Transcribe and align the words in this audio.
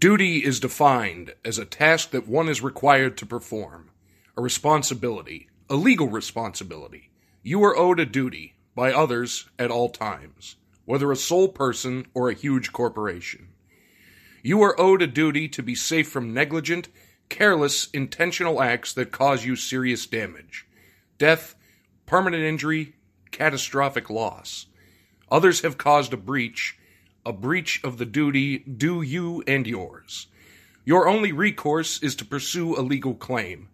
Duty 0.00 0.44
is 0.44 0.60
defined 0.60 1.34
as 1.44 1.58
a 1.58 1.64
task 1.64 2.10
that 2.10 2.28
one 2.28 2.48
is 2.48 2.62
required 2.62 3.18
to 3.18 3.26
perform, 3.26 3.90
a 4.36 4.40
responsibility, 4.40 5.48
a 5.68 5.74
legal 5.74 6.06
responsibility. 6.06 7.10
You 7.42 7.64
are 7.64 7.76
owed 7.76 7.98
a 7.98 8.06
duty 8.06 8.54
by 8.76 8.92
others 8.92 9.48
at 9.58 9.72
all 9.72 9.88
times, 9.88 10.54
whether 10.84 11.10
a 11.10 11.16
sole 11.16 11.48
person 11.48 12.06
or 12.14 12.30
a 12.30 12.34
huge 12.34 12.72
corporation. 12.72 13.48
You 14.40 14.62
are 14.62 14.80
owed 14.80 15.02
a 15.02 15.08
duty 15.08 15.48
to 15.48 15.64
be 15.64 15.74
safe 15.74 16.08
from 16.08 16.32
negligent, 16.32 16.88
careless, 17.28 17.88
intentional 17.90 18.62
acts 18.62 18.92
that 18.92 19.10
cause 19.10 19.44
you 19.44 19.56
serious 19.56 20.06
damage, 20.06 20.64
death, 21.18 21.56
permanent 22.06 22.44
injury, 22.44 22.94
catastrophic 23.32 24.08
loss. 24.10 24.66
Others 25.28 25.62
have 25.62 25.76
caused 25.76 26.12
a 26.12 26.16
breach, 26.16 26.77
a 27.28 27.32
breach 27.32 27.78
of 27.84 27.98
the 27.98 28.06
duty 28.06 28.58
due 28.58 29.02
you 29.02 29.44
and 29.46 29.66
yours. 29.66 30.28
Your 30.86 31.06
only 31.06 31.30
recourse 31.30 32.02
is 32.02 32.16
to 32.16 32.24
pursue 32.24 32.74
a 32.74 32.80
legal 32.80 33.14
claim. 33.14 33.68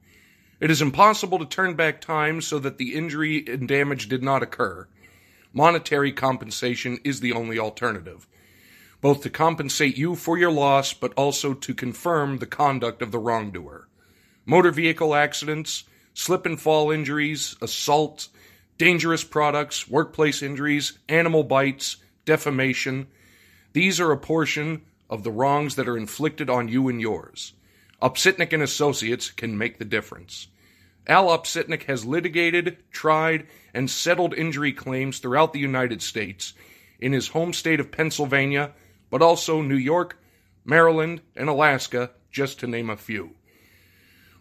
It 0.59 0.73
is 0.73 0.83
impossible 0.83 1.39
to 1.39 1.47
turn 1.47 1.75
back 1.75 2.01
time 2.01 2.41
so 2.41 2.59
that 2.59 2.79
the 2.79 2.97
injury 2.97 3.45
and 3.47 3.69
damage 3.69 4.09
did 4.09 4.25
not 4.25 4.43
occur. 4.43 4.89
Monetary 5.53 6.11
compensation 6.11 6.99
is 7.05 7.21
the 7.21 7.33
only 7.33 7.57
alternative, 7.57 8.27
both 9.01 9.23
to 9.23 9.31
compensate 9.31 9.97
you 9.97 10.17
for 10.17 10.37
your 10.37 10.51
loss, 10.51 10.93
but 10.93 11.15
also 11.15 11.55
to 11.55 11.75
confirm 11.75 12.39
the 12.39 12.47
conduct 12.47 13.03
of 13.03 13.13
the 13.13 13.21
wrongdoer. 13.21 13.87
Motor 14.45 14.73
vehicle 14.73 15.15
accidents, 15.15 15.85
slip 16.13 16.45
and 16.45 16.61
fall 16.61 16.91
injuries, 16.91 17.55
assault, 17.63 18.27
dangerous 18.79 19.23
products, 19.23 19.87
workplace 19.87 20.43
injuries, 20.43 20.99
animal 21.09 21.45
bites, 21.45 21.99
defamation. 22.25 23.07
These 23.75 23.99
are 23.99 24.13
a 24.13 24.17
portion 24.17 24.83
of 25.11 25.25
the 25.25 25.33
wrongs 25.33 25.75
that 25.75 25.89
are 25.89 25.97
inflicted 25.97 26.49
on 26.49 26.69
you 26.69 26.89
and 26.89 27.01
yours. 27.01 27.55
Upsitnik 28.01 28.53
and 28.53 28.63
Associates 28.63 29.31
can 29.31 29.59
make 29.59 29.79
the 29.79 29.85
difference. 29.85 30.47
Al 31.09 31.27
Upsitnik 31.27 31.83
has 31.83 32.05
litigated, 32.05 32.79
tried, 32.93 33.49
and 33.75 33.91
settled 33.91 34.33
injury 34.33 34.73
claims 34.73 35.19
throughout 35.19 35.53
the 35.53 35.59
United 35.59 36.03
States 36.03 36.55
in 37.01 37.13
his 37.13 37.29
home 37.29 37.53
state 37.53 37.81
of 37.81 37.91
Pennsylvania, 37.91 38.73
but 39.11 39.23
also 39.23 39.61
New 39.61 39.77
York, 39.77 40.19
Maryland, 40.65 41.21
and 41.35 41.49
Alaska, 41.49 42.13
just 42.31 42.61
to 42.61 42.69
name 42.69 42.89
a 42.89 42.97
few. 42.97 43.35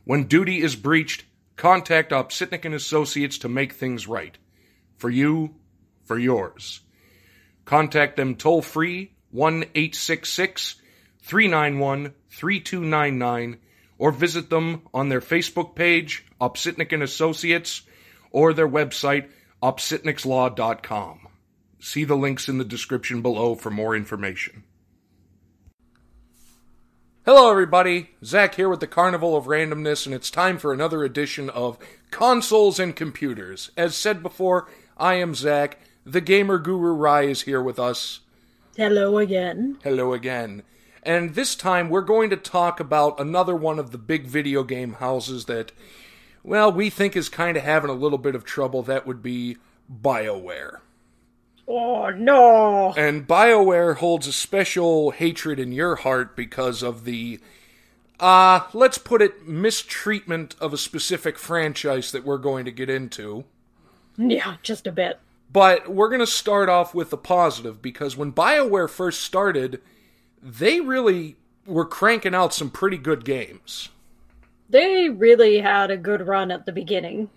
When 0.03 0.25
duty 0.25 0.61
is 0.61 0.75
breached, 0.75 1.25
contact 1.55 2.11
Upsitnik 2.11 2.65
and 2.65 2.75
Associates 2.75 3.39
to 3.39 3.49
make 3.49 3.73
things 3.73 4.07
right. 4.07 4.37
For 4.95 5.09
you, 5.09 5.55
for 6.03 6.19
yours. 6.19 6.81
Contact 7.65 8.15
them 8.15 8.35
toll 8.35 8.61
free 8.61 9.12
1 9.33 9.63
866 9.75 10.75
391 11.19 12.13
3299 12.29 13.59
or 13.97 14.11
visit 14.11 14.49
them 14.49 14.81
on 14.93 15.09
their 15.09 15.21
Facebook 15.21 15.75
page, 15.75 16.25
Upsitnik 16.39 16.91
and 16.91 17.03
Associates, 17.03 17.83
or 18.31 18.53
their 18.53 18.67
website, 18.67 19.29
upsitnikslaw.com. 19.61 21.27
See 21.79 22.03
the 22.03 22.15
links 22.15 22.49
in 22.49 22.57
the 22.57 22.65
description 22.65 23.21
below 23.21 23.55
for 23.55 23.69
more 23.69 23.95
information. 23.95 24.63
Hello, 27.25 27.49
everybody. 27.49 28.09
Zach 28.25 28.55
here 28.55 28.67
with 28.67 28.81
the 28.81 28.87
Carnival 28.87 29.37
of 29.37 29.45
Randomness, 29.45 30.05
and 30.05 30.13
it's 30.13 30.29
time 30.29 30.57
for 30.57 30.73
another 30.73 31.05
edition 31.05 31.49
of 31.49 31.77
Consoles 32.11 32.79
and 32.79 32.93
Computers. 32.93 33.71
As 33.77 33.95
said 33.95 34.21
before, 34.21 34.67
I 34.97 35.15
am 35.15 35.33
Zach. 35.33 35.79
The 36.05 36.19
gamer 36.19 36.57
guru 36.57 36.91
Rai 36.91 37.31
is 37.31 37.43
here 37.43 37.61
with 37.61 37.79
us. 37.79 38.19
Hello 38.75 39.19
again. 39.19 39.77
Hello 39.83 40.13
again. 40.13 40.63
And 41.03 41.35
this 41.35 41.55
time 41.55 41.89
we're 41.89 42.01
going 42.01 42.31
to 42.31 42.37
talk 42.37 42.79
about 42.79 43.19
another 43.19 43.55
one 43.55 43.77
of 43.77 43.91
the 43.91 43.99
big 43.99 44.25
video 44.25 44.63
game 44.63 44.93
houses 44.93 45.45
that, 45.45 45.71
well, 46.43 46.71
we 46.71 46.89
think 46.89 47.15
is 47.15 47.29
kind 47.29 47.55
of 47.55 47.61
having 47.61 47.91
a 47.91 47.93
little 47.93 48.17
bit 48.17 48.33
of 48.33 48.43
trouble. 48.43 48.81
That 48.81 49.05
would 49.05 49.21
be 49.21 49.57
BioWare. 49.91 50.79
Oh 51.67 52.09
no! 52.09 52.93
And 52.97 53.27
BioWare 53.27 53.97
holds 53.97 54.25
a 54.25 54.33
special 54.33 55.11
hatred 55.11 55.59
in 55.59 55.71
your 55.71 55.97
heart 55.97 56.35
because 56.35 56.81
of 56.81 57.05
the, 57.05 57.39
uh, 58.19 58.61
let's 58.73 58.97
put 58.97 59.21
it, 59.21 59.47
mistreatment 59.47 60.55
of 60.59 60.73
a 60.73 60.77
specific 60.77 61.37
franchise 61.37 62.11
that 62.11 62.25
we're 62.25 62.39
going 62.39 62.65
to 62.65 62.71
get 62.71 62.89
into. 62.89 63.45
Yeah, 64.17 64.55
just 64.63 64.87
a 64.87 64.91
bit. 64.91 65.19
But 65.53 65.87
we're 65.87 66.09
going 66.09 66.19
to 66.19 66.27
start 66.27 66.67
off 66.67 66.95
with 66.95 67.11
the 67.11 67.17
positive 67.17 67.79
because 67.79 68.17
when 68.17 68.33
BioWare 68.33 68.89
first 68.89 69.21
started, 69.21 69.81
they 70.41 70.81
really 70.81 71.37
were 71.67 71.85
cranking 71.85 72.33
out 72.33 72.55
some 72.55 72.71
pretty 72.71 72.97
good 72.97 73.23
games. 73.23 73.89
They 74.67 75.09
really 75.09 75.59
had 75.59 75.91
a 75.91 75.97
good 75.97 76.25
run 76.25 76.49
at 76.49 76.65
the 76.65 76.71
beginning. 76.71 77.29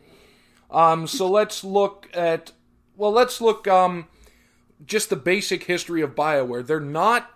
Um, 0.70 1.06
so 1.06 1.30
let's 1.30 1.62
look 1.62 2.08
at 2.14 2.52
well, 2.96 3.12
let's 3.12 3.42
look 3.42 3.68
um 3.68 4.08
just 4.84 5.10
the 5.10 5.16
basic 5.16 5.64
history 5.64 6.00
of 6.00 6.14
BioWare. 6.14 6.66
They're 6.66 6.80
not 6.80 7.30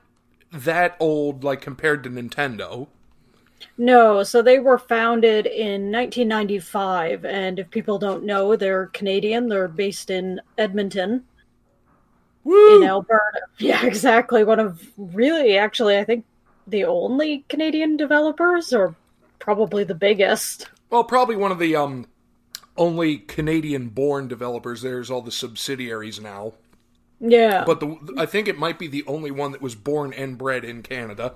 that 0.51 0.97
old 0.99 1.45
like 1.45 1.61
compared 1.61 2.03
to 2.05 2.11
Nintendo. 2.11 2.89
No, 3.81 4.23
so 4.23 4.43
they 4.43 4.59
were 4.59 4.77
founded 4.77 5.47
in 5.47 5.91
1995, 5.91 7.25
and 7.25 7.59
if 7.59 7.71
people 7.71 7.99
don't 7.99 8.25
know, 8.25 8.55
they're 8.55 8.89
Canadian. 8.89 9.49
They're 9.49 9.69
based 9.69 10.11
in 10.11 10.39
Edmonton. 10.59 11.25
Woo! 12.45 12.83
in 12.83 12.87
Alberta. 12.87 13.41
Yeah, 13.59 13.87
exactly. 13.87 14.45
One 14.45 14.61
of 14.61 14.87
really, 14.99 15.57
actually, 15.57 15.97
I 15.97 16.05
think 16.05 16.27
the 16.67 16.85
only 16.85 17.47
Canadian 17.49 17.97
developers, 17.97 18.75
or 18.75 18.95
probably 19.39 19.85
the 19.85 19.95
biggest. 19.95 20.69
Well, 20.91 21.05
probably 21.05 21.37
one 21.37 21.51
of 21.51 21.59
the 21.59 21.75
um 21.75 22.07
only 22.77 23.17
Canadian-born 23.17 24.29
developers. 24.29 24.83
There's 24.83 25.11
all 25.11 25.23
the 25.23 25.33
subsidiaries 25.33 26.21
now, 26.21 26.53
Yeah, 27.19 27.65
but 27.65 27.81
the 27.81 27.97
I 28.19 28.27
think 28.27 28.47
it 28.47 28.59
might 28.59 28.79
be 28.79 28.89
the 28.89 29.05
only 29.07 29.31
one 29.31 29.53
that 29.53 29.63
was 29.63 29.75
born 29.75 30.13
and 30.13 30.37
bred 30.37 30.67
in 30.67 30.83
Canada. 30.83 31.35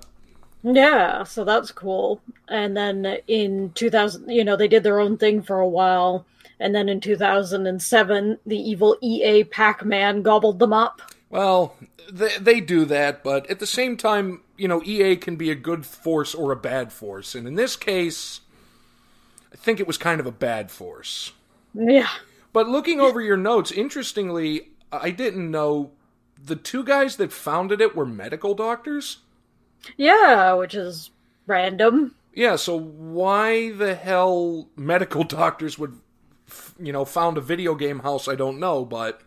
Yeah. 0.65 1.23
So 1.23 1.43
that's 1.43 1.71
cool. 1.71 2.21
And 2.47 2.75
then 2.75 3.19
in 3.27 3.71
2000, 3.73 4.29
you 4.29 4.43
know, 4.43 4.55
they 4.55 4.67
did 4.67 4.83
their 4.83 4.99
own 4.99 5.17
thing 5.17 5.43
for 5.43 5.59
a 5.59 5.67
while. 5.67 6.25
And 6.59 6.73
then 6.73 6.89
in 6.89 7.01
2007, 7.01 8.39
the 8.45 8.57
evil 8.57 8.97
EA 9.01 9.43
Pac-Man 9.43 10.21
gobbled 10.23 10.59
them 10.59 10.73
up. 10.73 11.01
Well, 11.29 11.75
they, 12.11 12.37
they 12.39 12.61
do 12.61 12.85
that, 12.85 13.23
but 13.23 13.49
at 13.49 13.59
the 13.59 13.67
same 13.67 13.97
time, 13.97 14.41
you 14.57 14.67
know, 14.67 14.81
EA 14.83 15.17
can 15.17 15.35
be 15.35 15.51
a 15.51 15.55
good 15.55 15.85
force 15.85 16.33
or 16.33 16.51
a 16.51 16.55
bad 16.55 16.91
force. 16.91 17.35
And 17.35 17.47
in 17.47 17.55
this 17.55 17.75
case, 17.75 18.41
I 19.53 19.57
think 19.57 19.79
it 19.79 19.87
was 19.87 19.97
kind 19.97 20.19
of 20.19 20.25
a 20.25 20.31
bad 20.31 20.71
force. 20.71 21.33
Yeah. 21.73 22.09
But 22.53 22.69
looking 22.69 23.01
over 23.01 23.19
your 23.21 23.37
notes, 23.37 23.71
interestingly, 23.71 24.69
I 24.91 25.11
didn't 25.11 25.51
know 25.51 25.91
the 26.41 26.55
two 26.55 26.83
guys 26.83 27.17
that 27.17 27.33
founded 27.33 27.81
it 27.81 27.95
were 27.95 28.05
medical 28.05 28.53
doctors. 28.55 29.17
Yeah, 29.97 30.53
which 30.53 30.73
is 30.75 31.11
random. 31.47 32.15
Yeah, 32.33 32.55
so 32.57 32.77
why 32.77 33.71
the 33.71 33.95
hell 33.95 34.67
medical 34.75 35.23
doctors 35.41 35.79
would, 35.79 35.99
you 36.79 36.91
know, 36.91 37.05
found 37.05 37.37
a 37.37 37.41
video 37.41 37.75
game 37.75 37.99
house, 37.99 38.27
I 38.27 38.35
don't 38.35 38.59
know, 38.59 38.83
but 38.85 39.21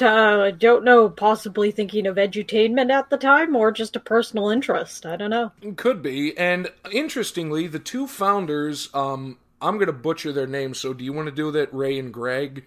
Uh, 0.00 0.40
I 0.44 0.50
don't 0.50 0.84
know, 0.84 1.08
possibly 1.10 1.70
thinking 1.70 2.06
of 2.06 2.16
edutainment 2.16 2.90
at 2.90 3.10
the 3.10 3.18
time 3.18 3.54
or 3.54 3.70
just 3.70 3.96
a 3.96 4.00
personal 4.00 4.48
interest. 4.48 5.04
I 5.06 5.16
don't 5.16 5.30
know. 5.30 5.52
Could 5.76 6.02
be. 6.02 6.36
And 6.38 6.70
interestingly, 6.90 7.66
the 7.66 7.78
two 7.78 8.06
founders, 8.06 8.88
um, 8.94 9.38
I'm 9.60 9.76
going 9.76 9.86
to 9.86 9.92
butcher 9.92 10.32
their 10.32 10.46
names, 10.46 10.78
so 10.78 10.94
do 10.94 11.04
you 11.04 11.12
want 11.12 11.26
to 11.26 11.32
do 11.32 11.50
that, 11.52 11.72
Ray 11.72 11.98
and 11.98 12.12
Greg? 12.12 12.64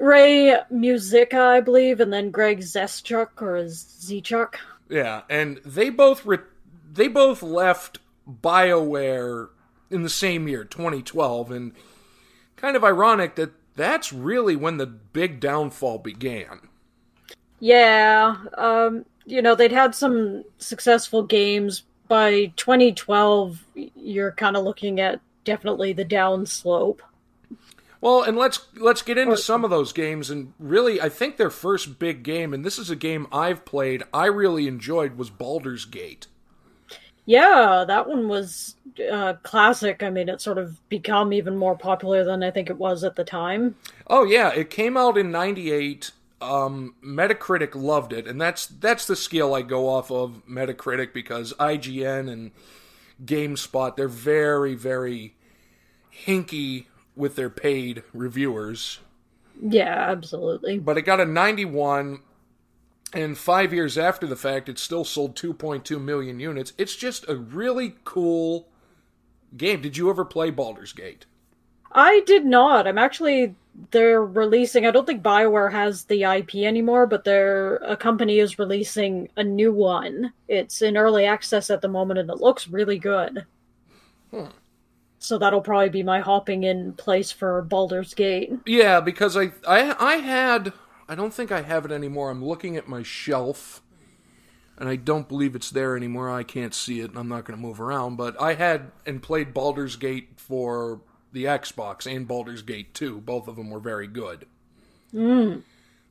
Ray 0.00 0.56
Muzyka, 0.72 1.38
I 1.38 1.60
believe, 1.60 2.00
and 2.00 2.12
then 2.12 2.30
Greg 2.30 2.58
Zeschuk 2.60 3.40
or 3.40 3.54
Zechuk. 3.64 4.54
Yeah, 4.92 5.22
and 5.30 5.56
they 5.64 5.88
both 5.88 6.26
re- 6.26 6.36
they 6.92 7.08
both 7.08 7.42
left 7.42 7.98
BioWare 8.30 9.48
in 9.90 10.02
the 10.02 10.10
same 10.10 10.46
year, 10.46 10.64
2012, 10.64 11.50
and 11.50 11.72
kind 12.56 12.76
of 12.76 12.84
ironic 12.84 13.36
that 13.36 13.52
that's 13.74 14.12
really 14.12 14.54
when 14.54 14.76
the 14.76 14.86
big 14.86 15.40
downfall 15.40 15.96
began. 16.00 16.68
Yeah, 17.58 18.36
um, 18.58 19.06
you 19.24 19.40
know, 19.40 19.54
they'd 19.54 19.72
had 19.72 19.94
some 19.94 20.44
successful 20.58 21.22
games. 21.22 21.84
By 22.08 22.52
2012, 22.56 23.64
you're 23.96 24.32
kind 24.32 24.58
of 24.58 24.64
looking 24.64 25.00
at 25.00 25.22
definitely 25.44 25.94
the 25.94 26.04
downslope. 26.04 27.00
Well, 28.02 28.24
and 28.24 28.36
let's 28.36 28.66
let's 28.74 29.00
get 29.00 29.16
into 29.16 29.36
some 29.36 29.62
of 29.62 29.70
those 29.70 29.92
games. 29.92 30.28
And 30.28 30.52
really, 30.58 31.00
I 31.00 31.08
think 31.08 31.36
their 31.36 31.50
first 31.50 32.00
big 32.00 32.24
game, 32.24 32.52
and 32.52 32.64
this 32.64 32.76
is 32.76 32.90
a 32.90 32.96
game 32.96 33.28
I've 33.30 33.64
played, 33.64 34.02
I 34.12 34.26
really 34.26 34.66
enjoyed, 34.66 35.16
was 35.16 35.30
Baldur's 35.30 35.84
Gate. 35.84 36.26
Yeah, 37.26 37.84
that 37.86 38.08
one 38.08 38.28
was 38.28 38.74
uh, 39.10 39.34
classic. 39.44 40.02
I 40.02 40.10
mean, 40.10 40.28
it 40.28 40.40
sort 40.40 40.58
of 40.58 40.86
become 40.88 41.32
even 41.32 41.56
more 41.56 41.78
popular 41.78 42.24
than 42.24 42.42
I 42.42 42.50
think 42.50 42.68
it 42.68 42.76
was 42.76 43.04
at 43.04 43.14
the 43.14 43.22
time. 43.22 43.76
Oh 44.08 44.24
yeah, 44.24 44.48
it 44.48 44.68
came 44.68 44.96
out 44.96 45.16
in 45.16 45.30
'98. 45.30 46.10
Um, 46.40 46.96
Metacritic 47.04 47.76
loved 47.76 48.12
it, 48.12 48.26
and 48.26 48.40
that's 48.40 48.66
that's 48.66 49.06
the 49.06 49.14
scale 49.14 49.54
I 49.54 49.62
go 49.62 49.88
off 49.88 50.10
of 50.10 50.42
Metacritic 50.50 51.12
because 51.12 51.52
IGN 51.60 52.28
and 52.28 52.50
GameSpot 53.24 53.94
they're 53.94 54.08
very 54.08 54.74
very 54.74 55.36
hinky 56.26 56.86
with 57.16 57.36
their 57.36 57.50
paid 57.50 58.02
reviewers. 58.12 59.00
Yeah, 59.60 60.10
absolutely. 60.10 60.78
But 60.78 60.98
it 60.98 61.02
got 61.02 61.20
a 61.20 61.26
91, 61.26 62.20
and 63.12 63.36
five 63.36 63.72
years 63.72 63.98
after 63.98 64.26
the 64.26 64.36
fact, 64.36 64.68
it 64.68 64.78
still 64.78 65.04
sold 65.04 65.36
2.2 65.36 66.00
million 66.00 66.40
units. 66.40 66.72
It's 66.78 66.96
just 66.96 67.28
a 67.28 67.36
really 67.36 67.96
cool 68.04 68.68
game. 69.56 69.82
Did 69.82 69.96
you 69.96 70.08
ever 70.10 70.24
play 70.24 70.50
Baldur's 70.50 70.92
Gate? 70.92 71.26
I 71.92 72.22
did 72.26 72.46
not. 72.46 72.86
I'm 72.86 72.98
actually 72.98 73.54
they're 73.90 74.24
releasing. 74.24 74.86
I 74.86 74.90
don't 74.90 75.06
think 75.06 75.22
Bioware 75.22 75.72
has 75.72 76.04
the 76.04 76.24
IP 76.24 76.56
anymore, 76.56 77.06
but 77.06 77.24
they're 77.24 77.76
a 77.76 77.96
company 77.96 78.38
is 78.38 78.58
releasing 78.58 79.28
a 79.36 79.44
new 79.44 79.72
one. 79.72 80.32
It's 80.48 80.82
in 80.82 80.96
early 80.96 81.24
access 81.24 81.70
at 81.70 81.80
the 81.80 81.88
moment, 81.88 82.20
and 82.20 82.30
it 82.30 82.40
looks 82.40 82.68
really 82.68 82.98
good. 82.98 83.46
Hmm. 84.30 84.46
So 85.22 85.38
that'll 85.38 85.60
probably 85.60 85.88
be 85.88 86.02
my 86.02 86.18
hopping 86.18 86.64
in 86.64 86.94
place 86.94 87.30
for 87.30 87.62
Baldur's 87.62 88.12
Gate. 88.12 88.52
Yeah, 88.66 89.00
because 89.00 89.36
I 89.36 89.52
I 89.66 89.94
I 89.98 90.16
had 90.16 90.72
I 91.08 91.14
don't 91.14 91.32
think 91.32 91.52
I 91.52 91.62
have 91.62 91.84
it 91.84 91.92
anymore. 91.92 92.30
I'm 92.30 92.44
looking 92.44 92.76
at 92.76 92.88
my 92.88 93.04
shelf 93.04 93.82
and 94.76 94.88
I 94.88 94.96
don't 94.96 95.28
believe 95.28 95.54
it's 95.54 95.70
there 95.70 95.96
anymore. 95.96 96.28
I 96.28 96.42
can't 96.42 96.74
see 96.74 96.98
it 97.00 97.10
and 97.10 97.18
I'm 97.18 97.28
not 97.28 97.44
going 97.44 97.56
to 97.56 97.62
move 97.62 97.80
around, 97.80 98.16
but 98.16 98.40
I 98.40 98.54
had 98.54 98.90
and 99.06 99.22
played 99.22 99.54
Baldur's 99.54 99.94
Gate 99.94 100.30
for 100.38 101.02
the 101.30 101.44
Xbox 101.44 102.04
and 102.12 102.26
Baldur's 102.26 102.62
Gate 102.62 102.92
2. 102.92 103.20
Both 103.20 103.46
of 103.46 103.54
them 103.54 103.70
were 103.70 103.78
very 103.80 104.08
good. 104.08 104.46
Mm. 105.14 105.62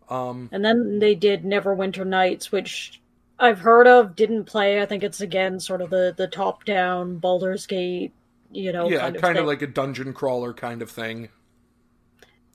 Um 0.10 0.48
And 0.54 0.64
then 0.64 1.00
they 1.00 1.16
did 1.16 1.44
Neverwinter 1.44 2.08
Nights, 2.08 2.50
which 2.50 3.02
I've 3.38 3.60
heard 3.60 3.88
of, 3.88 4.16
didn't 4.16 4.46
play. 4.46 4.82
I 4.82 4.86
think 4.86 5.04
it's 5.04 5.20
again 5.20 5.60
sort 5.60 5.82
of 5.82 5.90
the 5.90 6.14
the 6.16 6.28
top 6.28 6.64
down 6.64 7.18
Baldur's 7.18 7.68
Gate, 7.68 8.14
you 8.52 8.72
know, 8.72 8.90
yeah, 8.90 9.00
kind 9.00 9.16
of 9.16 9.22
kind 9.22 9.40
of 9.40 9.46
like 9.46 9.62
a 9.62 9.68
dungeon 9.68 10.14
crawler 10.14 10.54
kind 10.54 10.82
of 10.82 10.90
thing. 10.92 11.30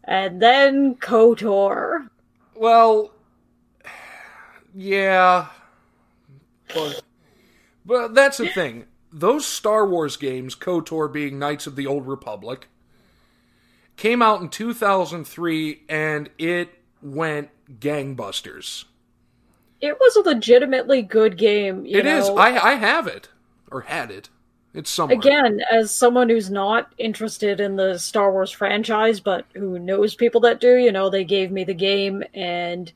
And 0.05 0.41
then 0.41 0.95
KOTOR. 0.97 2.09
Well, 2.55 3.13
yeah. 4.75 5.49
But, 6.75 7.03
but 7.85 8.15
that's 8.15 8.39
the 8.39 8.49
thing. 8.49 8.87
Those 9.13 9.47
Star 9.47 9.87
Wars 9.89 10.17
games, 10.17 10.55
KOTOR 10.55 11.13
being 11.13 11.39
Knights 11.39 11.67
of 11.67 11.77
the 11.77 11.87
Old 11.87 12.07
Republic, 12.07 12.69
came 13.97 14.23
out 14.23 14.41
in 14.43 14.49
2003 14.49 15.83
and 15.89 16.31
it 16.39 16.71
went 17.03 17.51
gangbusters. 17.81 18.85
It 19.81 19.99
was 19.99 20.17
a 20.17 20.21
legitimately 20.21 21.03
good 21.03 21.37
game. 21.39 21.87
You 21.87 22.01
It 22.01 22.05
know? 22.05 22.19
is. 22.19 22.29
I 22.29 22.57
I 22.59 22.75
have 22.75 23.07
it 23.07 23.31
or 23.71 23.83
had 23.83 24.11
it. 24.11 24.29
It's 24.77 24.91
somewhere. 24.91 25.19
Again, 25.19 25.63
as 25.73 25.91
someone 25.91 26.29
who's 26.29 26.51
not 26.51 26.93
interested 26.99 27.61
in 27.61 27.77
the 27.77 27.99
Star 27.99 28.31
Wars 28.31 28.51
franchise, 28.51 29.21
but 29.21 29.47
who 29.55 29.79
knows 29.79 30.15
people 30.15 30.41
that 30.43 30.61
do, 30.61 30.77
you 30.77 30.93
know, 30.93 31.09
they 31.09 31.25
gave 31.25 31.51
me 31.51 31.65
the 31.65 31.75
game 31.75 32.23
and 32.35 32.93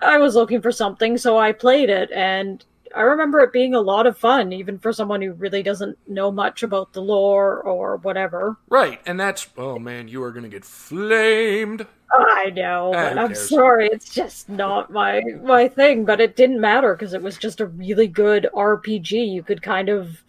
I 0.00 0.16
was 0.18 0.34
looking 0.34 0.62
for 0.62 0.72
something, 0.72 1.18
so 1.18 1.36
I 1.36 1.52
played 1.52 1.90
it. 1.90 2.10
And 2.12 2.64
I 2.94 3.02
remember 3.02 3.40
it 3.40 3.52
being 3.52 3.74
a 3.74 3.80
lot 3.80 4.06
of 4.06 4.16
fun, 4.16 4.54
even 4.54 4.78
for 4.78 4.90
someone 4.90 5.20
who 5.20 5.32
really 5.34 5.62
doesn't 5.62 5.98
know 6.08 6.30
much 6.32 6.62
about 6.62 6.94
the 6.94 7.02
lore 7.02 7.60
or 7.60 7.98
whatever. 7.98 8.56
Right, 8.70 9.00
and 9.04 9.20
that's 9.20 9.46
oh 9.58 9.78
man, 9.78 10.08
you 10.08 10.22
are 10.22 10.32
gonna 10.32 10.48
get 10.48 10.64
flamed. 10.64 11.86
I 12.10 12.50
know, 12.50 12.92
Ah, 12.94 13.10
but 13.10 13.18
I'm 13.18 13.34
sorry, 13.34 13.88
it's 13.88 14.14
just 14.14 14.48
not 14.48 14.90
my 14.90 15.20
my 15.42 15.68
thing. 15.68 16.06
But 16.06 16.22
it 16.22 16.36
didn't 16.36 16.60
matter 16.60 16.94
because 16.94 17.12
it 17.12 17.22
was 17.22 17.36
just 17.36 17.60
a 17.60 17.66
really 17.66 18.06
good 18.06 18.48
RPG. 18.54 19.10
You 19.30 19.42
could 19.42 19.60
kind 19.60 19.90
of 19.90 20.22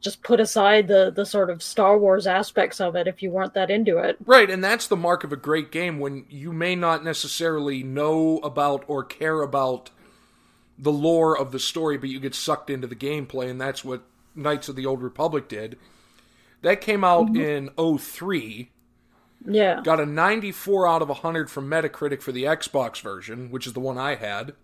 just 0.00 0.22
put 0.22 0.40
aside 0.40 0.88
the 0.88 1.12
the 1.14 1.26
sort 1.26 1.50
of 1.50 1.62
Star 1.62 1.98
Wars 1.98 2.26
aspects 2.26 2.80
of 2.80 2.96
it 2.96 3.06
if 3.06 3.22
you 3.22 3.30
weren't 3.30 3.54
that 3.54 3.70
into 3.70 3.98
it. 3.98 4.16
Right, 4.24 4.50
and 4.50 4.64
that's 4.64 4.86
the 4.86 4.96
mark 4.96 5.24
of 5.24 5.32
a 5.32 5.36
great 5.36 5.70
game 5.70 5.98
when 5.98 6.24
you 6.28 6.52
may 6.52 6.74
not 6.74 7.04
necessarily 7.04 7.82
know 7.82 8.38
about 8.38 8.84
or 8.88 9.04
care 9.04 9.42
about 9.42 9.90
the 10.78 10.92
lore 10.92 11.36
of 11.38 11.52
the 11.52 11.58
story, 11.58 11.98
but 11.98 12.08
you 12.08 12.18
get 12.18 12.34
sucked 12.34 12.70
into 12.70 12.86
the 12.86 12.96
gameplay, 12.96 13.50
and 13.50 13.60
that's 13.60 13.84
what 13.84 14.02
Knights 14.34 14.68
of 14.68 14.76
the 14.76 14.86
Old 14.86 15.02
Republic 15.02 15.48
did. 15.48 15.78
That 16.62 16.80
came 16.80 17.04
out 17.04 17.28
mm-hmm. 17.28 17.78
in 17.78 17.98
03, 17.98 18.70
Yeah, 19.46 19.80
got 19.82 20.00
a 20.00 20.06
94 20.06 20.88
out 20.88 21.02
of 21.02 21.08
100 21.08 21.50
from 21.50 21.68
Metacritic 21.68 22.22
for 22.22 22.32
the 22.32 22.44
Xbox 22.44 23.00
version, 23.02 23.50
which 23.50 23.66
is 23.66 23.74
the 23.74 23.80
one 23.80 23.98
I 23.98 24.14
had, 24.14 24.54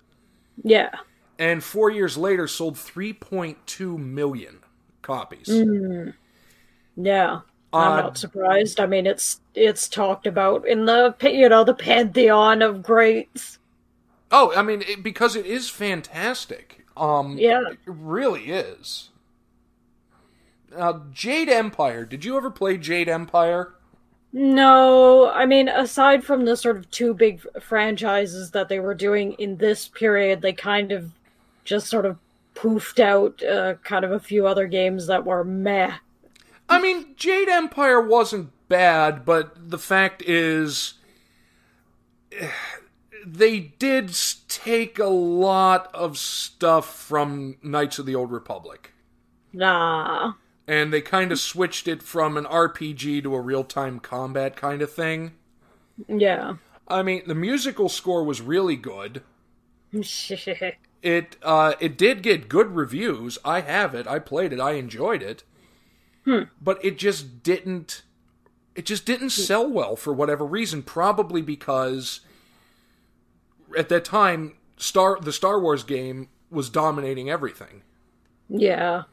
yeah, 0.62 0.91
and 1.39 1.62
four 1.62 1.91
years 1.91 2.17
later 2.17 2.49
sold 2.49 2.77
3.2 2.77 3.99
million 3.99 4.61
copies. 5.06 5.64
yeah. 6.97 7.41
I'm 7.79 7.93
Uh, 7.93 7.97
not 7.97 8.17
surprised. 8.19 8.81
I 8.81 8.87
mean, 8.87 9.06
it's 9.06 9.41
it's 9.55 9.88
talked 9.88 10.26
about 10.26 10.67
in 10.67 10.87
the 10.87 11.14
you 11.23 11.49
know 11.49 11.64
the 11.64 11.75
pantheon 11.75 12.62
of 12.62 12.82
greats. 12.82 13.58
Oh, 14.31 14.53
I 14.55 14.62
mean, 14.62 14.82
it, 14.82 15.03
because 15.03 15.37
it 15.37 15.47
is 15.47 15.69
fantastic. 15.70 16.85
Um, 16.97 17.38
Yeah. 17.38 17.61
it 17.70 17.79
really 17.87 18.47
is. 18.50 19.11
Uh, 20.75 21.00
Jade 21.12 21.49
Empire. 21.49 22.05
Did 22.05 22.25
you 22.25 22.37
ever 22.37 22.50
play 22.50 22.76
Jade 22.76 23.08
Empire? 23.08 23.75
No, 24.32 25.31
I 25.31 25.47
mean, 25.47 25.69
aside 25.69 26.23
from 26.25 26.44
the 26.44 26.56
sort 26.56 26.76
of 26.76 26.91
two 26.91 27.14
big 27.14 27.41
franchises 27.61 28.50
that 28.50 28.69
they 28.69 28.79
were 28.81 28.94
doing 28.94 29.32
in 29.35 29.56
this 29.56 29.88
period, 29.88 30.43
they 30.43 30.53
kind 30.53 30.93
of 30.93 31.12
just 31.64 31.88
sort 31.88 32.05
of 32.06 32.19
poofed 32.56 32.99
out 32.99 33.43
uh, 33.44 33.75
kind 33.85 34.05
of 34.05 34.11
a 34.11 34.19
few 34.19 34.47
other 34.47 34.67
games 34.67 35.06
that 35.06 35.25
were 35.25 35.44
meh. 35.44 35.93
I 36.69 36.81
mean, 36.81 37.14
Jade 37.17 37.49
Empire 37.49 38.00
wasn't 38.00 38.50
bad, 38.69 39.25
but 39.25 39.70
the 39.70 39.79
fact 39.79 40.23
is, 40.23 40.94
they 43.26 43.61
did 43.61 44.17
take 44.49 44.99
a 44.99 45.06
lot 45.06 45.94
of 45.94 46.19
stuff 46.19 46.93
from 46.93 47.56
Knights 47.62 47.99
of 47.99 48.06
the 48.06 48.14
Old 48.14 48.32
Republic. 48.32 48.93
Nah. 49.53 50.35
And 50.67 50.93
they 50.93 51.00
kind 51.00 51.31
of 51.31 51.38
switched 51.38 51.87
it 51.87 52.03
from 52.03 52.37
an 52.37 52.44
RPG 52.44 53.23
to 53.23 53.35
a 53.35 53.41
real 53.41 53.62
time 53.62 54.00
combat 54.00 54.56
kind 54.56 54.82
of 54.82 54.93
thing. 54.93 55.32
Yeah. 56.08 56.55
I 56.88 57.03
mean, 57.03 57.23
the 57.26 57.35
musical 57.35 57.88
score 57.88 58.25
was 58.25 58.41
really 58.41 58.76
good. 58.76 59.23
It 61.06 61.37
uh, 61.44 61.75
it 61.79 61.97
did 61.97 62.20
get 62.20 62.49
good 62.49 62.75
reviews. 62.75 63.38
I 63.44 63.61
have 63.61 63.94
it. 63.94 64.08
I 64.08 64.19
played 64.19 64.53
it. 64.53 64.58
I 64.58 64.72
enjoyed 64.72 65.22
it. 65.22 65.44
But 66.60 66.84
it 66.84 66.98
just 66.98 67.44
didn't. 67.44 68.03
It 68.75 68.86
just 68.86 69.06
didn't 69.06 69.31
sell 69.31 69.70
well 69.70 69.94
for 69.94 70.13
whatever 70.13 70.44
reason. 70.44 70.82
Probably 70.82 71.43
because 71.43 72.22
at 73.79 73.89
that 73.89 74.05
time, 74.05 74.55
Star 74.77 75.20
the 75.20 75.31
Star 75.32 75.60
Wars 75.60 75.84
game 75.84 76.29
was 76.51 76.69
dominating 76.70 77.31
everything. 77.31 77.82
yeah. 78.48 79.05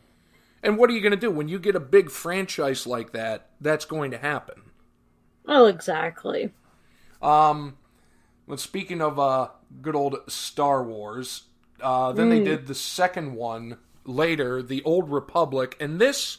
And 0.64 0.78
what 0.78 0.90
are 0.90 0.94
you 0.94 1.02
going 1.02 1.12
to 1.12 1.18
do 1.18 1.30
when 1.30 1.50
you 1.50 1.60
get 1.60 1.76
a 1.76 1.80
big 1.80 2.10
franchise 2.10 2.88
like 2.88 3.12
that? 3.12 3.50
That's 3.62 3.86
going 3.86 4.10
to 4.12 4.18
happen. 4.18 4.72
Well, 5.46 5.68
exactly. 5.68 6.54
Um, 7.22 7.78
well, 8.48 8.58
speaking 8.58 9.02
of 9.02 9.20
uh, 9.20 9.50
good 9.82 9.94
old 9.94 10.20
Star 10.28 10.82
Wars, 10.82 11.44
uh, 11.84 12.12
then 12.12 12.30
they 12.30 12.44
did 12.44 12.68
the 12.68 12.76
second 12.76 13.36
one 13.36 13.78
later, 14.06 14.64
the 14.64 14.82
Old 14.84 15.10
Republic, 15.12 15.76
and 15.80 16.00
this 16.00 16.38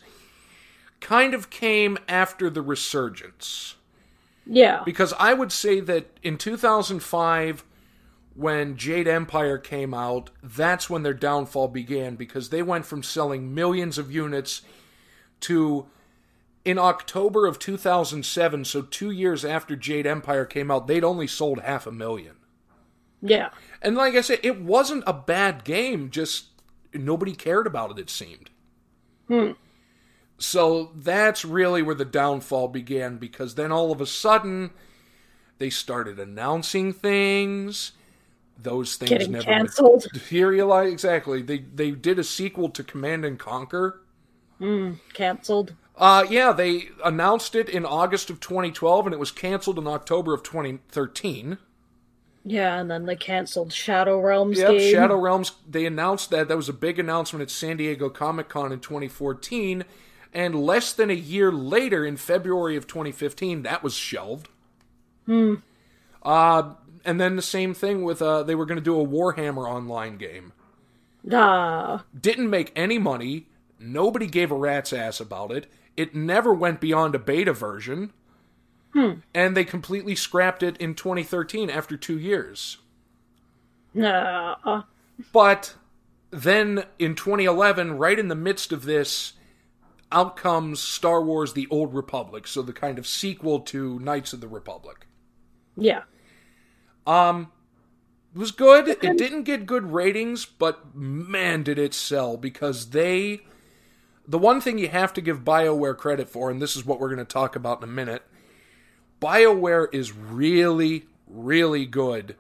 kind 1.01 1.35
of 1.35 1.51
came 1.51 1.99
after 2.09 2.49
the 2.51 2.63
resurgence. 2.63 3.77
Yeah. 4.47 4.83
because 4.85 5.15
I 5.19 5.33
would 5.33 5.53
say 5.53 5.81
that 5.81 6.19
in 6.23 6.37
2005 6.37 7.65
when 8.35 8.77
Jade 8.77 9.09
Empire 9.09 9.57
came 9.57 9.95
out 9.95 10.31
that's 10.43 10.91
when 10.91 11.03
their 11.03 11.15
downfall 11.15 11.69
began 11.69 12.17
because 12.17 12.51
they 12.51 12.63
went 12.63 12.85
from 12.85 13.03
selling 13.03 13.55
millions 13.55 13.97
of 13.97 14.13
units 14.13 14.61
to 15.41 15.87
in 16.65 16.79
October 16.79 17.47
of 17.47 17.59
2007 17.59 18.65
so 18.67 18.83
2 18.83 19.11
years 19.11 19.47
after 19.47 19.77
Jade 19.77 20.07
Empire 20.07 20.45
came 20.45 20.71
out 20.71 20.89
they'd 20.89 21.05
only 21.05 21.27
sold 21.27 21.61
half 21.61 21.87
a 21.87 21.93
million 21.93 22.37
Yeah. 23.27 23.51
and 23.83 23.97
like 23.97 24.15
I 24.15 24.21
said 24.21 24.41
it 24.43 24.61
wasn't 24.61 25.03
a 25.07 25.13
bad 25.15 25.65
game 25.65 26.11
just 26.11 26.47
nobody 26.93 27.35
cared 27.35 27.67
about 27.67 27.91
it 27.93 27.99
it 27.99 28.11
seemed 28.11 28.51
so 30.39 30.93
that's 30.95 31.45
really 31.45 31.83
where 31.83 31.95
the 31.95 32.05
downfall 32.05 32.69
began 32.69 33.17
because 33.17 33.55
then 33.55 33.73
all 33.73 33.91
of 33.93 34.01
a 34.01 34.07
sudden 34.07 34.71
they 35.59 35.71
started 35.71 36.19
announcing 36.19 36.93
things. 36.93 37.93
Those 38.61 38.97
things 38.97 39.11
Getting 39.11 39.33
never 39.33 39.45
canceled. 39.45 40.07
materialized. 40.13 40.93
Exactly. 40.93 41.43
They 41.43 41.59
they 41.59 41.93
did 41.93 42.19
a 42.19 42.25
sequel 42.25 42.69
to 42.71 42.85
Command 42.85 43.25
and 43.25 43.39
Conquer. 43.39 44.03
Cancelled. 45.13 45.75
Uh 45.97 46.27
yeah, 46.29 46.53
they 46.53 46.89
announced 47.05 47.55
it 47.55 47.69
in 47.69 47.85
August 47.87 48.31
of 48.31 48.41
2012 48.41 49.07
and 49.07 49.15
it 49.15 49.19
was 49.19 49.31
canceled 49.31 49.79
in 49.79 49.87
October 49.87 50.35
of 50.35 50.43
2013. 50.43 51.59
Yeah, 52.45 52.79
and 52.79 52.91
then 52.91 53.07
they 53.07 53.17
canceled 53.17 53.73
Shadow 53.73 54.21
Realms 54.21 54.59
Yep, 54.59 54.71
game. 54.71 54.93
Shadow 54.93 55.17
Realms. 55.17 55.53
They 55.69 55.87
announced 55.87 56.31
that 56.31 56.49
that 56.49 56.57
was 56.57 56.69
a 56.69 56.75
big 56.75 56.99
announcement 56.99 57.43
at 57.43 57.51
San 57.51 57.79
Diego 57.79 58.11
Comic 58.11 58.49
Con 58.51 58.71
in 58.71 58.81
2014, 58.81 59.85
and 60.33 60.55
less 60.55 60.93
than 60.93 61.09
a 61.11 61.15
year 61.15 61.51
later, 61.51 62.05
in 62.05 62.17
February 62.17 62.77
of 62.77 62.87
2015, 62.87 63.63
that 63.63 63.83
was 63.83 63.95
shelved. 63.95 64.49
Hmm. 65.27 65.55
Uh, 66.23 66.75
and 67.05 67.21
then 67.21 67.37
the 67.37 67.43
same 67.43 67.73
thing 67.75 68.03
with 68.03 68.21
uh, 68.21 68.43
they 68.43 68.55
were 68.55 68.67
going 68.67 68.77
to 68.79 68.83
do 68.85 69.01
a 69.01 69.07
Warhammer 69.07 69.69
online 69.69 70.17
game. 70.19 70.53
Ah, 71.33 72.05
Didn't 72.19 72.51
make 72.51 72.73
any 72.77 72.99
money. 72.99 73.47
Nobody 73.79 74.27
gave 74.27 74.51
a 74.51 74.57
rat's 74.57 74.93
ass 74.93 75.21
about 75.21 75.51
it. 75.51 75.67
It 75.97 76.15
never 76.15 76.53
went 76.53 76.81
beyond 76.81 77.15
a 77.15 77.19
beta 77.19 77.53
version. 77.53 78.13
Hmm. 78.95 79.13
And 79.35 79.57
they 79.57 79.65
completely 79.65 80.15
scrapped 80.15 80.63
it 80.63 80.77
in 80.79 80.95
2013 80.95 81.69
after 81.69 81.97
two 81.97 82.19
years. 82.19 82.79
nah. 83.93 84.85
But 85.33 85.75
then 86.31 86.85
in 86.99 87.15
2011, 87.15 87.99
right 87.99 88.19
in 88.19 88.29
the 88.29 88.35
midst 88.35 88.73
of 88.73 88.85
this, 88.85 89.35
out 90.11 90.37
comes 90.37 90.81
Star 90.81 91.23
Wars 91.23 91.53
The 91.53 91.67
Old 91.71 91.93
Republic, 91.93 92.47
so 92.47 92.63
the 92.63 92.73
kind 92.73 92.99
of 92.99 93.07
sequel 93.07 93.61
to 93.61 93.99
Knights 94.01 94.33
of 94.33 94.41
the 94.41 94.49
Republic. 94.49 95.07
Yeah. 95.77 96.03
Um, 97.07 97.53
it 98.35 98.39
was 98.39 98.53
good. 98.53 98.89
It 98.89 99.19
didn't 99.19 99.43
get 99.43 99.67
good 99.67 99.93
ratings, 99.93 100.45
but 100.45 100.95
man, 100.95 101.63
did 101.63 101.79
it 101.79 101.95
sell 101.95 102.37
because 102.37 102.91
they. 102.91 103.41
The 104.27 104.39
one 104.39 104.61
thing 104.61 104.79
you 104.79 104.89
have 104.89 105.13
to 105.15 105.21
give 105.21 105.45
BioWare 105.45 105.97
credit 105.97 106.31
for, 106.31 106.51
and 106.51 106.63
this 106.63 106.77
is 106.77 106.85
what 106.87 106.99
we're 106.99 107.15
going 107.15 107.19
to 107.19 107.25
talk 107.25 107.55
about 107.55 107.79
in 107.79 107.85
a 107.85 107.93
minute, 107.93 108.23
BioWare 109.21 109.89
is 109.93 110.13
really, 110.13 111.07
really 111.27 111.87
good 111.87 112.37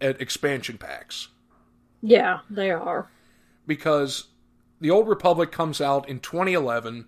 at 0.00 0.20
expansion 0.20 0.78
packs. 0.78 1.28
Yeah, 2.02 2.40
they 2.50 2.70
are. 2.70 3.08
because 3.66 4.28
the 4.80 4.90
Old 4.90 5.08
Republic 5.08 5.50
comes 5.50 5.80
out 5.80 6.06
in 6.08 6.20
2011, 6.20 7.06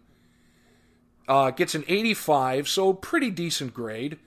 uh, 1.28 1.50
gets 1.50 1.74
an 1.74 1.84
85, 1.86 2.68
so 2.68 2.92
pretty 2.94 3.30
decent 3.30 3.74
grade. 3.74 4.18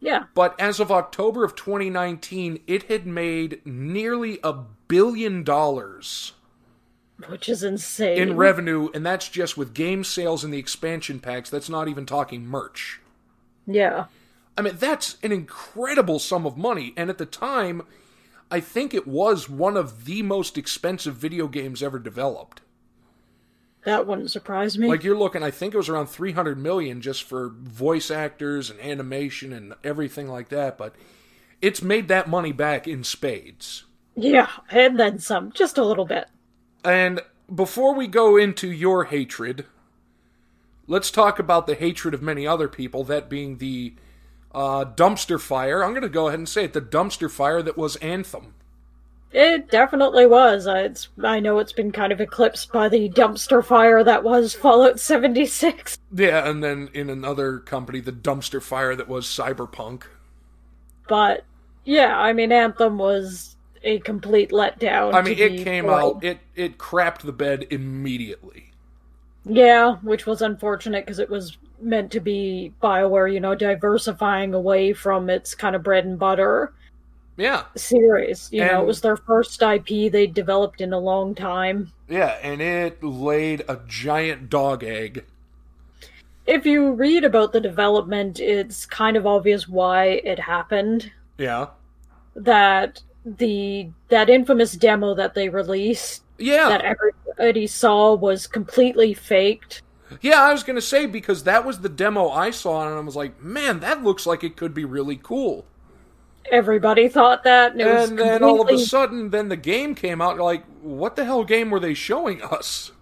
Yeah. 0.00 0.24
But 0.34 0.58
as 0.60 0.80
of 0.80 0.90
October 0.92 1.44
of 1.44 1.54
2019, 1.56 2.60
it 2.66 2.84
had 2.84 3.06
made 3.06 3.60
nearly 3.66 4.38
a 4.44 4.52
billion 4.86 5.42
dollars 5.42 6.32
Which 7.26 7.48
is 7.48 7.62
insane. 7.64 8.16
in 8.16 8.36
revenue, 8.36 8.88
and 8.94 9.04
that's 9.04 9.28
just 9.28 9.58
with 9.58 9.74
game 9.74 10.04
sales 10.04 10.44
and 10.44 10.54
the 10.54 10.58
expansion 10.58 11.18
packs. 11.20 11.50
That's 11.50 11.68
not 11.68 11.88
even 11.88 12.06
talking 12.06 12.46
merch. 12.46 13.00
Yeah. 13.68 14.06
I 14.56 14.62
mean, 14.62 14.74
that's 14.76 15.18
an 15.22 15.30
incredible 15.30 16.18
sum 16.18 16.44
of 16.44 16.56
money. 16.56 16.92
And 16.96 17.10
at 17.10 17.18
the 17.18 17.26
time, 17.26 17.82
I 18.50 18.58
think 18.58 18.92
it 18.92 19.06
was 19.06 19.48
one 19.48 19.76
of 19.76 20.04
the 20.04 20.22
most 20.22 20.58
expensive 20.58 21.14
video 21.14 21.46
games 21.46 21.80
ever 21.80 22.00
developed. 22.00 22.62
That 23.84 24.06
wouldn't 24.06 24.32
surprise 24.32 24.76
me. 24.76 24.88
Like 24.88 25.04
you're 25.04 25.16
looking, 25.16 25.44
I 25.44 25.52
think 25.52 25.74
it 25.74 25.76
was 25.76 25.88
around 25.88 26.08
300 26.08 26.58
million 26.58 27.00
just 27.00 27.22
for 27.22 27.50
voice 27.50 28.10
actors 28.10 28.68
and 28.68 28.80
animation 28.80 29.52
and 29.52 29.74
everything 29.84 30.26
like 30.26 30.48
that. 30.48 30.76
But 30.76 30.96
it's 31.62 31.80
made 31.80 32.08
that 32.08 32.28
money 32.28 32.50
back 32.52 32.88
in 32.88 33.04
spades. 33.04 33.84
yeah, 34.16 34.48
and 34.70 34.98
then 34.98 35.20
some. 35.20 35.52
Just 35.52 35.78
a 35.78 35.84
little 35.84 36.04
bit. 36.04 36.26
And 36.84 37.20
before 37.54 37.94
we 37.94 38.08
go 38.08 38.36
into 38.36 38.70
your 38.70 39.04
hatred, 39.04 39.66
let's 40.88 41.10
talk 41.10 41.38
about 41.38 41.68
the 41.68 41.76
hatred 41.76 42.14
of 42.14 42.22
many 42.22 42.46
other 42.46 42.66
people. 42.66 43.04
That 43.04 43.28
being 43.28 43.58
the 43.58 43.94
uh, 44.52 44.84
dumpster 44.84 45.40
fire. 45.40 45.84
I'm 45.84 45.92
going 45.92 46.02
to 46.02 46.08
go 46.08 46.26
ahead 46.26 46.40
and 46.40 46.48
say 46.48 46.64
it: 46.64 46.72
the 46.72 46.80
dumpster 46.80 47.30
fire 47.30 47.62
that 47.62 47.76
was 47.76 47.94
Anthem. 47.96 48.54
It 49.30 49.70
definitely 49.70 50.26
was. 50.26 50.66
I, 50.66 50.80
it's, 50.80 51.08
I 51.22 51.38
know 51.38 51.58
it's 51.58 51.72
been 51.72 51.92
kind 51.92 52.12
of 52.12 52.20
eclipsed 52.20 52.72
by 52.72 52.88
the 52.88 53.10
dumpster 53.10 53.62
fire 53.62 54.02
that 54.02 54.24
was 54.24 54.54
Fallout 54.54 54.98
76. 54.98 55.98
Yeah, 56.14 56.48
and 56.48 56.64
then 56.64 56.88
in 56.94 57.10
another 57.10 57.58
company, 57.58 58.00
the 58.00 58.12
dumpster 58.12 58.62
fire 58.62 58.96
that 58.96 59.06
was 59.06 59.26
Cyberpunk. 59.26 60.04
But, 61.08 61.44
yeah, 61.84 62.18
I 62.18 62.32
mean, 62.32 62.52
Anthem 62.52 62.96
was 62.96 63.56
a 63.82 63.98
complete 64.00 64.50
letdown. 64.50 65.14
I 65.14 65.20
mean, 65.20 65.38
it 65.38 65.62
came 65.62 65.86
world. 65.86 66.16
out, 66.18 66.24
it 66.24 66.38
it 66.54 66.78
crapped 66.78 67.20
the 67.20 67.32
bed 67.32 67.66
immediately. 67.70 68.67
Yeah, 69.48 69.96
which 70.02 70.26
was 70.26 70.42
unfortunate 70.42 71.04
because 71.06 71.18
it 71.18 71.28
was 71.30 71.58
meant 71.80 72.12
to 72.12 72.20
be 72.20 72.74
BioWare, 72.82 73.32
you 73.32 73.40
know, 73.40 73.54
diversifying 73.54 74.54
away 74.54 74.92
from 74.92 75.28
its 75.30 75.54
kind 75.54 75.74
of 75.74 75.82
bread 75.82 76.04
and 76.04 76.18
butter 76.18 76.72
Yeah, 77.36 77.66
series. 77.76 78.48
You 78.52 78.64
know, 78.64 78.80
it 78.82 78.86
was 78.86 79.00
their 79.00 79.16
first 79.16 79.62
IP 79.62 80.12
they 80.12 80.26
developed 80.26 80.80
in 80.82 80.92
a 80.92 80.98
long 80.98 81.34
time. 81.34 81.92
yeah, 82.08 82.38
and 82.42 82.60
it 82.60 83.02
laid 83.02 83.64
a 83.68 83.80
giant 83.86 84.50
dog 84.50 84.82
egg. 84.84 85.24
If 86.46 86.66
you 86.66 86.94
read 86.94 87.22
about 87.22 87.52
the 87.52 87.60
development, 87.60 88.40
it's 88.40 88.84
kind 88.86 89.16
of 89.16 89.24
obvious 89.24 89.68
why 89.68 90.06
it 90.24 90.40
happened. 90.40 91.12
Yeah, 91.38 91.68
That 92.36 93.02
the 93.24 93.90
that 94.08 94.30
infamous 94.30 94.72
demo 94.72 95.14
that 95.14 95.34
they 95.34 95.48
released 95.50 96.22
yeah, 96.38 96.68
that 96.68 96.82
everybody 96.82 97.66
saw 97.66 98.14
was 98.14 98.46
completely 98.46 99.14
faked. 99.14 99.82
yeah. 100.20 100.42
I 100.42 100.52
was 100.52 100.62
gonna 100.62 100.80
say 100.80 101.06
because 101.06 101.44
that 101.44 101.64
was 101.64 101.80
the 101.80 101.88
demo 101.88 102.28
I 102.28 102.50
saw, 102.50 102.86
and 102.86 102.94
I 102.94 103.00
was 103.00 103.16
like, 103.16 103.42
man, 103.42 103.80
that 103.80 104.02
looks 104.02 104.26
like 104.26 104.44
it 104.44 104.56
could 104.56 104.74
be 104.74 104.84
really 104.84 105.16
cool. 105.22 105.66
Everybody 106.50 107.08
thought 107.08 107.44
that, 107.44 107.72
and 107.72 107.80
it 107.80 107.84
was 107.84 108.10
And 108.10 108.18
then 108.18 108.42
all 108.42 108.62
of 108.62 108.70
a 108.70 108.78
sudden, 108.78 109.30
then 109.30 109.50
the 109.50 109.56
game 109.56 109.94
came 109.94 110.22
out. 110.22 110.38
Like, 110.38 110.64
what 110.80 111.14
the 111.14 111.26
hell 111.26 111.44
game 111.44 111.70
were 111.70 111.80
they 111.80 111.92
showing 111.92 112.40
us? 112.42 112.92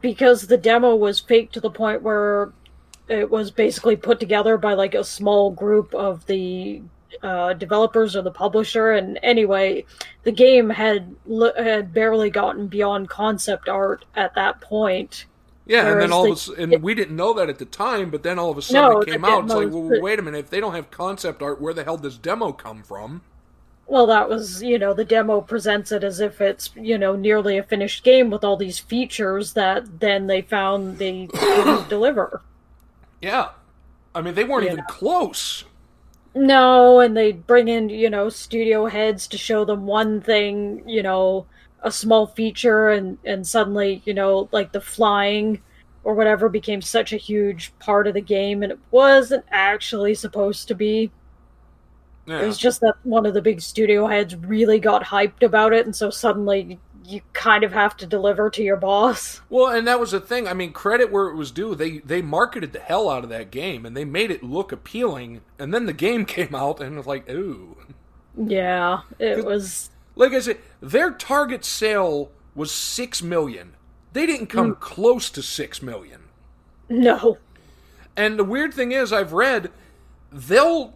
because 0.00 0.46
the 0.46 0.58
demo 0.58 0.94
was 0.94 1.20
fake 1.20 1.52
to 1.52 1.60
the 1.60 1.70
point 1.70 2.02
where 2.02 2.52
it 3.08 3.30
was 3.30 3.50
basically 3.50 3.96
put 3.96 4.20
together 4.20 4.58
by 4.58 4.74
like 4.74 4.94
a 4.94 5.04
small 5.04 5.50
group 5.50 5.94
of 5.94 6.26
the 6.26 6.82
uh, 7.22 7.52
developers 7.54 8.14
or 8.16 8.22
the 8.22 8.30
publisher. 8.30 8.92
And 8.92 9.18
anyway, 9.22 9.84
the 10.24 10.32
game 10.32 10.70
had 10.70 11.14
had 11.56 11.92
barely 11.92 12.30
gotten 12.30 12.66
beyond 12.66 13.08
concept 13.08 13.68
art 13.68 14.04
at 14.16 14.34
that 14.34 14.60
point. 14.60 15.26
Yeah, 15.66 15.92
and 15.92 16.00
then 16.00 16.12
all 16.12 16.24
the- 16.34 16.52
of 16.52 16.58
a 16.58 16.62
and 16.62 16.82
we 16.82 16.94
didn't 16.94 17.14
know 17.14 17.34
that 17.34 17.50
at 17.50 17.58
the 17.58 17.66
time, 17.66 18.08
but 18.10 18.22
then 18.22 18.38
all 18.38 18.50
of 18.50 18.56
a 18.56 18.62
sudden 18.62 18.90
No, 18.90 19.00
it 19.02 19.08
came 19.08 19.24
out. 19.24 19.44
It's 19.44 19.52
like, 19.54 19.68
well, 19.70 20.00
wait 20.00 20.18
a 20.18 20.22
minute. 20.22 20.38
If 20.38 20.50
they 20.50 20.60
don't 20.60 20.74
have 20.74 20.90
concept 20.90 21.42
art, 21.42 21.60
where 21.60 21.74
the 21.74 21.84
hell 21.84 21.98
does 21.98 22.16
demo 22.16 22.52
come 22.52 22.82
from? 22.82 23.20
Well, 23.86 24.06
that 24.06 24.28
was, 24.28 24.62
you 24.62 24.78
know, 24.78 24.92
the 24.94 25.04
demo 25.04 25.40
presents 25.40 25.92
it 25.92 26.04
as 26.04 26.20
if 26.20 26.40
it's, 26.42 26.70
you 26.76 26.98
know, 26.98 27.16
nearly 27.16 27.56
a 27.58 27.62
finished 27.62 28.02
game 28.04 28.28
with 28.30 28.44
all 28.44 28.56
these 28.56 28.78
features 28.78 29.54
that 29.54 30.00
then 30.00 30.26
they 30.26 30.42
found 30.42 30.98
they 30.98 31.26
didn't 31.26 31.88
deliver. 31.90 32.42
Yeah, 33.22 33.48
I 34.14 34.20
mean, 34.22 34.34
they 34.34 34.44
weren't 34.44 34.64
Yeah. 34.66 34.72
even 34.72 34.84
close. 34.88 35.64
No, 36.38 37.00
and 37.00 37.16
they 37.16 37.32
bring 37.32 37.66
in, 37.68 37.88
you 37.88 38.08
know, 38.08 38.28
studio 38.28 38.86
heads 38.86 39.26
to 39.28 39.36
show 39.38 39.64
them 39.64 39.86
one 39.86 40.20
thing, 40.20 40.88
you 40.88 41.02
know, 41.02 41.46
a 41.82 41.90
small 41.90 42.26
feature 42.28 42.88
and 42.90 43.18
and 43.24 43.46
suddenly, 43.46 44.02
you 44.04 44.14
know, 44.14 44.48
like 44.52 44.70
the 44.72 44.80
flying 44.80 45.60
or 46.04 46.14
whatever 46.14 46.48
became 46.48 46.80
such 46.80 47.12
a 47.12 47.16
huge 47.16 47.76
part 47.80 48.06
of 48.06 48.14
the 48.14 48.20
game 48.20 48.62
and 48.62 48.72
it 48.72 48.78
wasn't 48.90 49.44
actually 49.50 50.14
supposed 50.14 50.68
to 50.68 50.74
be. 50.74 51.10
Yeah. 52.26 52.42
It 52.42 52.46
was 52.46 52.58
just 52.58 52.80
that 52.82 52.94
one 53.04 53.26
of 53.26 53.34
the 53.34 53.42
big 53.42 53.60
studio 53.60 54.06
heads 54.06 54.36
really 54.36 54.78
got 54.78 55.02
hyped 55.04 55.42
about 55.42 55.72
it 55.72 55.86
and 55.86 55.96
so 55.96 56.10
suddenly 56.10 56.78
you 57.08 57.22
kind 57.32 57.64
of 57.64 57.72
have 57.72 57.96
to 57.96 58.06
deliver 58.06 58.50
to 58.50 58.62
your 58.62 58.76
boss. 58.76 59.40
Well, 59.48 59.68
and 59.68 59.88
that 59.88 59.98
was 59.98 60.10
the 60.10 60.20
thing. 60.20 60.46
I 60.46 60.52
mean, 60.52 60.72
credit 60.72 61.10
where 61.10 61.28
it 61.28 61.36
was 61.36 61.50
due. 61.50 61.74
They 61.74 61.98
they 61.98 62.20
marketed 62.20 62.72
the 62.72 62.80
hell 62.80 63.08
out 63.08 63.24
of 63.24 63.30
that 63.30 63.50
game, 63.50 63.86
and 63.86 63.96
they 63.96 64.04
made 64.04 64.30
it 64.30 64.42
look 64.42 64.72
appealing. 64.72 65.40
And 65.58 65.72
then 65.72 65.86
the 65.86 65.92
game 65.92 66.24
came 66.26 66.54
out, 66.54 66.80
and 66.80 66.94
it 66.94 66.96
was 66.96 67.06
like, 67.06 67.28
ooh. 67.30 67.76
Yeah, 68.36 69.00
it 69.18 69.44
was 69.44 69.90
Like 70.14 70.32
I 70.32 70.40
said, 70.40 70.58
their 70.80 71.10
target 71.10 71.64
sale 71.64 72.30
was 72.54 72.70
six 72.70 73.22
million. 73.22 73.74
They 74.12 74.26
didn't 74.26 74.46
come 74.46 74.74
mm. 74.74 74.80
close 74.80 75.30
to 75.30 75.42
six 75.42 75.82
million. 75.82 76.22
no. 76.88 77.38
And 78.16 78.36
the 78.36 78.44
weird 78.44 78.74
thing 78.74 78.90
is, 78.90 79.12
I've 79.12 79.32
read 79.32 79.70
they'll 80.32 80.94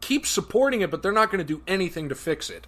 keep 0.00 0.26
supporting 0.26 0.80
it, 0.80 0.90
but 0.90 1.02
they're 1.02 1.12
not 1.12 1.30
going 1.30 1.38
to 1.38 1.44
do 1.44 1.62
anything 1.66 2.08
to 2.08 2.14
fix 2.14 2.48
it. 2.50 2.66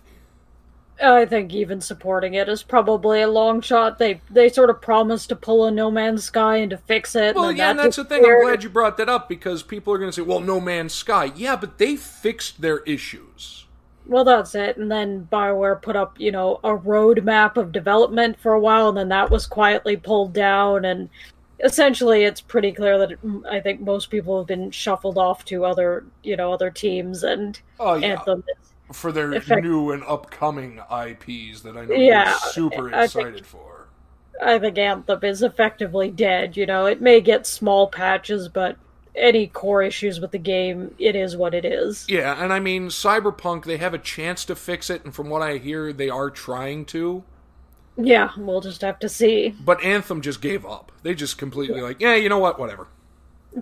I 1.02 1.26
think 1.26 1.52
even 1.52 1.80
supporting 1.80 2.34
it 2.34 2.48
is 2.48 2.62
probably 2.62 3.22
a 3.22 3.28
long 3.28 3.60
shot. 3.60 3.98
They 3.98 4.20
they 4.30 4.48
sort 4.48 4.70
of 4.70 4.80
promised 4.80 5.28
to 5.30 5.36
pull 5.36 5.66
a 5.66 5.70
No 5.70 5.90
Man's 5.90 6.24
Sky 6.24 6.58
and 6.58 6.70
to 6.70 6.78
fix 6.78 7.16
it. 7.16 7.34
Well, 7.34 7.48
and 7.48 7.58
yeah, 7.58 7.64
that 7.64 7.70
and 7.70 7.78
that's 7.80 7.96
the 7.96 8.04
thing. 8.04 8.24
I'm 8.24 8.42
glad 8.42 8.62
you 8.62 8.70
brought 8.70 8.96
that 8.98 9.08
up 9.08 9.28
because 9.28 9.62
people 9.62 9.92
are 9.92 9.98
going 9.98 10.10
to 10.10 10.14
say, 10.14 10.22
"Well, 10.22 10.40
No 10.40 10.60
Man's 10.60 10.94
Sky." 10.94 11.32
Yeah, 11.34 11.56
but 11.56 11.78
they 11.78 11.96
fixed 11.96 12.60
their 12.60 12.78
issues. 12.80 13.66
Well, 14.06 14.24
that's 14.24 14.54
it. 14.54 14.76
And 14.76 14.90
then 14.90 15.28
Bioware 15.32 15.80
put 15.80 15.96
up, 15.96 16.20
you 16.20 16.30
know, 16.30 16.60
a 16.62 16.76
roadmap 16.76 17.56
of 17.56 17.72
development 17.72 18.38
for 18.38 18.52
a 18.52 18.60
while, 18.60 18.88
and 18.90 18.98
then 18.98 19.08
that 19.08 19.30
was 19.30 19.46
quietly 19.46 19.96
pulled 19.96 20.34
down. 20.34 20.84
And 20.84 21.08
essentially, 21.62 22.24
it's 22.24 22.40
pretty 22.40 22.72
clear 22.72 22.98
that 22.98 23.22
mm, 23.24 23.46
I 23.46 23.60
think 23.60 23.80
most 23.80 24.10
people 24.10 24.38
have 24.38 24.46
been 24.46 24.70
shuffled 24.70 25.16
off 25.16 25.44
to 25.46 25.64
other, 25.64 26.04
you 26.22 26.36
know, 26.36 26.52
other 26.52 26.70
teams, 26.70 27.24
and 27.24 27.58
Oh 27.80 27.94
yeah, 27.94 28.08
Anthem 28.08 28.44
is 28.48 28.73
for 28.92 29.12
their 29.12 29.32
Effect- 29.32 29.62
new 29.62 29.90
and 29.90 30.02
upcoming 30.04 30.80
IPs 30.90 31.62
that 31.62 31.76
I 31.76 31.84
know 31.86 31.94
Yeah, 31.94 32.28
you're 32.30 32.52
super 32.52 32.88
I 32.94 33.06
think- 33.06 33.28
excited 33.28 33.46
for. 33.46 33.88
I 34.42 34.58
think 34.58 34.76
Anthem 34.78 35.20
is 35.22 35.42
effectively 35.42 36.10
dead. 36.10 36.56
You 36.56 36.66
know, 36.66 36.86
it 36.86 37.00
may 37.00 37.20
get 37.20 37.46
small 37.46 37.86
patches, 37.86 38.48
but 38.48 38.76
any 39.14 39.46
core 39.46 39.80
issues 39.82 40.20
with 40.20 40.32
the 40.32 40.38
game, 40.38 40.92
it 40.98 41.14
is 41.14 41.36
what 41.36 41.54
it 41.54 41.64
is. 41.64 42.04
Yeah, 42.08 42.42
and 42.42 42.52
I 42.52 42.58
mean 42.58 42.88
Cyberpunk, 42.88 43.64
they 43.64 43.76
have 43.76 43.94
a 43.94 43.98
chance 43.98 44.44
to 44.46 44.56
fix 44.56 44.90
it, 44.90 45.04
and 45.04 45.14
from 45.14 45.30
what 45.30 45.40
I 45.40 45.58
hear, 45.58 45.92
they 45.92 46.08
are 46.10 46.30
trying 46.30 46.84
to. 46.86 47.22
Yeah, 47.96 48.30
we'll 48.36 48.60
just 48.60 48.80
have 48.80 48.98
to 48.98 49.08
see. 49.08 49.54
But 49.64 49.82
Anthem 49.84 50.20
just 50.20 50.40
gave 50.40 50.66
up. 50.66 50.90
They 51.04 51.14
just 51.14 51.38
completely 51.38 51.80
like, 51.80 52.00
yeah, 52.00 52.16
you 52.16 52.28
know 52.28 52.40
what, 52.40 52.58
whatever. 52.58 52.88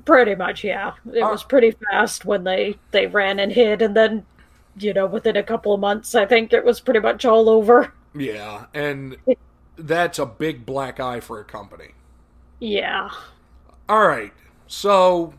Pretty 0.07 0.35
much, 0.35 0.65
yeah. 0.65 0.93
It 1.13 1.21
Uh, 1.21 1.29
was 1.29 1.43
pretty 1.45 1.73
fast 1.91 2.25
when 2.25 2.45
they 2.45 2.79
they 2.93 3.07
ran 3.09 3.39
and 3.39 3.53
hid, 3.53 3.83
and 3.83 3.95
then, 3.95 4.25
you 4.77 4.93
know, 4.93 5.07
within 5.07 5.37
a 5.37 5.43
couple 5.43 5.75
of 5.75 5.81
months, 5.81 6.15
I 6.15 6.27
think 6.27 6.53
it 6.53 6.65
was 6.65 6.81
pretty 6.81 7.01
much 7.01 7.25
all 7.25 7.49
over. 7.49 7.93
Yeah, 8.15 8.67
and 8.75 9.17
that's 9.77 10.19
a 10.19 10.27
big 10.27 10.67
black 10.67 11.01
eye 11.01 11.21
for 11.21 11.41
a 11.41 11.45
company. 11.45 11.93
Yeah. 12.61 13.11
All 13.89 14.07
right, 14.07 14.33
so 14.67 15.35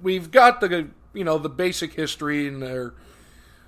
we've 0.00 0.30
got 0.30 0.60
the 0.60 0.88
you 1.12 1.24
know 1.24 1.38
the 1.38 1.48
basic 1.48 1.94
history 1.94 2.46
and 2.46 2.62
their 2.62 2.94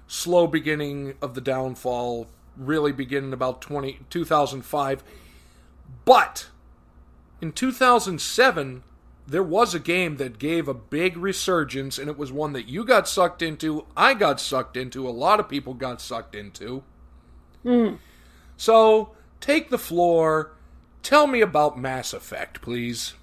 slow 0.07 0.47
beginning 0.47 1.15
of 1.23 1.35
the 1.35 1.41
downfall, 1.41 2.27
really 2.57 2.93
beginning 2.93 3.33
about 3.33 3.61
20, 3.63 4.01
2005. 4.11 5.05
But 6.05 6.49
in 7.41 7.53
2007, 7.53 8.83
there 9.33 9.43
was 9.43 9.75
a 9.75 9.81
game 9.81 10.17
that 10.19 10.39
gave 10.39 10.69
a 10.69 10.75
big 10.75 11.17
resurgence, 11.17 11.99
and 11.99 12.09
it 12.11 12.19
was 12.19 12.31
one 12.31 12.53
that 12.53 12.69
you 12.69 12.85
got 12.85 13.09
sucked 13.09 13.41
into, 13.41 13.87
I 13.97 14.13
got 14.13 14.39
sucked 14.41 14.77
into, 14.77 15.09
a 15.09 15.11
lot 15.11 15.41
of 15.41 15.49
people 15.49 15.73
got 15.73 16.03
sucked 16.03 16.35
into. 16.35 16.83
Hmm. 17.63 17.95
So 18.59 19.13
take 19.41 19.71
the 19.71 19.79
floor. 19.79 20.53
Tell 21.03 21.27
me 21.27 21.41
about 21.41 21.79
Mass 21.79 22.13
Effect, 22.13 22.61
please. 22.61 23.15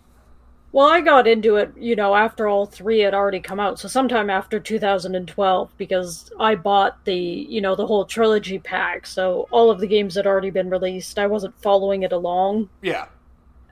Well, 0.72 0.88
I 0.88 1.02
got 1.02 1.28
into 1.28 1.58
it, 1.58 1.74
you 1.78 1.96
know, 1.96 2.16
after 2.16 2.48
all 2.48 2.66
three 2.66 3.00
had 3.00 3.14
already 3.14 3.40
come 3.40 3.60
out, 3.60 3.80
so 3.80 3.88
sometime 3.88 4.32
after 4.32 4.60
2012, 4.60 5.72
because 5.78 6.32
I 6.40 6.56
bought 6.56 7.06
the, 7.06 7.16
you 7.16 7.62
know, 7.62 7.76
the 7.76 7.86
whole 7.86 8.06
trilogy 8.06 8.58
pack, 8.58 9.06
so 9.06 9.48
all 9.52 9.70
of 9.70 9.80
the 9.80 9.88
games 9.88 10.16
had 10.16 10.26
already 10.26 10.50
been 10.50 10.70
released. 10.72 11.20
I 11.20 11.28
wasn't 11.28 11.60
following 11.62 12.02
it 12.02 12.12
along 12.12 12.70
Yeah. 12.82 13.06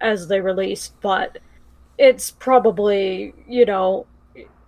as 0.02 0.28
they 0.28 0.40
released, 0.40 0.94
but 1.02 1.40
it's 1.98 2.32
probably, 2.32 3.34
you 3.48 3.66
know, 3.66 4.06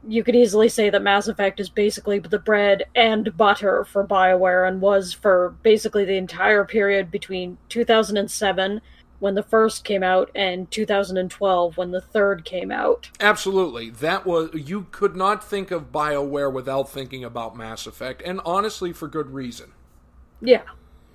you 0.08 0.24
could 0.24 0.36
easily 0.36 0.70
say 0.70 0.90
that 0.90 1.02
Mass 1.02 1.28
Effect 1.28 1.60
is 1.60 1.70
basically 1.70 2.20
the 2.20 2.40
bread 2.40 2.86
and 2.96 3.36
butter 3.36 3.84
for 3.84 4.06
BioWare 4.08 4.68
and 4.68 4.82
was 4.82 5.14
for 5.14 5.56
basically 5.62 6.06
the 6.06 6.18
entire 6.18 6.64
period 6.64 7.12
between 7.12 7.58
2007 7.68 8.82
when 9.20 9.36
the 9.36 9.44
first 9.44 9.84
came 9.84 10.02
out 10.02 10.32
and 10.34 10.72
2012 10.72 11.78
when 11.78 11.92
the 11.92 12.02
third 12.02 12.46
came 12.46 12.72
out. 12.72 13.10
Absolutely. 13.20 13.90
That 13.90 14.26
was 14.26 14.50
you 14.54 14.88
could 14.92 15.16
not 15.16 15.44
think 15.44 15.72
of 15.72 15.92
BioWare 15.92 16.52
without 16.52 16.90
thinking 16.90 17.24
about 17.24 17.58
Mass 17.58 17.86
Effect, 17.86 18.22
and 18.24 18.40
honestly 18.46 18.94
for 18.94 19.08
good 19.08 19.32
reason. 19.32 19.74
Yeah, 20.42 20.64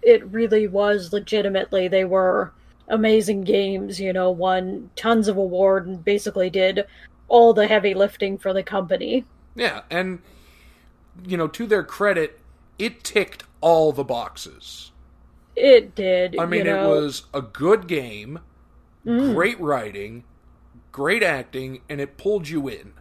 it 0.02 0.25
really 0.26 0.68
was 0.68 1.12
legitimately. 1.12 1.88
They 1.88 2.04
were 2.04 2.52
amazing 2.88 3.42
games, 3.42 4.00
you 4.00 4.12
know, 4.12 4.30
won 4.30 4.90
tons 4.96 5.28
of 5.28 5.36
award 5.36 5.86
and 5.86 6.04
basically 6.04 6.50
did 6.50 6.84
all 7.28 7.52
the 7.54 7.66
heavy 7.66 7.94
lifting 7.94 8.38
for 8.38 8.52
the 8.52 8.62
company. 8.62 9.24
Yeah, 9.54 9.82
and 9.90 10.20
you 11.26 11.36
know, 11.36 11.48
to 11.48 11.66
their 11.66 11.84
credit, 11.84 12.40
it 12.78 13.04
ticked 13.04 13.44
all 13.60 13.92
the 13.92 14.04
boxes. 14.04 14.90
It 15.56 15.94
did. 15.94 16.38
I 16.38 16.46
mean, 16.46 16.66
you 16.66 16.72
know, 16.72 16.92
it 16.92 17.00
was 17.00 17.24
a 17.32 17.40
good 17.40 17.86
game, 17.86 18.40
mm. 19.06 19.34
great 19.34 19.60
writing, 19.60 20.24
great 20.90 21.22
acting, 21.22 21.80
and 21.88 22.00
it 22.00 22.16
pulled 22.16 22.48
you 22.48 22.68
in. 22.68 22.92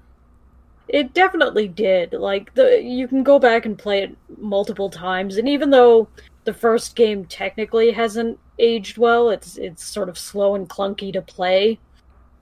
It 0.88 1.14
definitely 1.14 1.68
did. 1.68 2.14
Like 2.14 2.54
the 2.54 2.82
you 2.82 3.08
can 3.08 3.24
go 3.24 3.40
back 3.40 3.66
and 3.66 3.78
play 3.78 4.04
it 4.04 4.16
multiple 4.38 4.90
times, 4.90 5.38
and 5.38 5.50
even 5.50 5.72
though 5.72 6.08
the 6.44 6.54
first 6.54 6.96
game 6.96 7.26
technically 7.26 7.92
hasn't 7.92 8.38
aged 8.60 8.98
well, 8.98 9.30
it's 9.30 9.58
it's 9.58 9.84
sort 9.84 10.10
of 10.10 10.18
slow 10.18 10.56
and 10.56 10.70
clunky 10.70 11.12
to 11.14 11.22
play. 11.22 11.80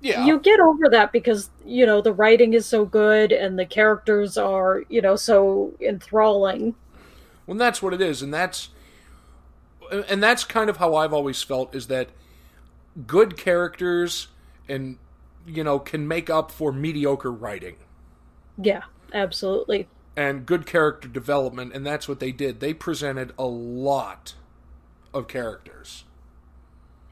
Yeah. 0.01 0.25
You 0.25 0.39
get 0.39 0.59
over 0.59 0.89
that 0.89 1.11
because 1.11 1.51
you 1.65 1.85
know 1.85 2.01
the 2.01 2.13
writing 2.13 2.53
is 2.53 2.65
so 2.65 2.85
good 2.85 3.31
and 3.31 3.57
the 3.59 3.65
characters 3.65 4.37
are 4.37 4.83
you 4.89 5.01
know 5.01 5.15
so 5.15 5.75
enthralling. 5.81 6.75
Well, 7.45 7.57
that's 7.57 7.81
what 7.81 7.93
it 7.93 8.01
is, 8.01 8.21
and 8.21 8.33
that's 8.33 8.69
and 10.09 10.21
that's 10.23 10.43
kind 10.43 10.69
of 10.69 10.77
how 10.77 10.95
I've 10.95 11.13
always 11.13 11.43
felt 11.43 11.75
is 11.75 11.87
that 11.87 12.09
good 13.07 13.37
characters 13.37 14.27
and 14.69 14.97
you 15.45 15.63
know 15.63 15.79
can 15.79 16.07
make 16.07 16.29
up 16.29 16.51
for 16.51 16.71
mediocre 16.71 17.31
writing 17.31 17.77
Yeah, 18.57 18.83
absolutely. 19.13 19.89
and 20.15 20.45
good 20.45 20.65
character 20.65 21.07
development, 21.07 21.73
and 21.73 21.85
that's 21.85 22.07
what 22.07 22.19
they 22.19 22.31
did. 22.31 22.59
They 22.59 22.73
presented 22.73 23.33
a 23.37 23.45
lot 23.45 24.35
of 25.13 25.27
characters. 25.27 26.05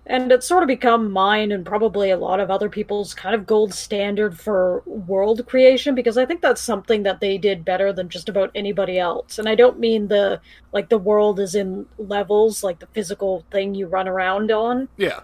And 0.06 0.32
it's 0.32 0.48
sort 0.48 0.64
of 0.64 0.68
become 0.68 1.12
mine 1.12 1.52
and 1.52 1.64
probably 1.66 2.10
a 2.10 2.18
lot 2.18 2.40
of 2.40 2.50
other 2.50 2.68
people's 2.70 3.14
kind 3.14 3.36
of 3.36 3.46
gold 3.46 3.74
standard 3.76 4.40
for 4.40 4.82
world 4.88 5.46
creation 5.46 5.94
because 5.94 6.18
I 6.18 6.26
think 6.26 6.42
that's 6.42 6.62
something 6.62 7.04
that 7.04 7.20
they 7.20 7.38
did 7.38 7.64
better 7.64 7.94
than 7.94 8.10
just 8.10 8.28
about 8.28 8.50
anybody 8.56 8.98
else. 8.98 9.38
And 9.38 9.48
I 9.48 9.54
don't 9.56 9.80
mean 9.80 10.08
the 10.08 10.42
like 10.74 10.90
the 10.90 10.98
world 10.98 11.40
is 11.40 11.54
in 11.54 11.88
levels, 11.98 12.64
like 12.64 12.80
the 12.80 12.88
physical 12.88 13.46
thing 13.52 13.76
you 13.76 13.88
run 13.88 14.08
around 14.08 14.52
on, 14.52 14.90
Yeah, 14.98 15.22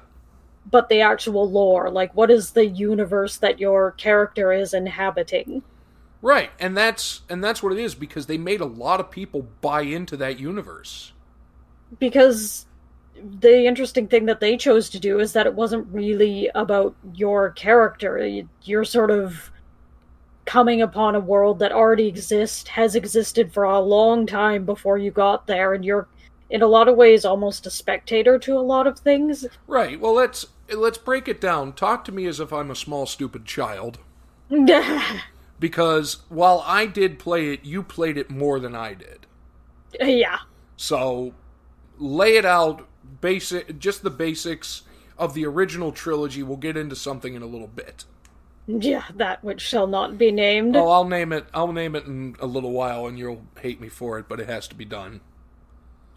but 0.65 0.89
the 0.89 1.01
actual 1.01 1.49
lore. 1.49 1.89
Like 1.89 2.13
what 2.15 2.29
is 2.31 2.51
the 2.51 2.65
universe 2.67 3.37
that 3.37 3.59
your 3.59 3.91
character 3.93 4.51
is 4.53 4.73
inhabiting? 4.73 5.63
right, 6.21 6.51
and 6.59 6.75
that's 6.75 7.21
and 7.29 7.43
that's 7.43 7.61
what 7.63 7.73
it 7.73 7.79
is 7.79 7.95
because 7.95 8.25
they 8.25 8.37
made 8.37 8.61
a 8.61 8.65
lot 8.65 8.99
of 8.99 9.11
people 9.11 9.43
buy 9.61 9.81
into 9.81 10.17
that 10.17 10.39
universe. 10.39 11.13
Because 11.99 12.65
the 13.39 13.65
interesting 13.65 14.07
thing 14.07 14.25
that 14.25 14.39
they 14.39 14.57
chose 14.57 14.89
to 14.89 14.99
do 14.99 15.19
is 15.19 15.33
that 15.33 15.45
it 15.45 15.53
wasn't 15.53 15.87
really 15.91 16.49
about 16.55 16.95
your 17.13 17.51
character. 17.51 18.25
You- 18.25 18.49
You're 18.63 18.83
sort 18.85 19.09
of 19.11 19.51
coming 20.45 20.81
upon 20.81 21.15
a 21.15 21.19
world 21.19 21.57
that 21.59 21.71
already 21.71 22.07
exists, 22.07 22.67
has 22.69 22.95
existed 22.95 23.51
for 23.51 23.63
a 23.63 23.79
long 23.79 24.27
time 24.27 24.63
before 24.65 24.97
you 24.97 25.09
got 25.11 25.47
there, 25.47 25.73
and 25.73 25.83
you're 25.83 26.07
in 26.51 26.61
a 26.61 26.67
lot 26.67 26.87
of 26.87 26.95
ways 26.95 27.25
almost 27.25 27.65
a 27.65 27.71
spectator 27.71 28.37
to 28.37 28.55
a 28.57 28.61
lot 28.61 28.85
of 28.85 28.99
things. 28.99 29.47
Right. 29.65 29.99
Well, 29.99 30.13
let's 30.13 30.45
let's 30.73 30.97
break 30.99 31.27
it 31.27 31.41
down. 31.41 31.73
Talk 31.73 32.05
to 32.05 32.11
me 32.11 32.25
as 32.27 32.39
if 32.39 32.53
I'm 32.53 32.69
a 32.69 32.75
small 32.75 33.05
stupid 33.05 33.45
child. 33.45 33.97
Because 35.59 36.17
while 36.27 36.61
I 36.65 36.85
did 36.85 37.17
play 37.17 37.53
it, 37.53 37.63
you 37.63 37.81
played 37.81 38.17
it 38.17 38.29
more 38.29 38.59
than 38.59 38.75
I 38.75 38.93
did. 38.93 39.25
yeah. 40.01 40.39
So 40.75 41.33
lay 41.97 42.37
it 42.37 42.45
out 42.45 42.87
basic 43.21 43.79
just 43.79 44.03
the 44.03 44.09
basics 44.09 44.83
of 45.17 45.33
the 45.33 45.45
original 45.45 45.91
trilogy. 45.91 46.43
We'll 46.43 46.57
get 46.57 46.77
into 46.77 46.95
something 46.95 47.33
in 47.33 47.41
a 47.41 47.47
little 47.47 47.67
bit. 47.67 48.05
Yeah, 48.67 49.03
that 49.15 49.43
which 49.43 49.61
shall 49.61 49.87
not 49.87 50.17
be 50.17 50.31
named. 50.31 50.75
Oh, 50.75 50.89
I'll 50.89 51.05
name 51.05 51.31
it. 51.31 51.45
I'll 51.53 51.71
name 51.71 51.95
it 51.95 52.05
in 52.05 52.35
a 52.39 52.47
little 52.47 52.71
while, 52.71 53.05
and 53.05 53.17
you'll 53.17 53.43
hate 53.59 53.79
me 53.79 53.89
for 53.89 54.17
it, 54.17 54.27
but 54.27 54.39
it 54.39 54.47
has 54.47 54.67
to 54.69 54.75
be 54.75 54.85
done. 54.85 55.21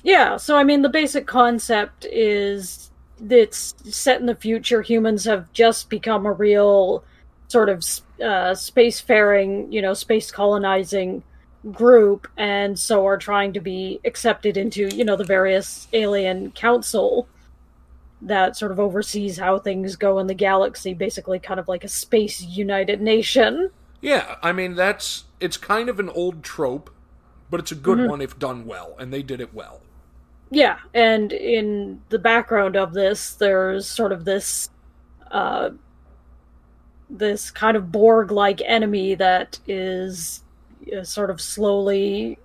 Yeah, 0.03 0.37
so 0.37 0.57
I 0.57 0.65
mean, 0.65 0.83
the 0.83 0.89
basic 0.89 1.27
concept 1.27 2.07
is 2.11 2.91
it's 3.29 3.75
set 3.85 4.21
in 4.21 4.27
the 4.27 4.35
future. 4.35 4.81
Humans 4.81 5.25
have 5.25 5.53
just 5.53 5.91
become 5.91 6.25
a 6.25 6.33
real 6.33 7.05
sort 7.49 7.69
of 7.69 7.79
uh, 8.21 8.55
spacefaring, 8.55 9.73
you 9.73 9.83
know, 9.83 9.95
space 9.95 10.31
colonizing 10.31 11.23
group, 11.73 12.29
and 12.37 12.79
so 12.79 13.07
are 13.07 13.19
trying 13.19 13.53
to 13.53 13.61
be 13.61 14.01
accepted 14.05 14.57
into, 14.57 14.89
you 14.95 15.05
know, 15.05 15.17
the 15.17 15.25
various 15.25 15.89
alien 15.93 16.51
council 16.53 17.29
that 18.23 18.57
sort 18.57 18.73
of 18.73 18.81
oversees 18.81 19.39
how 19.39 19.59
things 19.59 19.97
go 19.97 20.19
in 20.19 20.27
the 20.27 20.35
galaxy, 20.35 20.95
basically, 20.95 21.39
kind 21.39 21.61
of 21.61 21.69
like 21.69 21.85
a 21.85 21.89
space 21.89 22.43
united 22.43 23.01
nation. 23.01 23.71
Yeah, 24.01 24.37
I 24.43 24.53
mean 24.53 24.75
that's 24.75 25.25
it's 25.41 25.57
kind 25.57 25.89
of 25.89 25.99
an 25.99 26.09
old 26.09 26.43
trope, 26.43 26.91
but 27.51 27.61
it's 27.61 27.73
a 27.73 27.77
good 27.77 28.09
one 28.09 28.21
if 28.21 28.39
done 28.39 28.67
well, 28.67 28.95
and 28.99 29.13
they 29.13 29.23
did 29.23 29.41
it 29.41 29.53
well. 29.55 29.81
Yeah, 30.51 30.79
and 30.95 31.33
in 31.33 32.01
the 32.09 32.19
background 32.19 32.77
of 32.77 32.95
this, 32.95 33.35
there's 33.35 33.87
sort 33.87 34.13
of 34.13 34.25
this, 34.25 34.71
uh, 35.31 35.71
this 37.11 37.51
kind 37.51 37.77
of 37.77 37.93
Borg-like 37.93 38.63
enemy 38.65 39.15
that 39.17 39.59
is 39.67 40.43
sort 41.03 41.31
of 41.31 41.41
slowly 41.41 42.39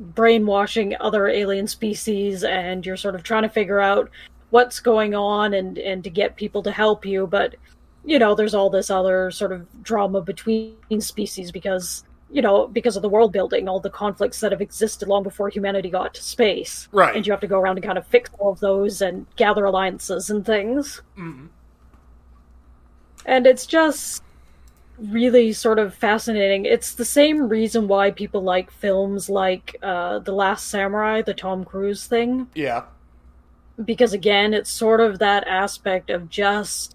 brainwashing 0.00 0.96
other 1.00 1.28
alien 1.28 1.66
species, 1.66 2.44
and 2.44 2.84
you're 2.84 2.96
sort 2.96 3.14
of 3.14 3.22
trying 3.22 3.42
to 3.42 3.48
figure 3.48 3.80
out 3.80 4.10
what's 4.50 4.80
going 4.80 5.14
on 5.14 5.54
and 5.54 5.78
and 5.78 6.04
to 6.04 6.10
get 6.10 6.36
people 6.36 6.62
to 6.62 6.70
help 6.70 7.04
you. 7.04 7.26
But 7.26 7.56
you 8.04 8.18
know, 8.18 8.34
there's 8.34 8.54
all 8.54 8.70
this 8.70 8.90
other 8.90 9.30
sort 9.30 9.52
of 9.52 9.66
drama 9.82 10.20
between 10.20 11.00
species 11.00 11.50
because 11.52 12.04
you 12.34 12.42
know, 12.42 12.66
because 12.66 12.96
of 12.96 13.02
the 13.02 13.08
world 13.08 13.32
building, 13.32 13.68
all 13.68 13.78
the 13.78 13.88
conflicts 13.88 14.40
that 14.40 14.50
have 14.50 14.60
existed 14.60 15.06
long 15.06 15.22
before 15.22 15.48
humanity 15.48 15.88
got 15.88 16.14
to 16.14 16.22
space. 16.22 16.88
Right. 16.90 17.14
And 17.14 17.24
you 17.24 17.32
have 17.32 17.40
to 17.42 17.46
go 17.46 17.60
around 17.60 17.76
and 17.76 17.84
kind 17.84 17.96
of 17.96 18.04
fix 18.08 18.28
all 18.40 18.50
of 18.50 18.58
those 18.58 19.00
and 19.02 19.24
gather 19.36 19.64
alliances 19.64 20.30
and 20.30 20.44
things. 20.44 21.00
Mm-hmm. 21.16 21.46
And 23.26 23.46
it's 23.46 23.66
just 23.66 24.23
really 24.98 25.52
sort 25.52 25.78
of 25.78 25.94
fascinating. 25.94 26.64
It's 26.64 26.94
the 26.94 27.04
same 27.04 27.48
reason 27.48 27.88
why 27.88 28.10
people 28.10 28.42
like 28.42 28.70
films 28.70 29.28
like 29.28 29.76
uh, 29.82 30.20
The 30.20 30.32
Last 30.32 30.68
Samurai, 30.68 31.22
the 31.22 31.34
Tom 31.34 31.64
Cruise 31.64 32.06
thing. 32.06 32.48
Yeah. 32.54 32.84
Because 33.84 34.12
again, 34.12 34.54
it's 34.54 34.70
sort 34.70 35.00
of 35.00 35.18
that 35.18 35.46
aspect 35.48 36.10
of 36.10 36.28
just 36.30 36.94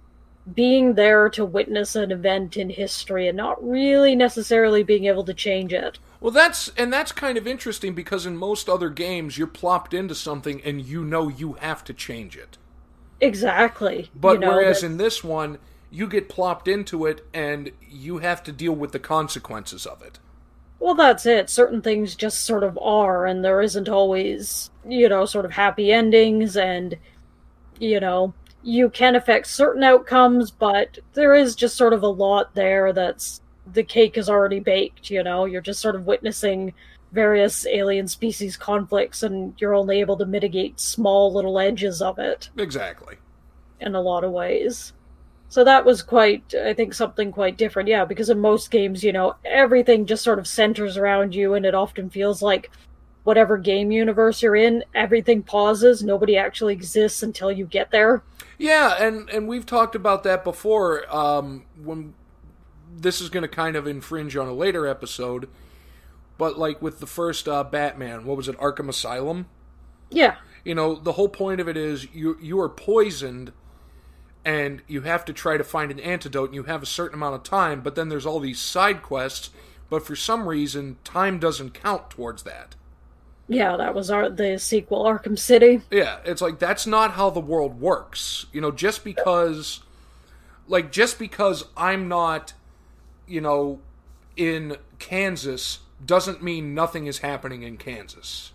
being 0.56 0.94
there 0.96 1.30
to 1.30 1.46
witness 1.46 1.96
an 1.96 2.12
event 2.12 2.58
in 2.58 2.70
history 2.70 3.28
and 3.28 3.38
not 3.38 3.64
really 3.68 4.16
necessarily 4.16 4.84
being 4.84 5.06
able 5.06 5.24
to 5.26 5.34
change 5.34 5.74
it. 5.74 6.00
Well, 6.22 6.32
that's 6.32 6.70
and 6.78 6.92
that's 6.92 7.12
kind 7.12 7.38
of 7.38 7.48
interesting 7.48 7.94
because 7.94 8.26
in 8.26 8.36
most 8.36 8.68
other 8.68 8.90
games 8.90 9.38
you're 9.38 9.48
plopped 9.48 9.94
into 9.94 10.16
something 10.16 10.62
and 10.64 10.82
you 10.82 11.04
know 11.04 11.28
you 11.28 11.54
have 11.54 11.84
to 11.86 11.94
change 11.94 12.36
it. 12.36 12.58
Exactly. 13.22 14.10
But 14.16 14.34
you 14.34 14.40
know, 14.40 14.56
whereas 14.56 14.82
that- 14.82 14.88
in 14.88 14.98
this 14.98 15.24
one 15.24 15.60
you 15.92 16.08
get 16.08 16.30
plopped 16.30 16.68
into 16.68 17.06
it 17.06 17.26
and 17.34 17.72
you 17.90 18.20
have 18.20 18.44
to 18.44 18.52
deal 18.52 18.74
with 18.74 18.92
the 18.92 19.00
consequences 19.00 19.86
of 19.86 20.02
it. 20.02 20.20
Well, 20.80 20.96
that's 20.96 21.26
it. 21.26 21.50
Certain 21.50 21.82
things 21.82 22.16
just 22.16 22.46
sort 22.46 22.64
of 22.64 22.78
are, 22.82 23.26
and 23.26 23.44
there 23.44 23.62
isn't 23.62 23.90
always, 23.90 24.70
you 24.88 25.10
know, 25.10 25.26
sort 25.26 25.44
of 25.44 25.52
happy 25.52 25.92
endings, 25.92 26.56
and, 26.56 26.96
you 27.80 28.00
know, 28.00 28.34
you 28.64 28.90
can 28.90 29.16
affect 29.16 29.48
certain 29.48 29.84
outcomes, 29.84 30.52
but 30.52 30.98
there 31.14 31.34
is 31.34 31.56
just 31.56 31.76
sort 31.76 31.92
of 31.92 32.04
a 32.04 32.08
lot 32.08 32.56
there 32.56 32.94
that's 32.94 33.42
the 33.74 33.84
cake 33.84 34.18
is 34.18 34.30
already 34.30 34.60
baked, 34.62 35.10
you 35.10 35.22
know? 35.22 35.44
You're 35.46 35.62
just 35.62 35.82
sort 35.82 35.96
of 35.96 36.06
witnessing 36.06 36.74
various 37.12 37.66
alien 37.68 38.08
species 38.08 38.56
conflicts, 38.56 39.22
and 39.22 39.54
you're 39.60 39.76
only 39.76 40.00
able 40.00 40.16
to 40.18 40.26
mitigate 40.26 40.80
small 40.80 41.34
little 41.34 41.60
edges 41.60 42.02
of 42.02 42.20
it 42.20 42.50
Exactly. 42.58 43.16
in 43.82 43.96
a 43.96 44.02
lot 44.02 44.24
of 44.24 44.32
ways. 44.32 44.94
So 45.50 45.64
that 45.64 45.84
was 45.84 46.04
quite, 46.04 46.54
I 46.54 46.74
think, 46.74 46.94
something 46.94 47.32
quite 47.32 47.58
different. 47.58 47.90
Yeah, 47.90 48.06
because 48.06 48.30
in 48.30 48.40
most 48.40 48.70
games, 48.70 49.04
you 49.04 49.12
know, 49.12 49.36
everything 49.44 50.06
just 50.06 50.24
sort 50.24 50.40
of 50.40 50.48
centers 50.48 50.96
around 50.96 51.34
you, 51.34 51.56
and 51.56 51.66
it 51.66 51.74
often 51.74 52.10
feels 52.10 52.42
like 52.42 52.70
whatever 53.24 53.58
game 53.58 53.92
universe 53.92 54.42
you're 54.42 54.56
in, 54.56 54.84
everything 54.96 55.44
pauses. 55.44 56.04
Nobody 56.04 56.38
actually 56.38 56.74
exists 56.74 57.24
until 57.24 57.52
you 57.52 57.66
get 57.66 57.92
there. 57.92 58.24
Yeah, 58.58 58.96
and 59.04 59.30
and 59.30 59.48
we've 59.48 59.66
talked 59.66 59.96
about 59.96 60.24
that 60.24 60.44
before. 60.44 61.04
Um, 61.14 61.66
when 61.84 62.14
this 62.96 63.22
is 63.22 63.30
going 63.30 63.44
to 63.44 63.48
kind 63.48 63.76
of 63.76 63.88
infringe 63.88 64.36
on 64.36 64.48
a 64.48 64.54
later 64.54 64.86
episode, 64.86 65.48
but 66.38 66.60
like 66.60 66.82
with 66.82 67.00
the 67.00 67.08
first 67.08 67.48
uh, 67.48 67.64
Batman, 67.64 68.26
what 68.26 68.38
was 68.38 68.48
it, 68.48 68.58
Arkham 68.58 68.90
Asylum? 68.90 69.48
Yeah, 70.12 70.38
You 70.64 70.76
know, 70.76 70.96
the 70.96 71.14
whole 71.14 71.30
point 71.30 71.62
of 71.62 71.68
it 71.68 71.78
is 71.78 72.08
you 72.14 72.38
you 72.42 72.60
are 72.60 72.70
poisoned, 72.70 73.54
and 74.46 74.82
you 74.88 75.02
have 75.02 75.26
to 75.26 75.34
try 75.34 75.58
to 75.58 75.64
find 75.64 75.92
an 75.92 76.00
antidote, 76.00 76.50
and 76.50 76.56
you 76.56 76.64
have 76.64 76.82
a 76.84 76.88
certain 76.88 77.16
amount 77.16 77.36
of 77.36 77.44
time. 77.44 77.82
But 77.82 77.96
then 77.96 78.10
there's 78.10 78.26
all 78.26 78.40
these 78.40 78.60
side 78.60 79.02
quests, 79.04 79.50
but 79.90 80.06
for 80.06 80.16
some 80.16 80.48
reason, 80.48 80.98
time 81.04 81.40
doesn't 81.40 81.74
count 81.74 82.10
towards 82.10 82.44
that. 82.44 82.76
yeah, 83.48 83.76
that 83.78 83.96
was 83.96 84.12
our 84.12 84.30
the 84.30 84.58
sequel, 84.60 85.04
Arkham 85.04 85.38
City. 85.38 85.82
Yeah, 85.92 86.20
it's 86.24 86.42
like 86.42 86.60
that's 86.60 86.86
not 86.88 87.12
how 87.12 87.30
the 87.32 87.40
world 87.40 87.82
works. 87.82 88.46
You 88.54 88.62
know, 88.62 88.72
just 88.72 89.04
because 89.04 89.82
like 90.68 90.92
just 90.92 91.18
because 91.20 91.66
I'm 91.76 92.08
not, 92.08 92.54
you 93.28 93.42
know, 93.42 93.80
in 94.38 94.78
Kansas 95.00 95.80
doesn't 96.06 96.42
mean 96.44 96.74
nothing 96.74 97.08
is 97.08 97.20
happening 97.20 97.64
in 97.64 97.78
Kansas. 97.78 98.54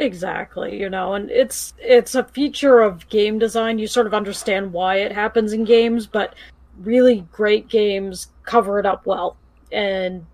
Exactly, 0.00 0.80
you 0.80 0.88
know, 0.88 1.12
and 1.12 1.30
it's 1.30 1.74
it's 1.78 2.14
a 2.14 2.24
feature 2.24 2.80
of 2.80 3.06
game 3.10 3.38
design. 3.38 3.78
You 3.78 3.86
sort 3.86 4.06
of 4.06 4.14
understand 4.14 4.72
why 4.72 4.96
it 4.96 5.12
happens 5.12 5.52
in 5.52 5.64
games, 5.64 6.06
but 6.06 6.34
really 6.78 7.26
great 7.30 7.68
games 7.68 8.28
cover 8.44 8.78
it 8.78 8.86
up 8.86 9.04
well. 9.04 9.36
And 9.70 10.24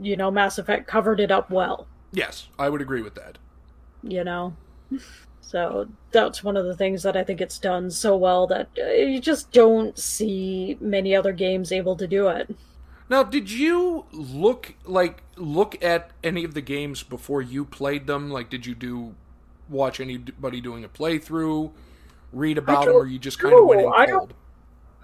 you 0.00 0.16
know, 0.16 0.30
Mass 0.30 0.56
Effect 0.56 0.88
covered 0.88 1.20
it 1.20 1.30
up 1.30 1.50
well, 1.50 1.86
Yes, 2.12 2.48
I 2.58 2.70
would 2.70 2.80
agree 2.80 3.02
with 3.02 3.14
that. 3.14 3.38
you 4.02 4.24
know. 4.24 4.56
So 5.40 5.86
that's 6.10 6.42
one 6.42 6.56
of 6.56 6.64
the 6.64 6.74
things 6.74 7.02
that 7.04 7.16
I 7.16 7.22
think 7.22 7.40
it's 7.40 7.58
done 7.60 7.88
so 7.90 8.16
well 8.16 8.46
that 8.48 8.68
uh, 8.76 8.90
you 8.90 9.20
just 9.20 9.52
don't 9.52 9.96
see 9.96 10.76
many 10.80 11.14
other 11.14 11.32
games 11.32 11.70
able 11.70 11.94
to 11.96 12.08
do 12.08 12.26
it. 12.28 12.52
Now, 13.08 13.22
did 13.22 13.50
you 13.50 14.06
look 14.12 14.74
like 14.84 15.22
look 15.36 15.82
at 15.84 16.10
any 16.22 16.44
of 16.44 16.54
the 16.54 16.60
games 16.62 17.02
before 17.02 17.42
you 17.42 17.64
played 17.64 18.06
them? 18.06 18.30
Like 18.30 18.48
did 18.50 18.64
you 18.66 18.74
do 18.74 19.14
watch 19.68 20.00
anybody 20.00 20.60
doing 20.60 20.84
a 20.84 20.88
playthrough, 20.88 21.70
read 22.32 22.58
about 22.58 22.86
them 22.86 22.94
or 22.94 23.06
you 23.06 23.18
just 23.18 23.38
kind 23.38 23.54
of 23.54 23.64
went 23.66 23.80
in. 23.82 23.92
I 23.94 24.06
don't- 24.06 24.30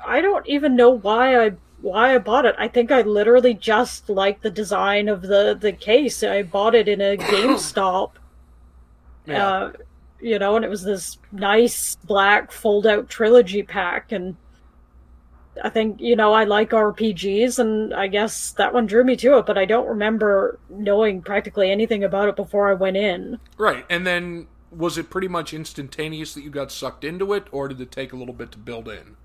I 0.05 0.23
don't 0.23 0.47
even 0.49 0.77
know 0.77 0.91
why 0.91 1.45
I 1.47 1.53
why 1.83 2.15
I 2.15 2.19
bought 2.19 2.47
it. 2.47 2.55
I 2.59 2.69
think 2.69 2.91
I 2.91 3.03
literally 3.03 3.53
just 3.53 4.09
liked 4.09 4.43
the 4.43 4.51
design 4.51 5.09
of 5.09 5.21
the 5.23 5.57
the 5.61 5.73
case. 5.73 6.23
I 6.23 6.43
bought 6.43 6.75
it 6.75 6.89
in 6.89 7.03
a 7.03 7.17
GameStop. 7.19 8.13
Yeah. 9.27 9.47
Uh, 9.47 9.73
you 10.21 10.39
know, 10.39 10.57
and 10.57 10.65
it 10.65 10.69
was 10.69 10.83
this 10.85 11.19
nice 11.33 11.97
black 12.05 12.51
fold 12.51 12.87
out 12.87 13.09
trilogy 13.11 13.63
pack 13.63 14.11
and 14.13 14.37
I 15.63 15.69
think, 15.69 16.01
you 16.01 16.17
know, 16.17 16.33
I 16.33 16.45
like 16.45 16.71
RPGs 16.71 17.59
and 17.59 17.95
I 17.95 18.07
guess 18.07 18.53
that 18.53 18.73
one 18.73 18.87
drew 18.87 19.05
me 19.05 19.17
to 19.17 19.39
it, 19.39 19.47
but 19.47 19.59
I 19.59 19.65
don't 19.65 19.87
remember 19.87 20.59
knowing 20.69 21.23
practically 21.23 21.71
anything 21.71 22.05
about 22.05 22.29
it 22.29 22.37
before 22.37 22.69
I 22.69 22.75
went 22.75 22.97
in. 22.97 23.39
Right, 23.59 23.85
and 23.91 24.07
then 24.07 24.47
was 24.71 24.97
it 24.99 25.11
pretty 25.11 25.29
much 25.29 25.53
instantaneous 25.53 26.35
that 26.35 26.43
you 26.43 26.51
got 26.51 26.71
sucked 26.73 27.05
into 27.05 27.33
it, 27.33 27.47
or 27.51 27.69
did 27.69 27.81
it 27.81 27.91
take 27.91 28.13
a 28.13 28.17
little 28.17 28.35
bit 28.35 28.53
to 28.53 28.59
build 28.59 28.89
in? 28.89 29.17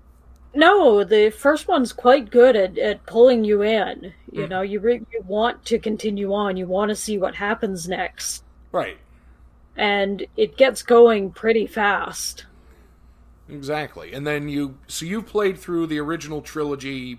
No, 0.54 1.04
the 1.04 1.30
first 1.30 1.68
one's 1.68 1.92
quite 1.92 2.30
good 2.30 2.56
at, 2.56 2.78
at 2.78 3.04
pulling 3.06 3.44
you 3.44 3.62
in. 3.62 4.14
You 4.32 4.46
mm. 4.46 4.48
know, 4.48 4.62
you 4.62 4.80
re- 4.80 5.06
you 5.12 5.22
want 5.26 5.64
to 5.66 5.78
continue 5.78 6.32
on. 6.32 6.56
You 6.56 6.66
want 6.66 6.88
to 6.88 6.96
see 6.96 7.18
what 7.18 7.34
happens 7.34 7.88
next, 7.88 8.42
Right, 8.72 8.98
and 9.76 10.26
it 10.36 10.56
gets 10.56 10.82
going 10.82 11.30
pretty 11.30 11.66
fast. 11.66 12.46
Exactly. 13.48 14.12
And 14.12 14.26
then 14.26 14.48
you, 14.48 14.78
so 14.86 15.04
you've 15.04 15.26
played 15.26 15.58
through 15.58 15.86
the 15.86 15.98
original 15.98 16.42
trilogy 16.42 17.18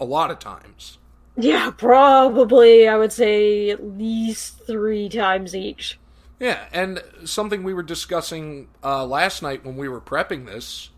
a 0.00 0.04
lot 0.04 0.30
of 0.30 0.38
times. 0.38 0.98
Yeah, 1.36 1.70
probably 1.70 2.88
I 2.88 2.96
would 2.96 3.12
say 3.12 3.70
at 3.70 3.84
least 3.84 4.66
three 4.66 5.08
times 5.08 5.54
each. 5.54 5.98
Yeah, 6.40 6.66
and 6.72 7.02
something 7.24 7.62
we 7.62 7.74
were 7.74 7.82
discussing 7.82 8.68
uh, 8.82 9.04
last 9.04 9.42
night 9.42 9.64
when 9.64 9.76
we 9.76 9.88
were 9.88 10.00
prepping 10.00 10.46
this, 10.46 10.90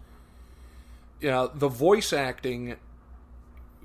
you 1.21 1.31
know, 1.31 1.51
the 1.55 1.69
voice 1.69 2.12
acting 2.12 2.77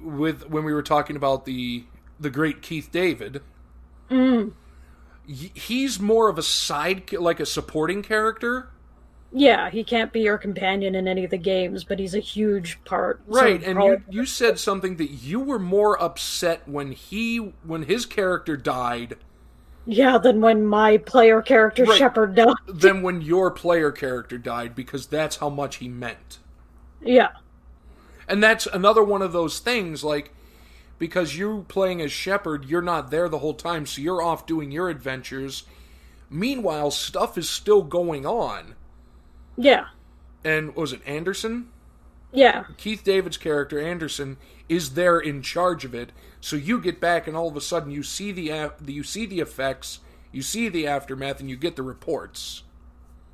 with 0.01 0.49
when 0.49 0.63
we 0.63 0.73
were 0.73 0.83
talking 0.83 1.15
about 1.15 1.45
the 1.45 1.85
the 2.19 2.29
great 2.29 2.61
Keith 2.61 2.89
David. 2.91 3.41
Mm. 4.09 4.53
He's 5.27 5.99
more 5.99 6.29
of 6.29 6.37
a 6.37 6.43
side, 6.43 7.11
like 7.13 7.39
a 7.39 7.45
supporting 7.45 8.03
character, 8.03 8.69
Yeah, 9.37 9.69
he 9.69 9.83
can't 9.83 10.13
be 10.13 10.21
your 10.21 10.37
companion 10.37 10.95
in 10.95 11.07
any 11.09 11.25
of 11.25 11.29
the 11.31 11.37
games, 11.37 11.83
but 11.83 11.99
he's 11.99 12.15
a 12.15 12.19
huge 12.19 12.81
part. 12.85 13.21
so 13.29 13.41
right? 13.41 13.61
And 13.63 13.75
probably- 13.75 13.97
you 14.09 14.21
you 14.21 14.25
said 14.25 14.59
something 14.59 14.95
that 14.97 15.11
you 15.11 15.39
were 15.41 15.59
more 15.59 16.01
upset 16.01 16.67
when 16.67 16.91
he 16.93 17.37
when 17.63 17.83
his 17.83 18.05
character 18.05 18.55
died 18.57 19.17
yeah, 19.87 20.17
than 20.17 20.41
when 20.41 20.65
my 20.65 20.97
player 20.97 21.41
character 21.41 21.85
Right. 21.85 21.97
Shepard 21.97 22.35
died. 22.35 22.55
than 22.67 23.01
when 23.03 23.21
your 23.21 23.51
player 23.51 23.91
character 23.91 24.37
died 24.37 24.73
because 24.75 25.05
that's 25.07 25.37
how 25.37 25.49
much 25.49 25.77
he 25.77 25.87
meant. 25.89 26.39
Yeah, 27.01 27.29
And 28.27 28.41
that's 28.43 28.65
another 28.67 29.03
one 29.03 29.21
of 29.21 29.31
those 29.31 29.59
things, 29.59 30.03
like, 30.03 30.33
because 30.97 31.37
you're 31.37 31.61
playing 31.61 32.01
as 32.01 32.11
Shepard, 32.11 32.65
you're 32.65 32.81
not 32.81 33.11
there 33.11 33.29
the 33.29 33.39
whole 33.39 33.53
time, 33.53 33.85
so 33.85 34.01
you're 34.01 34.21
off 34.23 34.47
doing 34.47 34.71
your 34.71 34.89
adventures. 34.89 35.63
Meanwhile, 36.29 36.91
stuff 36.91 37.37
is 37.37 37.47
still 37.49 37.83
going 37.83 38.25
on. 38.25 38.75
Yeah, 39.57 39.85
And 40.45 40.73
was 40.77 40.93
it 40.93 41.01
Anderson? 41.05 41.71
yeah. 42.31 42.65
Keith 42.77 43.03
David's 43.03 43.37
character, 43.37 43.79
Anderson, 43.79 44.37
is 44.69 44.93
there 44.93 45.19
in 45.19 45.41
charge 45.41 45.83
of 45.85 45.93
it. 45.93 46.11
So 46.39 46.55
you 46.55 46.79
get 46.79 46.99
back, 47.01 47.27
and 47.27 47.35
all 47.35 47.47
of 47.49 47.55
a 47.57 47.61
sudden 47.61 47.91
you 47.91 48.01
see 48.03 48.31
the 48.31 48.71
you 48.85 49.03
see 49.03 49.25
the 49.25 49.39
effects, 49.41 49.99
you 50.31 50.41
see 50.41 50.69
the 50.69 50.87
aftermath, 50.87 51.39
and 51.41 51.49
you 51.49 51.57
get 51.57 51.75
the 51.75 51.83
reports. 51.83 52.63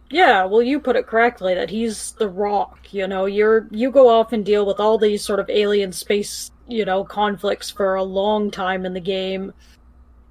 Yeah, 0.09 0.43
well, 0.45 0.61
you 0.61 0.79
put 0.81 0.95
it 0.97 1.07
correctly 1.07 1.55
that 1.55 1.69
he's 1.69 2.11
the 2.13 2.27
rock. 2.29 2.79
You 2.91 3.07
know, 3.07 3.25
you're 3.25 3.67
you 3.71 3.91
go 3.91 4.09
off 4.09 4.33
and 4.33 4.45
deal 4.45 4.65
with 4.65 4.79
all 4.79 4.97
these 4.97 5.23
sort 5.23 5.39
of 5.39 5.49
alien 5.49 5.91
space, 5.93 6.51
you 6.67 6.83
know, 6.85 7.03
conflicts 7.05 7.71
for 7.71 7.95
a 7.95 8.03
long 8.03 8.51
time 8.51 8.85
in 8.85 8.93
the 8.93 8.99
game, 9.01 9.53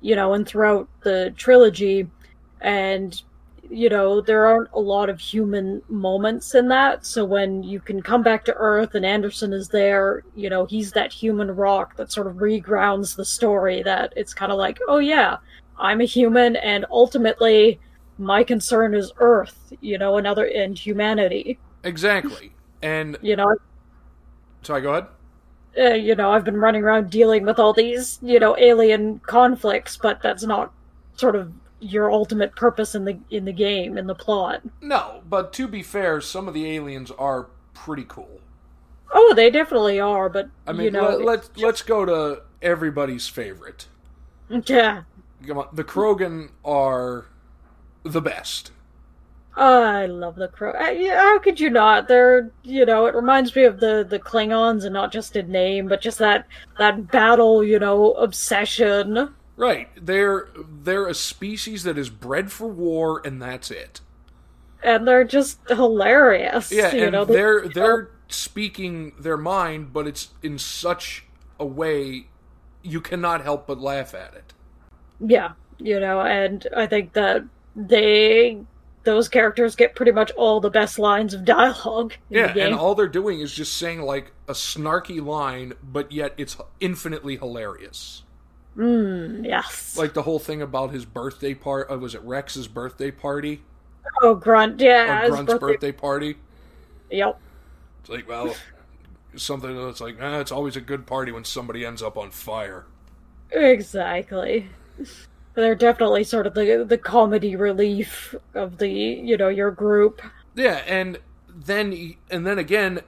you 0.01 0.17
know, 0.17 0.35
and 0.35 0.47
throughout 0.49 0.89
the 1.05 1.35
trilogy, 1.37 2.11
and 2.61 3.23
you 3.71 3.89
know, 3.89 4.21
there 4.21 4.47
aren't 4.47 4.71
a 4.75 4.81
lot 4.81 5.09
of 5.09 5.21
human 5.21 5.83
moments 5.89 6.55
in 6.55 6.69
that. 6.69 7.07
So 7.07 7.25
when 7.25 7.63
you 7.63 7.81
can 7.81 8.03
come 8.03 8.23
back 8.23 8.45
to 8.47 8.55
Earth 8.55 8.95
and 8.97 9.07
Anderson 9.07 9.53
is 9.53 9.69
there, 9.69 10.25
you 10.35 10.51
know, 10.51 10.67
he's 10.67 10.93
that 10.93 11.13
human 11.13 11.51
rock 11.55 11.97
that 11.97 12.13
sort 12.13 12.27
of 12.27 12.35
regrounds 12.37 13.17
the 13.17 13.25
story 13.25 13.83
that 13.85 14.13
it's 14.17 14.35
kind 14.35 14.53
of 14.53 14.59
like, 14.59 14.79
oh 14.89 14.99
yeah, 14.99 15.37
I'm 15.79 16.01
a 16.01 16.05
human 16.05 16.57
and 16.57 16.85
ultimately 16.91 17.81
my 18.19 18.45
concern 18.45 18.95
is 18.95 19.13
Earth, 19.19 19.73
you 19.81 19.99
know, 19.99 20.17
another 20.19 20.45
and 20.47 20.79
humanity. 20.79 21.59
Exactly. 21.85 22.53
And 22.83 23.19
You 23.21 23.37
know, 23.37 23.55
sorry, 24.63 24.83
go 24.83 24.91
ahead. 24.93 25.07
uh, 25.79 25.95
you 25.95 26.15
know, 26.15 26.33
I've 26.33 26.45
been 26.45 26.57
running 26.57 26.83
around 26.83 27.11
dealing 27.11 27.45
with 27.47 27.59
all 27.59 27.73
these, 27.73 28.19
you 28.23 28.41
know, 28.41 28.57
alien 28.59 29.21
conflicts, 29.21 29.97
but 29.97 30.21
that's 30.23 30.43
not 30.45 30.73
sort 31.17 31.37
of 31.37 31.53
your 31.81 32.11
ultimate 32.13 32.55
purpose 32.57 32.95
in 32.95 33.05
the 33.05 33.19
in 33.31 33.45
the 33.45 33.53
game 33.53 33.99
in 33.99 34.07
the 34.07 34.15
plot. 34.15 34.63
No, 34.83 35.23
but 35.27 35.53
to 35.55 35.67
be 35.67 35.83
fair, 35.83 36.21
some 36.21 36.47
of 36.49 36.53
the 36.55 36.67
aliens 36.71 37.11
are 37.13 37.49
pretty 37.75 38.05
cool. 38.07 38.43
Oh, 39.13 39.35
they 39.35 39.51
definitely 39.51 40.01
are, 40.01 40.29
but 40.29 40.51
I 40.67 40.73
mean, 40.73 40.87
you 40.87 40.91
know, 40.91 41.09
let, 41.09 41.21
let's 41.21 41.51
let's 41.57 41.83
go 41.83 42.05
to 42.05 42.43
everybody's 42.63 43.29
favorite. 43.29 43.87
yeah, 44.67 45.05
Come 45.47 45.59
on, 45.59 45.69
the 45.73 45.85
Krogan 45.85 46.51
are 46.65 47.27
the 48.05 48.21
best. 48.23 48.73
I 49.57 50.07
love 50.07 50.35
the 50.37 50.51
yeah, 50.99 51.21
how 51.21 51.39
could 51.39 51.61
you 51.61 51.71
not? 51.71 52.09
They're, 52.09 52.51
you 52.63 52.85
know, 52.87 53.07
it 53.07 53.15
reminds 53.15 53.55
me 53.55 53.65
of 53.65 53.79
the 53.81 54.05
the 54.09 54.19
Klingons, 54.19 54.85
and 54.85 54.93
not 54.95 55.13
just 55.13 55.37
in 55.37 55.51
name, 55.51 55.87
but 55.89 56.01
just 56.01 56.19
that 56.19 56.47
that 56.79 57.09
battle, 57.11 57.63
you 57.63 57.79
know, 57.79 58.13
obsession. 58.15 59.35
Right. 59.57 59.89
They're 59.97 60.49
they're 60.83 61.07
a 61.07 61.15
species 61.15 61.83
that 61.85 61.99
is 61.99 62.09
bred 62.11 62.51
for 62.51 62.67
war 62.69 63.21
and 63.25 63.41
that's 63.43 63.71
it. 63.71 64.01
And 64.83 65.07
they're 65.07 65.25
just 65.25 65.59
hilarious. 65.69 66.73
Yeah, 66.73 66.95
you 66.95 67.03
and 67.05 67.13
know, 67.13 67.25
they- 67.25 67.35
they're 67.35 67.69
they're 67.69 68.11
speaking 68.29 69.13
their 69.19 69.37
mind, 69.37 69.93
but 69.93 70.07
it's 70.07 70.29
in 70.43 70.59
such 70.59 71.25
a 71.59 71.67
way 71.67 72.27
you 72.83 73.01
cannot 73.01 73.43
help 73.43 73.67
but 73.67 73.79
laugh 73.79 74.15
at 74.15 74.33
it. 74.35 74.55
Yeah, 75.21 75.53
you 75.79 76.01
know, 76.01 76.21
and 76.23 76.67
I 76.75 76.87
think 76.87 77.13
that 77.13 77.45
they 77.77 78.65
those 79.05 79.29
characters 79.29 79.77
get 79.77 79.95
pretty 79.97 80.13
much 80.13 80.31
all 80.33 80.61
the 80.61 80.71
best 80.71 80.99
lines 80.99 81.33
of 81.35 81.45
dialogue 81.45 82.15
in 82.31 82.39
Yeah, 82.39 82.47
the 82.49 82.53
game. 82.55 82.67
and 82.69 82.75
all 82.75 82.95
they're 82.95 83.09
doing 83.09 83.41
is 83.41 83.53
just 83.55 83.77
saying 83.77 84.03
like 84.03 84.33
a 84.49 84.53
snarky 84.53 85.25
line, 85.25 85.75
but 85.83 86.13
yet 86.13 86.35
it's 86.39 86.57
infinitely 86.81 87.37
hilarious. 87.37 88.23
Mm, 88.77 89.45
yes. 89.45 89.97
Like 89.97 90.15
the 90.15 90.23
whole 90.23 90.39
thing 90.39 90.63
about 90.63 90.93
his 90.93 91.05
birthday 91.05 91.55
part. 91.55 91.91
Uh, 91.91 91.99
was 91.99 92.15
it 92.15 92.23
Wrex's 92.23 92.69
birthday 92.69 93.11
party 93.11 93.63
oh, 94.23 94.35
Grunt, 94.35 94.81
yeah, 94.81 95.25
or 95.25 95.29
Grunt's 95.31 95.53
birthday- 95.53 95.59
birthday 95.59 95.93
party? 95.93 96.37
Yep. 97.11 97.41
It's 98.01 98.09
like, 98.09 98.29
well, 98.29 98.55
something 99.37 99.75
that's 99.77 100.01
like, 100.01 100.21
eh, 100.21 100.41
it's 100.41 100.53
always 100.53 100.77
a 100.77 100.81
good 100.81 101.07
party 101.07 101.33
when 101.33 101.45
somebody 101.45 101.85
ends 101.85 102.03
up 102.03 102.17
on 102.17 102.31
fire. 102.31 102.87
Exactly. 103.51 104.69
They're 105.55 105.75
definitely 105.75 106.25
sort 106.25 106.47
of 106.47 106.55
the 106.55 106.85
the 106.89 106.97
comedy 106.97 107.57
relief 107.57 108.35
of 108.55 108.79
the 108.79 108.89
you 108.89 109.37
know 109.37 109.49
your 109.49 109.73
group. 109.73 110.23
Yeah, 110.55 110.83
and 110.87 111.19
then 111.53 112.15
and 112.31 112.47
then 112.47 112.59
again, 112.59 113.01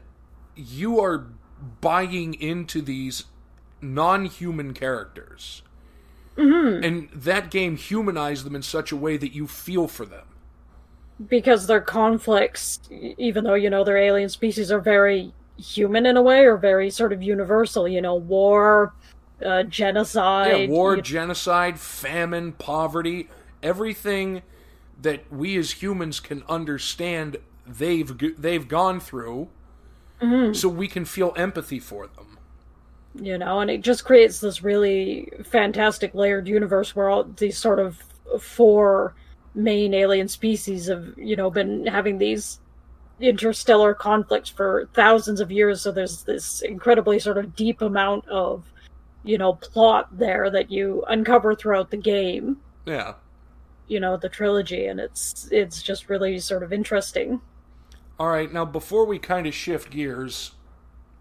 you 0.57 1.01
are 1.01 1.27
buying 1.81 2.35
into 2.35 2.83
these 2.83 3.25
non-human 3.83 4.73
characters, 4.75 5.63
mm-hmm. 6.37 6.83
and 6.85 7.09
that 7.13 7.51
game 7.51 7.77
humanized 7.77 8.47
them 8.47 8.55
in 8.55 8.63
such 8.63 8.93
a 8.93 8.97
way 8.97 9.17
that 9.17 9.35
you 9.35 9.47
feel 9.47 9.89
for 9.89 10.07
them. 10.07 10.27
because 11.29 11.67
their 11.67 11.81
conflicts, 11.81 12.81
even 12.91 13.45
though 13.45 13.55
you 13.55 13.71
know 13.71 13.85
their 13.85 13.99
alien 13.99 14.29
species 14.29 14.73
are 14.73 14.81
very 14.81 15.33
human 15.57 16.07
in 16.07 16.17
a 16.17 16.23
way, 16.23 16.45
or 16.45 16.57
very 16.57 16.91
sort 16.91 17.13
of 17.13 17.23
universal. 17.23 17.87
You 17.87 18.01
know, 18.01 18.15
war, 18.15 18.95
uh, 19.45 19.63
genocide. 19.65 20.63
Yeah, 20.63 20.67
war, 20.69 20.97
you- 20.97 21.03
genocide, 21.03 21.79
famine, 21.79 22.53
poverty, 22.53 23.29
everything 23.63 24.43
that 25.01 25.31
we 25.33 25.57
as 25.59 25.73
humans 25.83 26.19
can 26.21 26.43
understand 26.49 27.37
they've 27.67 28.13
they've 28.41 28.67
gone 28.67 28.99
through, 28.99 29.49
so 30.53 30.69
we 30.69 30.89
can 30.89 31.05
feel 31.05 31.33
empathy 31.37 31.79
for 31.79 32.07
them. 32.09 32.32
You 33.15 33.37
know, 33.39 33.61
and 33.61 33.71
it 33.71 33.83
just 33.83 34.05
creates 34.05 34.41
this 34.41 34.63
really 34.63 35.31
fantastic 35.45 36.15
layered 36.15 36.49
universe 36.49 36.97
where 36.97 37.11
all 37.11 37.25
these 37.25 37.59
sort 37.59 37.79
of 37.79 38.03
four 38.41 39.15
main 39.55 39.93
alien 39.95 40.29
species 40.29 40.87
have 40.87 41.13
you 41.17 41.37
know 41.37 41.51
been 41.51 41.87
having 41.87 42.19
these 42.19 42.59
interstellar 43.21 43.95
conflicts 43.95 44.49
for 44.49 44.89
thousands 44.95 45.41
of 45.41 45.53
years. 45.53 45.83
So 45.83 45.93
there's 45.93 46.23
this 46.25 46.63
incredibly 46.63 47.19
sort 47.19 47.39
of 47.39 47.55
deep 47.55 47.83
amount 47.83 48.27
of 48.29 48.65
you 49.25 49.39
know 49.39 49.55
plot 49.55 50.09
there 50.17 50.51
that 50.51 50.71
you 50.71 51.05
uncover 51.09 51.55
throughout 51.55 51.91
the 51.91 51.97
game. 51.99 52.59
Yeah. 52.87 53.15
you 53.87 54.01
know 54.01 54.17
the 54.17 54.29
trilogy 54.29 54.87
and 54.87 54.99
it's 54.99 55.49
it's 55.53 55.83
just 55.83 56.09
really 56.09 56.39
sort 56.41 56.63
of 56.65 56.73
interesting 56.73 57.41
All 58.19 58.29
right, 58.29 58.53
now 58.53 58.65
before 58.65 59.05
we 59.07 59.19
kind 59.19 59.47
of 59.47 59.55
shift 59.55 59.91
gears, 59.91 60.53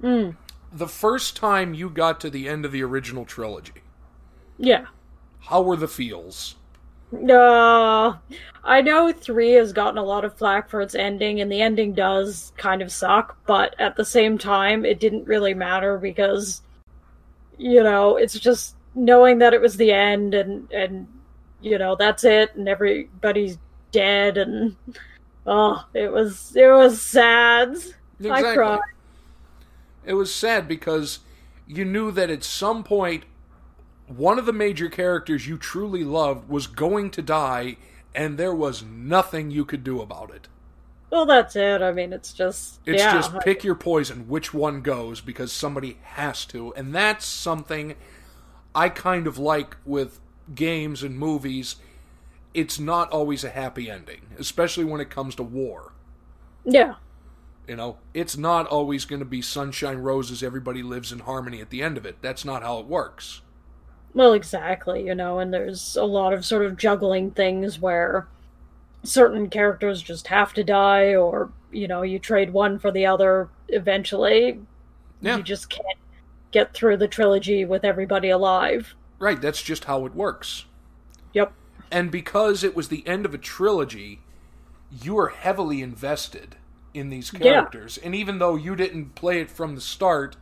mm. 0.02 0.36
The 0.72 0.88
first 0.88 1.36
time 1.36 1.74
you 1.74 1.90
got 1.90 2.20
to 2.22 2.30
the 2.30 2.48
end 2.48 2.66
of 2.66 2.72
the 2.72 2.84
original 2.84 3.26
trilogy, 3.26 3.82
yeah. 4.58 4.86
How 5.40 5.62
were 5.62 5.76
the 5.76 5.88
feels? 5.88 6.56
uh, 7.14 8.14
i 8.64 8.82
know 8.82 9.12
three 9.12 9.52
has 9.52 9.74
gotten 9.74 9.98
a 9.98 10.04
lot 10.04 10.24
of 10.24 10.38
flack 10.38 10.70
for 10.70 10.82
its 10.82 10.96
ending 10.96 11.42
and 11.42 11.52
the 11.52 11.62
ending 11.62 11.94
does 11.94 12.54
kind 12.56 12.82
of 12.82 12.92
suck 12.92 13.38
but 13.46 13.76
at 13.80 13.96
the 13.98 14.06
same 14.06 14.38
time 14.38 14.86
it 14.86 15.00
didn't 15.00 15.28
really 15.28 15.54
matter 15.54 15.98
because 15.98 16.62
you 17.58 17.84
know 17.84 18.16
it's 18.16 18.40
just 18.40 18.76
knowing 18.96 19.40
that 19.40 19.54
it 19.54 19.62
was 19.62 19.76
the 19.78 19.92
end 19.92 20.34
and 20.34 20.72
and 20.72 21.08
you 21.62 21.78
know 21.78 21.96
that's 21.96 22.24
it 22.24 22.56
and 22.56 22.68
everybody's 22.68 23.58
dead 23.92 24.38
and 24.38 24.76
oh 25.46 25.84
it 25.94 26.12
was 26.12 26.56
it 26.56 26.68
was 26.68 27.02
sad. 27.02 27.76
I 28.30 28.42
cried 28.42 28.80
It 30.06 30.14
was 30.14 30.34
sad 30.34 30.68
because 30.68 31.20
you 31.68 31.86
knew 31.86 32.12
that 32.12 32.30
at 32.30 32.44
some 32.44 32.84
point 32.84 33.24
one 34.08 34.38
of 34.38 34.46
the 34.46 34.54
major 34.54 34.90
characters 34.90 35.48
you 35.48 35.58
truly 35.58 36.04
loved 36.04 36.50
was 36.50 36.68
going 36.68 37.12
to 37.12 37.22
die 37.22 37.78
and 38.14 38.38
there 38.38 38.54
was 38.54 38.84
nothing 38.84 39.52
you 39.52 39.64
could 39.64 39.84
do 39.84 40.02
about 40.02 40.32
it. 40.32 40.48
Well, 41.10 41.26
that's 41.26 41.56
it. 41.56 41.82
I 41.82 41.92
mean, 41.92 42.14
it's 42.14 42.34
just 42.34 42.80
It's 42.86 43.02
yeah. 43.02 43.14
just 43.14 43.38
pick 43.40 43.64
your 43.64 43.76
poison, 43.76 44.28
which 44.28 44.54
one 44.54 44.82
goes, 44.82 45.22
because 45.22 45.52
somebody 45.52 45.98
has 46.04 46.46
to. 46.48 46.74
And 46.76 46.96
that's 46.96 47.26
something 47.26 47.96
I 48.74 48.90
kind 48.90 49.28
of 49.28 49.38
like 49.38 49.76
with 49.86 50.20
games 50.56 51.04
and 51.04 51.18
movies. 51.18 51.78
It's 52.54 52.80
not 52.80 53.10
always 53.12 53.44
a 53.44 53.50
happy 53.50 53.90
ending, 53.90 54.22
especially 54.40 54.84
when 54.86 55.02
it 55.02 55.10
comes 55.10 55.36
to 55.36 55.44
war. 55.44 55.94
yeah, 56.66 56.96
You 57.68 57.76
know, 57.76 57.98
it's 58.14 58.36
not 58.36 58.68
always 58.68 59.06
going 59.06 59.20
to 59.20 59.26
be 59.26 59.42
sunshine 59.42 60.00
roses, 60.00 60.44
everybody 60.44 60.84
lives 60.84 61.12
in 61.12 61.20
harmony 61.20 61.62
at 61.62 61.70
the 61.70 61.82
end 61.82 61.98
of 61.98 62.06
it. 62.06 62.18
That's 62.22 62.44
not 62.44 62.64
how 62.64 62.80
it 62.80 62.86
works. 62.88 63.42
well, 64.14 64.34
exactly. 64.34 65.06
You 65.06 65.16
know, 65.16 65.40
and 65.40 65.54
there's 65.54 65.96
a 65.96 66.04
lot 66.04 66.34
of 66.34 66.44
sort 66.46 66.66
of 66.66 66.76
juggling 66.78 67.32
things 67.32 67.80
where 67.80 68.28
certain 69.04 69.50
characters 69.50 70.02
just 70.02 70.28
have 70.28 70.54
to 70.54 70.64
die, 70.66 71.16
or 71.16 71.50
you 71.72 71.88
know, 71.88 72.02
you 72.02 72.20
trade 72.20 72.52
one 72.52 72.78
for 72.78 72.92
the 72.92 73.06
other. 73.06 73.48
Eventually, 73.70 74.60
Yeah. 75.22 75.38
you 75.38 75.44
just 75.44 75.70
can't 75.70 75.98
get 76.52 76.74
through 76.74 76.98
the 76.98 77.08
trilogy 77.08 77.64
with 77.64 77.86
everybody 77.86 78.30
alive. 78.30 78.94
Right, 79.20 79.40
that's 79.42 79.62
just 79.62 79.86
how 79.86 80.06
it 80.06 80.14
works. 80.14 80.66
Yep. 81.34 81.54
And 81.90 82.12
because 82.12 82.64
it 82.66 82.76
was 82.76 82.90
the 82.90 83.08
end 83.08 83.26
of 83.26 83.34
a 83.34 83.38
trilogy, 83.38 84.20
you 84.92 85.18
are 85.18 85.30
heavily 85.30 85.82
invested 85.82 86.58
in 86.94 87.10
these 87.10 87.32
Yeah. 87.32 87.68
characters. 87.70 87.98
And 87.98 88.16
even 88.16 88.40
though 88.40 88.56
you 88.56 88.76
didn't 88.76 89.16
play 89.16 89.42
it 89.42 89.50
from 89.52 89.76
the 89.76 89.82
start, 89.82 90.36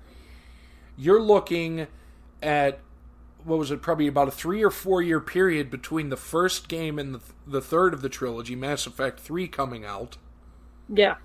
you're 0.98 1.22
looking 1.22 1.88
at 2.42 2.80
what 3.44 3.60
was 3.60 3.72
it 3.72 3.82
probably 3.82 4.08
about 4.08 4.28
a 4.28 4.32
3 4.32 4.64
or 4.64 4.72
4 4.72 5.02
year 5.02 5.20
period 5.22 5.70
between 5.72 6.10
the 6.10 6.18
first 6.18 6.68
game 6.68 7.00
and 7.00 7.16
the, 7.16 7.22
the 7.48 7.62
third 7.62 7.94
of 7.94 8.02
the 8.02 8.10
trilogy, 8.10 8.56
Mass 8.56 8.86
Effect 8.88 9.20
3 9.20 9.48
coming 9.48 9.86
out. 9.86 10.18
Yeah. 10.90 11.16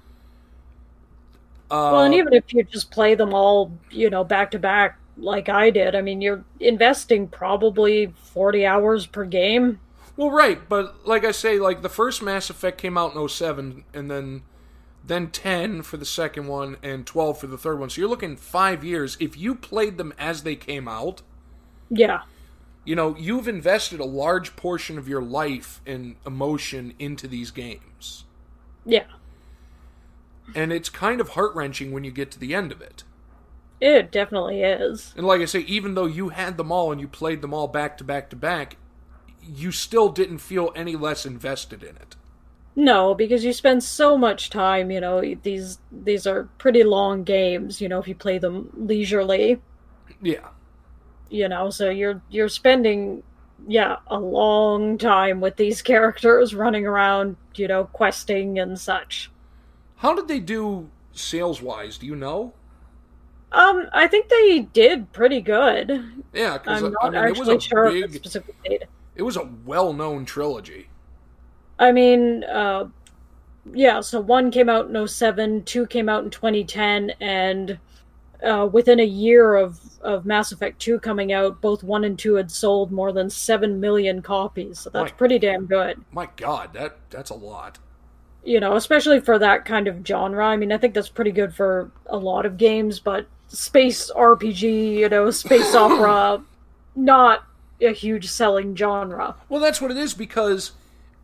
Uh, 1.70 1.76
Well, 1.88 2.02
and 2.04 2.14
even 2.14 2.32
if 2.32 2.52
you 2.52 2.62
just 2.64 2.90
play 2.90 3.14
them 3.14 3.32
all, 3.34 3.78
you 3.90 4.10
know, 4.10 4.24
back 4.24 4.50
to 4.52 4.58
back 4.58 4.98
like 5.16 5.48
I 5.48 5.70
did, 5.70 5.94
I 5.94 6.00
mean, 6.02 6.20
you're 6.20 6.44
investing 6.60 7.28
probably 7.28 8.06
40 8.06 8.66
hours 8.66 9.06
per 9.06 9.24
game. 9.24 9.80
Well, 10.16 10.30
right, 10.30 10.68
but 10.68 11.06
like 11.06 11.24
I 11.24 11.32
say, 11.32 11.58
like 11.58 11.82
the 11.82 11.88
first 11.88 12.22
Mass 12.22 12.48
Effect 12.50 12.78
came 12.80 12.96
out 12.96 13.12
in 13.12 13.18
07, 13.18 13.84
and 13.92 14.10
then 14.10 14.42
then 15.06 15.28
10 15.28 15.82
for 15.82 15.96
the 15.96 16.04
second 16.04 16.46
one, 16.46 16.76
and 16.82 17.06
12 17.06 17.38
for 17.38 17.46
the 17.46 17.58
third 17.58 17.78
one. 17.78 17.90
So 17.90 18.00
you're 18.00 18.08
looking 18.08 18.36
five 18.36 18.82
years. 18.82 19.16
If 19.20 19.36
you 19.36 19.54
played 19.54 19.98
them 19.98 20.14
as 20.18 20.42
they 20.42 20.56
came 20.56 20.88
out, 20.88 21.22
Yeah. 21.90 22.22
You 22.86 22.94
know, 22.96 23.16
you've 23.16 23.48
invested 23.48 23.98
a 23.98 24.04
large 24.04 24.56
portion 24.56 24.98
of 24.98 25.08
your 25.08 25.22
life 25.22 25.80
and 25.86 26.16
emotion 26.26 26.92
into 26.98 27.26
these 27.26 27.50
games. 27.50 28.24
Yeah. 28.84 29.06
And 30.54 30.70
it's 30.72 30.90
kind 30.90 31.20
of 31.20 31.30
heart 31.30 31.54
wrenching 31.54 31.92
when 31.92 32.04
you 32.04 32.10
get 32.10 32.30
to 32.32 32.38
the 32.38 32.54
end 32.54 32.72
of 32.72 32.82
it. 32.82 33.04
It 33.80 34.10
definitely 34.10 34.62
is. 34.62 35.14
And 35.16 35.26
like 35.26 35.40
I 35.40 35.46
say, 35.46 35.60
even 35.60 35.94
though 35.94 36.06
you 36.06 36.28
had 36.28 36.56
them 36.58 36.70
all 36.70 36.92
and 36.92 37.00
you 37.00 37.08
played 37.08 37.40
them 37.42 37.54
all 37.54 37.68
back 37.68 37.96
to 37.98 38.04
back 38.04 38.28
to 38.30 38.36
back, 38.36 38.76
you 39.42 39.72
still 39.72 40.10
didn't 40.10 40.38
feel 40.38 40.70
any 40.76 40.94
less 40.96 41.24
invested 41.26 41.82
in 41.82 41.96
it. 41.96 42.16
No, 42.76 43.14
because 43.14 43.44
you 43.44 43.52
spend 43.52 43.84
so 43.84 44.18
much 44.18 44.50
time, 44.50 44.90
you 44.90 45.00
know, 45.00 45.20
these 45.42 45.78
these 45.92 46.26
are 46.26 46.48
pretty 46.58 46.82
long 46.82 47.22
games, 47.22 47.80
you 47.80 47.88
know, 47.88 48.00
if 48.00 48.08
you 48.08 48.14
play 48.14 48.38
them 48.38 48.70
leisurely. 48.74 49.60
Yeah. 50.20 50.48
You 51.30 51.48
know, 51.48 51.70
so 51.70 51.88
you're 51.90 52.20
you're 52.30 52.48
spending 52.48 53.22
yeah, 53.66 53.96
a 54.08 54.18
long 54.18 54.98
time 54.98 55.40
with 55.40 55.56
these 55.56 55.82
characters 55.92 56.54
running 56.54 56.86
around, 56.86 57.36
you 57.54 57.68
know, 57.68 57.84
questing 57.84 58.58
and 58.58 58.78
such. 58.78 59.30
How 59.96 60.14
did 60.14 60.28
they 60.28 60.40
do 60.40 60.90
sales 61.12 61.62
wise? 61.62 61.98
Do 61.98 62.06
you 62.06 62.16
know? 62.16 62.54
Um, 63.52 63.88
I 63.92 64.08
think 64.08 64.28
they 64.28 64.60
did 64.72 65.12
pretty 65.12 65.40
good. 65.40 66.24
Yeah, 66.32 66.58
because 66.58 66.82
I'm 66.82 66.96
I 67.00 67.08
not 67.10 67.12
mean, 67.12 67.24
it 67.28 67.36
was 67.36 67.48
actually 67.48 67.56
a 67.56 67.60
sure 67.60 67.90
big, 67.90 68.12
specific 68.12 68.56
date. 68.64 68.84
it 69.14 69.22
was 69.22 69.36
a 69.36 69.48
well-known 69.64 70.24
trilogy. 70.24 70.88
I 71.78 71.92
mean, 71.92 72.44
uh, 72.44 72.86
yeah, 73.72 74.00
so 74.00 74.20
one 74.20 74.50
came 74.50 74.68
out 74.68 74.88
in 74.88 75.08
07, 75.08 75.64
two 75.64 75.86
came 75.86 76.08
out 76.08 76.24
in 76.24 76.30
2010, 76.30 77.12
and 77.20 77.78
uh, 78.42 78.68
within 78.70 79.00
a 79.00 79.04
year 79.04 79.54
of, 79.54 79.80
of 80.02 80.26
Mass 80.26 80.52
Effect 80.52 80.80
2 80.80 81.00
coming 81.00 81.32
out, 81.32 81.60
both 81.60 81.82
1 81.82 82.04
and 82.04 82.18
2 82.18 82.34
had 82.34 82.50
sold 82.50 82.92
more 82.92 83.12
than 83.12 83.30
7 83.30 83.80
million 83.80 84.22
copies, 84.22 84.80
so 84.80 84.90
that's 84.90 85.10
My- 85.10 85.16
pretty 85.16 85.38
damn 85.38 85.66
good. 85.66 86.04
My 86.12 86.28
God, 86.36 86.72
that 86.74 86.96
that's 87.10 87.30
a 87.30 87.34
lot. 87.34 87.78
You 88.44 88.60
know, 88.60 88.76
especially 88.76 89.20
for 89.20 89.38
that 89.38 89.64
kind 89.64 89.88
of 89.88 90.06
genre. 90.06 90.44
I 90.46 90.56
mean, 90.56 90.70
I 90.70 90.76
think 90.76 90.92
that's 90.92 91.08
pretty 91.08 91.32
good 91.32 91.54
for 91.54 91.90
a 92.06 92.18
lot 92.18 92.44
of 92.44 92.58
games, 92.58 93.00
but 93.00 93.26
space 93.48 94.10
RPG, 94.14 94.98
you 94.98 95.08
know, 95.08 95.30
space 95.30 95.74
opera, 95.74 96.42
not 96.94 97.44
a 97.80 97.92
huge 97.92 98.28
selling 98.28 98.76
genre. 98.76 99.34
Well, 99.48 99.60
that's 99.60 99.80
what 99.80 99.90
it 99.90 99.96
is 99.96 100.12
because 100.12 100.72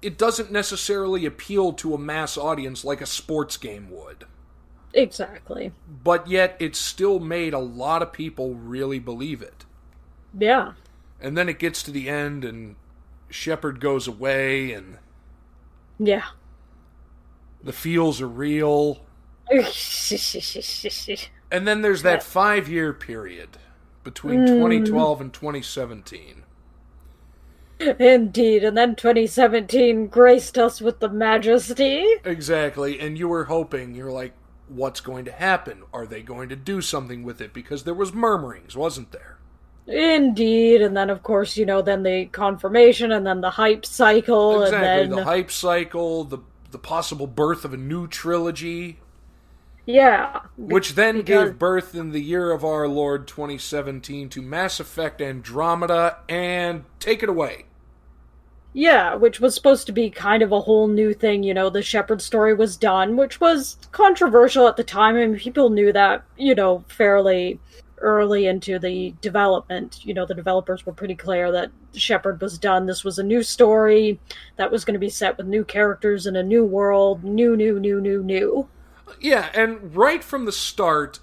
it 0.02 0.16
doesn't 0.18 0.50
necessarily 0.50 1.26
appeal 1.26 1.72
to 1.74 1.94
a 1.94 1.98
mass 1.98 2.36
audience 2.36 2.84
like 2.84 3.00
a 3.00 3.06
sports 3.06 3.56
game 3.56 3.90
would. 3.90 4.24
Exactly. 4.92 5.72
But 6.02 6.26
yet, 6.26 6.56
it 6.58 6.74
still 6.74 7.20
made 7.20 7.54
a 7.54 7.58
lot 7.58 8.02
of 8.02 8.12
people 8.12 8.54
really 8.54 8.98
believe 8.98 9.42
it. 9.42 9.64
Yeah. 10.36 10.72
And 11.20 11.36
then 11.36 11.48
it 11.48 11.58
gets 11.58 11.82
to 11.84 11.90
the 11.90 12.08
end, 12.08 12.44
and 12.44 12.76
Shepard 13.28 13.80
goes 13.80 14.08
away, 14.08 14.72
and 14.72 14.98
Yeah. 15.98 16.24
the 17.62 17.72
feels 17.72 18.20
are 18.20 18.28
real. 18.28 19.00
And 21.52 21.66
then 21.66 21.82
there's 21.82 22.02
that 22.02 22.22
five 22.22 22.68
year 22.68 22.92
period 22.92 23.58
between 24.04 24.42
mm. 24.42 24.46
2012 24.46 25.20
and 25.20 25.32
2017. 25.32 26.44
Indeed, 27.98 28.64
and 28.64 28.76
then 28.76 28.94
2017 28.94 30.08
graced 30.08 30.58
us 30.58 30.80
with 30.80 31.00
the 31.00 31.08
majesty. 31.08 32.04
Exactly, 32.24 33.00
and 33.00 33.18
you 33.18 33.28
were 33.28 33.44
hoping, 33.44 33.94
you're 33.94 34.12
like, 34.12 34.34
what's 34.68 35.00
going 35.00 35.24
to 35.24 35.32
happen? 35.32 35.82
Are 35.92 36.06
they 36.06 36.22
going 36.22 36.48
to 36.50 36.56
do 36.56 36.80
something 36.80 37.22
with 37.22 37.40
it? 37.40 37.52
Because 37.52 37.84
there 37.84 37.94
was 37.94 38.12
murmurings, 38.12 38.76
wasn't 38.76 39.12
there? 39.12 39.38
Indeed, 39.86 40.82
and 40.82 40.96
then 40.96 41.10
of 41.10 41.22
course, 41.22 41.56
you 41.56 41.66
know, 41.66 41.82
then 41.82 42.02
the 42.02 42.26
confirmation 42.26 43.10
and 43.10 43.26
then 43.26 43.40
the 43.40 43.50
hype 43.50 43.84
cycle 43.84 44.62
exactly, 44.62 45.02
and 45.04 45.12
the 45.12 45.24
hype 45.24 45.50
cycle, 45.50 46.24
the 46.24 46.38
the 46.70 46.78
possible 46.78 47.26
birth 47.26 47.64
of 47.64 47.74
a 47.74 47.76
new 47.76 48.06
trilogy, 48.06 49.00
yeah. 49.86 50.42
which 50.56 50.94
then 50.94 51.18
because- 51.18 51.48
gave 51.48 51.58
birth 51.58 51.94
in 51.94 52.10
the 52.12 52.20
year 52.20 52.52
of 52.52 52.64
our 52.64 52.86
Lord 52.86 53.26
2017 53.26 54.28
to 54.28 54.42
Mass 54.42 54.78
Effect 54.78 55.20
Andromeda, 55.20 56.18
and 56.28 56.84
take 57.00 57.24
it 57.24 57.28
away. 57.28 57.64
Yeah, 58.72 59.14
which 59.14 59.40
was 59.40 59.54
supposed 59.54 59.86
to 59.86 59.92
be 59.92 60.10
kind 60.10 60.42
of 60.42 60.52
a 60.52 60.60
whole 60.60 60.86
new 60.86 61.12
thing, 61.12 61.42
you 61.42 61.52
know, 61.52 61.70
the 61.70 61.82
Shepard 61.82 62.22
story 62.22 62.54
was 62.54 62.76
done, 62.76 63.16
which 63.16 63.40
was 63.40 63.76
controversial 63.90 64.68
at 64.68 64.76
the 64.76 64.84
time. 64.84 65.16
Mean, 65.16 65.36
people 65.36 65.70
knew 65.70 65.92
that, 65.92 66.22
you 66.36 66.54
know, 66.54 66.84
fairly 66.88 67.58
early 68.00 68.46
into 68.46 68.78
the 68.78 69.14
development. 69.20 70.04
You 70.04 70.14
know, 70.14 70.24
the 70.24 70.34
developers 70.34 70.86
were 70.86 70.92
pretty 70.92 71.14
clear 71.14 71.52
that 71.52 71.70
Shepard 71.94 72.40
was 72.40 72.58
done. 72.58 72.86
This 72.86 73.04
was 73.04 73.18
a 73.18 73.24
new 73.24 73.42
story 73.42 74.20
that 74.56 74.70
was 74.70 74.84
going 74.84 74.94
to 74.94 75.00
be 75.00 75.10
set 75.10 75.36
with 75.36 75.46
new 75.46 75.64
characters 75.64 76.26
in 76.26 76.36
a 76.36 76.42
new 76.42 76.64
world, 76.64 77.24
new, 77.24 77.56
new, 77.56 77.78
new, 77.78 78.00
new, 78.00 78.22
new. 78.22 78.68
Yeah, 79.20 79.50
and 79.54 79.94
right 79.94 80.22
from 80.22 80.44
the 80.44 80.52
start, 80.52 81.18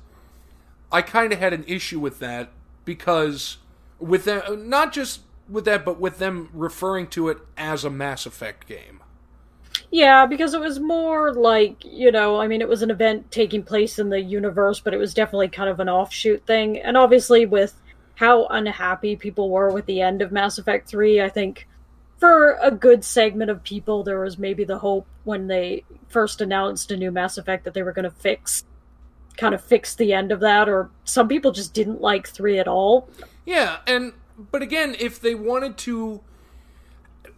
I 0.92 1.02
kind 1.02 1.34
of 1.34 1.40
had 1.40 1.54
an 1.54 1.64
issue 1.68 2.00
with 2.00 2.20
that 2.20 2.50
because 2.86 3.58
with 4.00 4.26
them, 4.26 4.70
not 4.70 4.94
just 4.94 5.22
with 5.50 5.66
that, 5.66 5.86
but 5.86 6.00
with 6.00 6.20
them 6.20 6.50
referring 6.54 7.08
to 7.08 7.30
it 7.30 7.38
as 7.58 7.84
a 7.84 7.90
Mass 7.90 8.26
Effect 8.26 8.68
game. 8.68 9.02
Yeah, 9.92 10.26
because 10.26 10.54
it 10.54 10.60
was 10.60 10.80
more 10.80 11.34
like, 11.34 11.86
you 11.86 12.12
know, 12.12 12.42
I 12.42 12.48
mean, 12.48 12.62
it 12.62 12.68
was 12.68 12.82
an 12.82 12.92
event 12.92 13.32
taking 13.32 13.64
place 13.64 14.00
in 14.00 14.10
the 14.10 14.20
universe, 14.20 14.80
but 14.80 14.94
it 14.94 14.98
was 14.98 15.14
definitely 15.14 15.48
kind 15.48 15.70
of 15.70 15.80
an 15.80 15.88
offshoot 15.88 16.46
thing. 16.46 16.80
And 16.80 16.98
obviously, 16.98 17.46
with 17.46 17.80
how 18.16 18.48
unhappy 18.48 19.16
people 19.16 19.50
were 19.50 19.72
with 19.72 19.86
the 19.86 20.02
end 20.02 20.22
of 20.22 20.32
Mass 20.32 20.58
Effect 20.58 20.90
3, 20.90 21.22
I 21.22 21.30
think 21.30 21.68
for 22.18 22.58
a 22.62 22.72
good 22.72 23.06
segment 23.06 23.52
of 23.52 23.64
people, 23.64 24.04
there 24.04 24.20
was 24.20 24.38
maybe 24.38 24.64
the 24.64 24.80
hope 24.80 25.06
when 25.24 25.48
they 25.48 25.86
first 26.10 26.42
announced 26.42 26.92
a 26.92 26.98
new 26.98 27.12
Mass 27.12 27.38
Effect 27.38 27.64
that 27.64 27.74
they 27.74 27.84
were 27.84 27.94
going 27.94 28.04
to 28.04 28.12
fix, 28.12 28.66
kind 29.38 29.54
of 29.54 29.64
fix 29.64 29.96
the 29.96 30.12
end 30.12 30.32
of 30.32 30.40
that, 30.42 30.68
or 30.68 30.90
some 31.06 31.28
people 31.28 31.52
just 31.52 31.74
didn't 31.74 32.02
like 32.02 32.28
3 32.28 32.60
at 32.60 32.68
all. 32.68 33.08
Yeah, 33.46 33.78
and 33.88 34.14
but 34.38 34.62
again, 34.62 34.96
if 35.00 35.20
they 35.20 35.36
wanted 35.36 35.78
to 35.80 36.22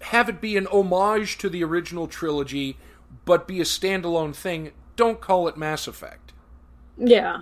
have 0.02 0.30
it 0.30 0.42
be 0.42 0.58
an 0.58 0.68
homage 0.68 1.38
to 1.40 1.50
the 1.50 1.64
original 1.64 2.08
trilogy, 2.08 2.78
but 3.26 3.48
be 3.48 3.60
a 3.60 3.64
standalone 3.64 4.36
thing, 4.36 4.72
don't 4.96 5.22
call 5.22 5.48
it 5.48 5.58
Mass 5.58 5.88
Effect. 5.88 6.34
Yeah. 6.98 7.42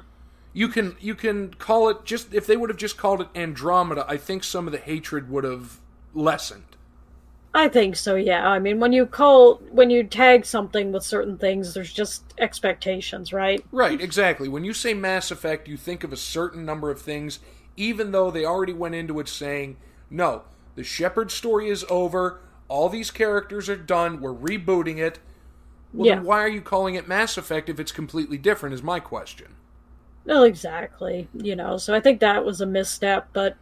You 0.54 0.68
can 0.68 0.96
you 1.00 1.14
can 1.14 1.54
call 1.54 1.90
it 1.90 2.04
just 2.04 2.34
if 2.34 2.48
they 2.48 2.58
would 2.58 2.70
have 2.70 2.78
just 2.78 2.98
called 2.98 3.22
it 3.22 3.28
Andromeda, 3.36 4.06
I 4.08 4.18
think 4.18 4.44
some 4.44 4.68
of 4.68 4.72
the 4.72 4.80
hatred 4.80 5.30
would 5.30 5.44
have 5.44 5.80
lessened. 6.14 6.78
I 7.54 7.70
think 7.70 7.96
so, 7.96 8.14
yeah. 8.14 8.48
I 8.48 8.60
mean, 8.60 8.80
when 8.80 8.94
you 8.94 9.08
call, 9.08 9.56
when 9.72 9.90
you 9.90 10.04
tag 10.04 10.46
something 10.46 10.92
with 10.92 11.04
certain 11.04 11.40
things, 11.40 11.74
there's 11.74 11.92
just 11.92 12.24
expectations, 12.38 13.34
right? 13.34 13.66
Right, 13.72 14.00
exactly. 14.00 14.48
When 14.48 14.64
you 14.64 14.74
say 14.74 14.94
Mass 14.94 15.32
Effect, 15.32 15.68
you 15.68 15.76
think 15.76 16.04
of 16.04 16.14
a 16.14 16.18
certain 16.18 16.66
number 16.66 16.92
of 16.92 17.02
things, 17.02 17.40
even 17.78 18.12
though 18.12 18.30
they 18.32 18.44
already 18.44 18.74
went 18.74 18.96
into 18.96 19.20
it 19.20 19.30
saying, 19.30 19.78
no, 20.10 20.44
the 20.76 20.84
Shepard 20.84 21.32
story 21.32 21.70
is 21.70 21.86
over, 21.90 22.42
all 22.68 22.90
these 22.90 23.12
characters 23.12 23.70
are 23.70 23.78
done, 23.78 24.20
we're 24.20 24.34
rebooting 24.34 24.98
it. 24.98 25.20
Well, 25.94 26.08
Yeah. 26.08 26.16
then 26.16 26.26
why 26.26 26.40
are 26.44 26.50
you 26.50 26.62
calling 26.62 26.96
it 26.96 27.08
Mass 27.08 27.38
Effect 27.38 27.70
if 27.70 27.80
it's 27.80 27.92
completely 27.92 28.38
different, 28.38 28.76
is 28.76 28.84
my 28.84 29.00
question. 29.00 29.56
Well, 30.26 30.44
exactly. 30.44 31.30
You 31.34 31.56
know, 31.56 31.78
so 31.78 31.94
I 31.94 32.02
think 32.02 32.20
that 32.20 32.44
was 32.44 32.60
a 32.60 32.66
misstep, 32.66 33.30
but 33.32 33.56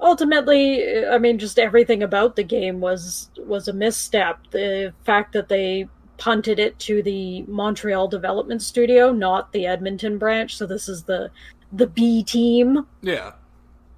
ultimately, 0.00 1.04
I 1.06 1.18
mean, 1.18 1.38
just 1.38 1.58
everything 1.58 2.02
about 2.02 2.36
the 2.36 2.44
game 2.44 2.80
was 2.80 3.30
was 3.44 3.66
a 3.66 3.72
misstep. 3.72 4.38
The 4.52 4.92
fact 5.04 5.32
that 5.32 5.48
they 5.48 5.88
punted 6.18 6.58
it 6.58 6.78
to 6.80 7.02
the 7.02 7.42
Montreal 7.42 8.08
Development 8.08 8.62
Studio, 8.62 9.12
not 9.12 9.52
the 9.52 9.66
Edmonton 9.66 10.16
branch. 10.18 10.56
So 10.56 10.66
this 10.66 10.88
is 10.88 11.02
the 11.02 11.30
the 11.72 11.88
B 11.88 12.22
team 12.22 12.86
Yeah. 13.02 13.32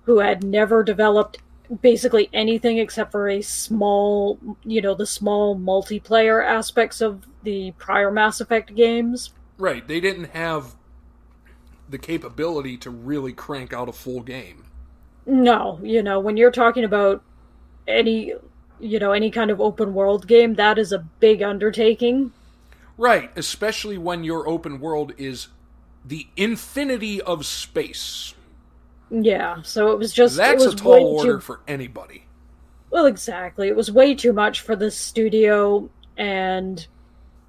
Who 0.09 0.21
had 0.21 0.43
never 0.43 0.83
developed 0.83 1.37
basically 1.83 2.31
anything 2.33 2.79
except 2.79 3.13
for 3.13 3.29
a 3.29 3.43
small, 3.43 4.39
you 4.65 4.81
know, 4.81 4.95
the 4.95 5.05
small 5.05 5.55
multiplayer 5.55 6.43
aspects 6.43 7.03
of 7.03 7.27
the 7.43 7.73
prior 7.73 8.11
Mass 8.11 8.41
Effect 8.41 8.75
games. 8.75 9.35
Right. 9.59 9.87
They 9.87 10.01
didn't 10.01 10.31
have 10.31 10.77
the 11.91 11.99
capability 11.99 12.79
to 12.79 12.89
really 12.89 13.35
crank 13.35 13.75
out 13.75 13.87
a 13.87 13.93
full 13.93 14.23
game. 14.23 14.65
No, 15.27 15.79
you 15.83 16.03
know, 16.03 16.21
when 16.21 16.39
you're 16.39 16.51
talking 16.51 16.85
about 16.85 17.23
any, 17.87 18.33
you 18.81 18.99
know, 18.99 19.13
any 19.13 19.31
kind 19.31 19.51
of 19.51 19.61
open 19.61 19.93
world 19.93 20.27
game, 20.27 20.55
that 20.55 20.79
is 20.79 20.91
a 20.91 21.01
big 21.21 21.43
undertaking. 21.43 22.33
Right, 22.97 23.31
especially 23.37 23.99
when 23.99 24.25
your 24.25 24.49
open 24.49 24.81
world 24.81 25.13
is 25.19 25.49
the 26.03 26.29
infinity 26.35 27.21
of 27.21 27.45
space. 27.45 28.33
Yeah, 29.11 29.63
so 29.63 29.91
it 29.93 29.99
was 29.99 30.13
just 30.13 30.37
That's 30.37 30.63
it 30.63 30.67
a 30.67 30.71
was 30.71 30.75
tall 30.81 31.17
order 31.19 31.35
too 31.35 31.41
for 31.41 31.61
anybody. 31.67 32.25
well, 32.91 33.07
exactly. 33.07 33.69
It 33.69 33.77
was 33.77 33.91
way 33.91 34.15
too 34.15 34.33
much 34.33 34.61
for 34.61 34.77
the 34.77 34.91
studio, 34.91 35.89
and 36.17 36.87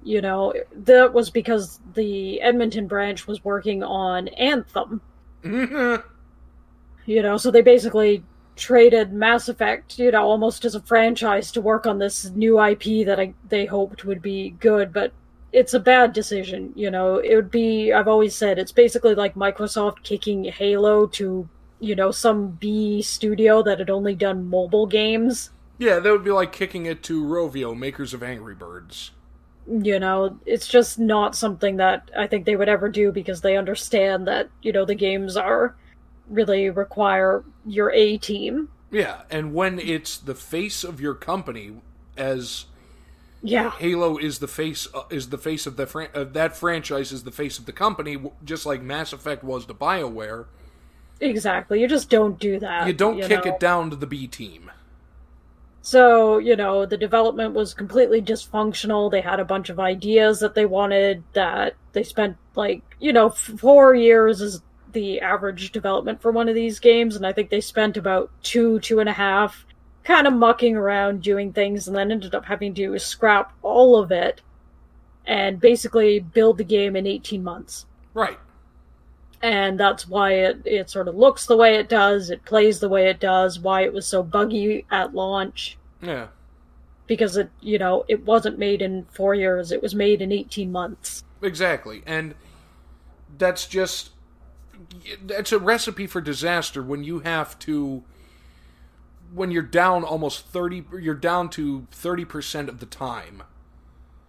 you 0.02 0.22
know 0.22 0.54
that 0.74 1.12
was 1.12 1.28
because 1.30 1.80
the 1.94 2.40
Edmonton 2.40 2.86
branch 2.86 3.26
was 3.26 3.44
working 3.44 3.82
on 3.82 4.28
Anthem. 4.28 5.00
Mhm. 5.44 6.02
You 7.06 7.22
know, 7.22 7.36
so 7.36 7.50
they 7.50 7.62
basically 7.62 8.22
traded 8.56 9.12
Mass 9.12 9.48
Effect, 9.48 9.98
you 9.98 10.10
know, 10.10 10.22
almost 10.22 10.64
as 10.64 10.74
a 10.74 10.80
franchise 10.80 11.50
to 11.52 11.60
work 11.60 11.86
on 11.86 11.98
this 11.98 12.30
new 12.30 12.58
IP 12.62 13.04
that 13.06 13.18
I, 13.18 13.32
they 13.48 13.64
hoped 13.66 14.04
would 14.04 14.20
be 14.22 14.50
good, 14.60 14.92
but 14.92 15.12
it's 15.52 15.74
a 15.74 15.80
bad 15.80 16.12
decision. 16.12 16.72
You 16.74 16.90
know, 16.90 17.16
it 17.16 17.34
would 17.34 17.50
be, 17.50 17.92
I've 17.92 18.08
always 18.08 18.34
said, 18.34 18.58
it's 18.58 18.72
basically 18.72 19.14
like 19.14 19.34
Microsoft 19.34 20.02
kicking 20.02 20.44
Halo 20.44 21.06
to, 21.08 21.48
you 21.80 21.94
know, 21.94 22.10
some 22.10 22.50
B 22.52 23.02
studio 23.02 23.62
that 23.62 23.78
had 23.78 23.90
only 23.90 24.14
done 24.14 24.48
mobile 24.48 24.86
games. 24.86 25.50
Yeah, 25.78 25.98
that 25.98 26.10
would 26.12 26.24
be 26.24 26.30
like 26.30 26.52
kicking 26.52 26.86
it 26.86 27.02
to 27.04 27.24
Rovio, 27.24 27.76
makers 27.76 28.12
of 28.12 28.22
Angry 28.22 28.54
Birds. 28.54 29.12
You 29.66 29.98
know, 29.98 30.38
it's 30.46 30.68
just 30.68 30.98
not 30.98 31.34
something 31.36 31.76
that 31.76 32.10
I 32.16 32.26
think 32.26 32.44
they 32.44 32.56
would 32.56 32.68
ever 32.68 32.88
do 32.88 33.12
because 33.12 33.40
they 33.40 33.56
understand 33.56 34.26
that, 34.26 34.50
you 34.62 34.72
know, 34.72 34.84
the 34.84 34.94
games 34.94 35.36
are 35.36 35.76
really 36.28 36.70
require 36.70 37.44
your 37.66 37.90
A 37.92 38.18
team. 38.18 38.68
Yeah, 38.90 39.22
and 39.30 39.54
when 39.54 39.78
it's 39.78 40.18
the 40.18 40.34
face 40.34 40.84
of 40.84 41.00
your 41.00 41.14
company 41.14 41.80
as 42.16 42.66
Yeah. 43.42 43.70
Halo 43.70 44.18
is 44.18 44.38
the 44.38 44.48
face 44.48 44.86
uh, 44.94 45.04
is 45.10 45.30
the 45.30 45.38
face 45.38 45.66
of 45.66 45.76
the 45.76 45.86
fran- 45.86 46.10
uh, 46.14 46.24
that 46.24 46.56
franchise 46.56 47.10
is 47.12 47.24
the 47.24 47.30
face 47.30 47.58
of 47.58 47.66
the 47.66 47.72
company, 47.72 48.18
just 48.44 48.66
like 48.66 48.82
Mass 48.82 49.12
Effect 49.12 49.42
was 49.42 49.66
to 49.66 49.74
BioWare. 49.74 50.46
Exactly. 51.20 51.80
You 51.80 51.88
just 51.88 52.10
don't 52.10 52.38
do 52.38 52.58
that. 52.60 52.86
You 52.86 52.92
don't 52.92 53.20
kick 53.20 53.44
know? 53.44 53.52
it 53.52 53.60
down 53.60 53.90
to 53.90 53.96
the 53.96 54.06
B 54.06 54.26
team. 54.26 54.70
So, 55.82 56.38
you 56.38 56.56
know, 56.56 56.84
the 56.84 56.96
development 56.96 57.54
was 57.54 57.72
completely 57.72 58.20
dysfunctional. 58.20 59.10
They 59.10 59.22
had 59.22 59.40
a 59.40 59.44
bunch 59.44 59.70
of 59.70 59.80
ideas 59.80 60.40
that 60.40 60.54
they 60.54 60.66
wanted 60.66 61.22
that 61.32 61.74
they 61.92 62.02
spent 62.02 62.36
like, 62.54 62.82
you 63.00 63.12
know, 63.12 63.28
f- 63.28 63.52
four 63.58 63.94
years 63.94 64.40
is 64.42 64.60
the 64.92 65.20
average 65.20 65.72
development 65.72 66.20
for 66.20 66.32
one 66.32 66.48
of 66.48 66.54
these 66.54 66.80
games, 66.80 67.16
and 67.16 67.26
I 67.26 67.32
think 67.32 67.48
they 67.48 67.60
spent 67.60 67.96
about 67.96 68.30
two, 68.42 68.80
two 68.80 69.00
and 69.00 69.08
a 69.08 69.12
half 69.12 69.64
kind 70.04 70.26
of 70.26 70.32
mucking 70.32 70.76
around 70.76 71.22
doing 71.22 71.52
things 71.52 71.86
and 71.86 71.96
then 71.96 72.10
ended 72.10 72.34
up 72.34 72.44
having 72.44 72.74
to 72.74 72.98
scrap 72.98 73.52
all 73.62 73.96
of 73.96 74.10
it 74.10 74.40
and 75.26 75.60
basically 75.60 76.18
build 76.20 76.58
the 76.58 76.64
game 76.64 76.96
in 76.96 77.06
18 77.06 77.44
months. 77.44 77.86
Right. 78.14 78.38
And 79.42 79.78
that's 79.78 80.06
why 80.08 80.32
it, 80.34 80.62
it 80.64 80.90
sort 80.90 81.08
of 81.08 81.14
looks 81.16 81.46
the 81.46 81.56
way 81.56 81.76
it 81.76 81.88
does, 81.88 82.30
it 82.30 82.44
plays 82.44 82.80
the 82.80 82.88
way 82.88 83.08
it 83.08 83.20
does, 83.20 83.58
why 83.58 83.82
it 83.82 83.92
was 83.92 84.06
so 84.06 84.22
buggy 84.22 84.84
at 84.90 85.14
launch 85.14 85.78
Yeah. 86.02 86.28
because 87.06 87.36
it 87.36 87.50
you 87.60 87.78
know 87.78 88.04
it 88.08 88.24
wasn't 88.24 88.58
made 88.58 88.82
in 88.82 89.06
four 89.12 89.34
years 89.34 89.72
it 89.72 89.82
was 89.82 89.94
made 89.94 90.20
in 90.22 90.30
18 90.32 90.70
months 90.72 91.24
Exactly. 91.42 92.02
And 92.06 92.34
that's 93.38 93.66
just 93.66 94.10
that's 95.24 95.52
a 95.52 95.58
recipe 95.58 96.06
for 96.06 96.20
disaster 96.20 96.82
when 96.82 97.02
you 97.04 97.20
have 97.20 97.58
to 97.60 98.02
when 99.32 99.50
you're 99.50 99.62
down 99.62 100.04
almost 100.04 100.46
30 100.46 100.84
you're 101.00 101.14
down 101.14 101.48
to 101.50 101.86
30% 101.92 102.68
of 102.68 102.80
the 102.80 102.86
time 102.86 103.42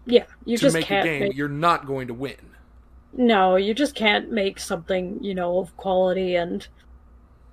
yeah 0.05 0.25
you 0.45 0.57
to 0.57 0.61
just 0.61 0.73
make 0.73 0.85
a 0.85 0.87
can't 0.87 1.05
game 1.05 1.19
make, 1.21 1.35
you're 1.35 1.47
not 1.47 1.85
going 1.85 2.07
to 2.07 2.13
win. 2.13 2.55
no 3.13 3.55
you 3.55 3.73
just 3.73 3.95
can't 3.95 4.31
make 4.31 4.59
something 4.59 5.17
you 5.23 5.33
know 5.33 5.59
of 5.59 5.75
quality 5.77 6.35
and 6.35 6.67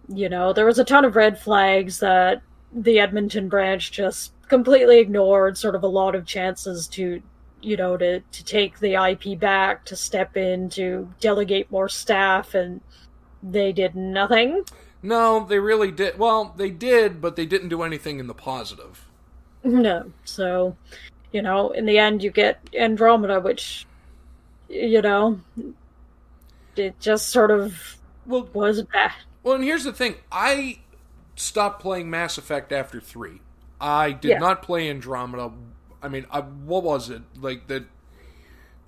you 0.08 0.28
know 0.28 0.52
there 0.52 0.66
was 0.66 0.78
a 0.78 0.84
ton 0.84 1.04
of 1.04 1.16
red 1.16 1.38
flags 1.38 2.00
that 2.00 2.42
the 2.72 2.98
edmonton 2.98 3.48
branch 3.48 3.92
just 3.92 4.32
completely 4.48 4.98
ignored 4.98 5.56
sort 5.56 5.74
of 5.74 5.82
a 5.82 5.88
lot 5.88 6.14
of 6.14 6.24
chances 6.24 6.86
to 6.86 7.22
you 7.60 7.76
know 7.76 7.96
to 7.96 8.20
to 8.20 8.44
take 8.44 8.78
the 8.78 8.94
ip 9.10 9.38
back 9.38 9.84
to 9.84 9.96
step 9.96 10.36
in 10.36 10.68
to 10.68 11.08
delegate 11.20 11.70
more 11.70 11.88
staff 11.88 12.54
and 12.54 12.80
they 13.42 13.72
did 13.72 13.94
nothing 13.94 14.64
No, 15.02 15.44
they 15.46 15.58
really 15.58 15.90
did. 15.90 16.18
Well, 16.18 16.54
they 16.56 16.70
did, 16.70 17.20
but 17.20 17.36
they 17.36 17.46
didn't 17.46 17.68
do 17.68 17.82
anything 17.82 18.18
in 18.18 18.26
the 18.26 18.34
positive. 18.34 19.06
No. 19.62 20.10
So, 20.24 20.76
you 21.32 21.42
know, 21.42 21.70
in 21.70 21.86
the 21.86 21.98
end, 21.98 22.22
you 22.22 22.30
get 22.30 22.60
Andromeda, 22.74 23.40
which, 23.40 23.86
you 24.68 25.00
know, 25.02 25.40
it 26.76 26.98
just 27.00 27.28
sort 27.28 27.50
of 27.50 27.96
Well, 28.26 28.48
was 28.52 28.82
bad. 28.82 29.12
well, 29.42 29.54
and 29.54 29.64
here's 29.64 29.84
the 29.84 29.92
thing. 29.92 30.16
I 30.32 30.80
stopped 31.36 31.80
playing 31.80 32.10
Mass 32.10 32.38
Effect 32.38 32.72
after 32.72 33.00
3. 33.00 33.40
I 33.80 34.12
did 34.12 34.30
Yeah. 34.32 34.38
not 34.38 34.62
play 34.62 34.90
Andromeda. 34.90 35.52
I 36.02 36.08
mean, 36.08 36.26
I, 36.30 36.40
what 36.40 36.82
was 36.82 37.10
it? 37.10 37.22
Like 37.40 37.66
that 37.68 37.84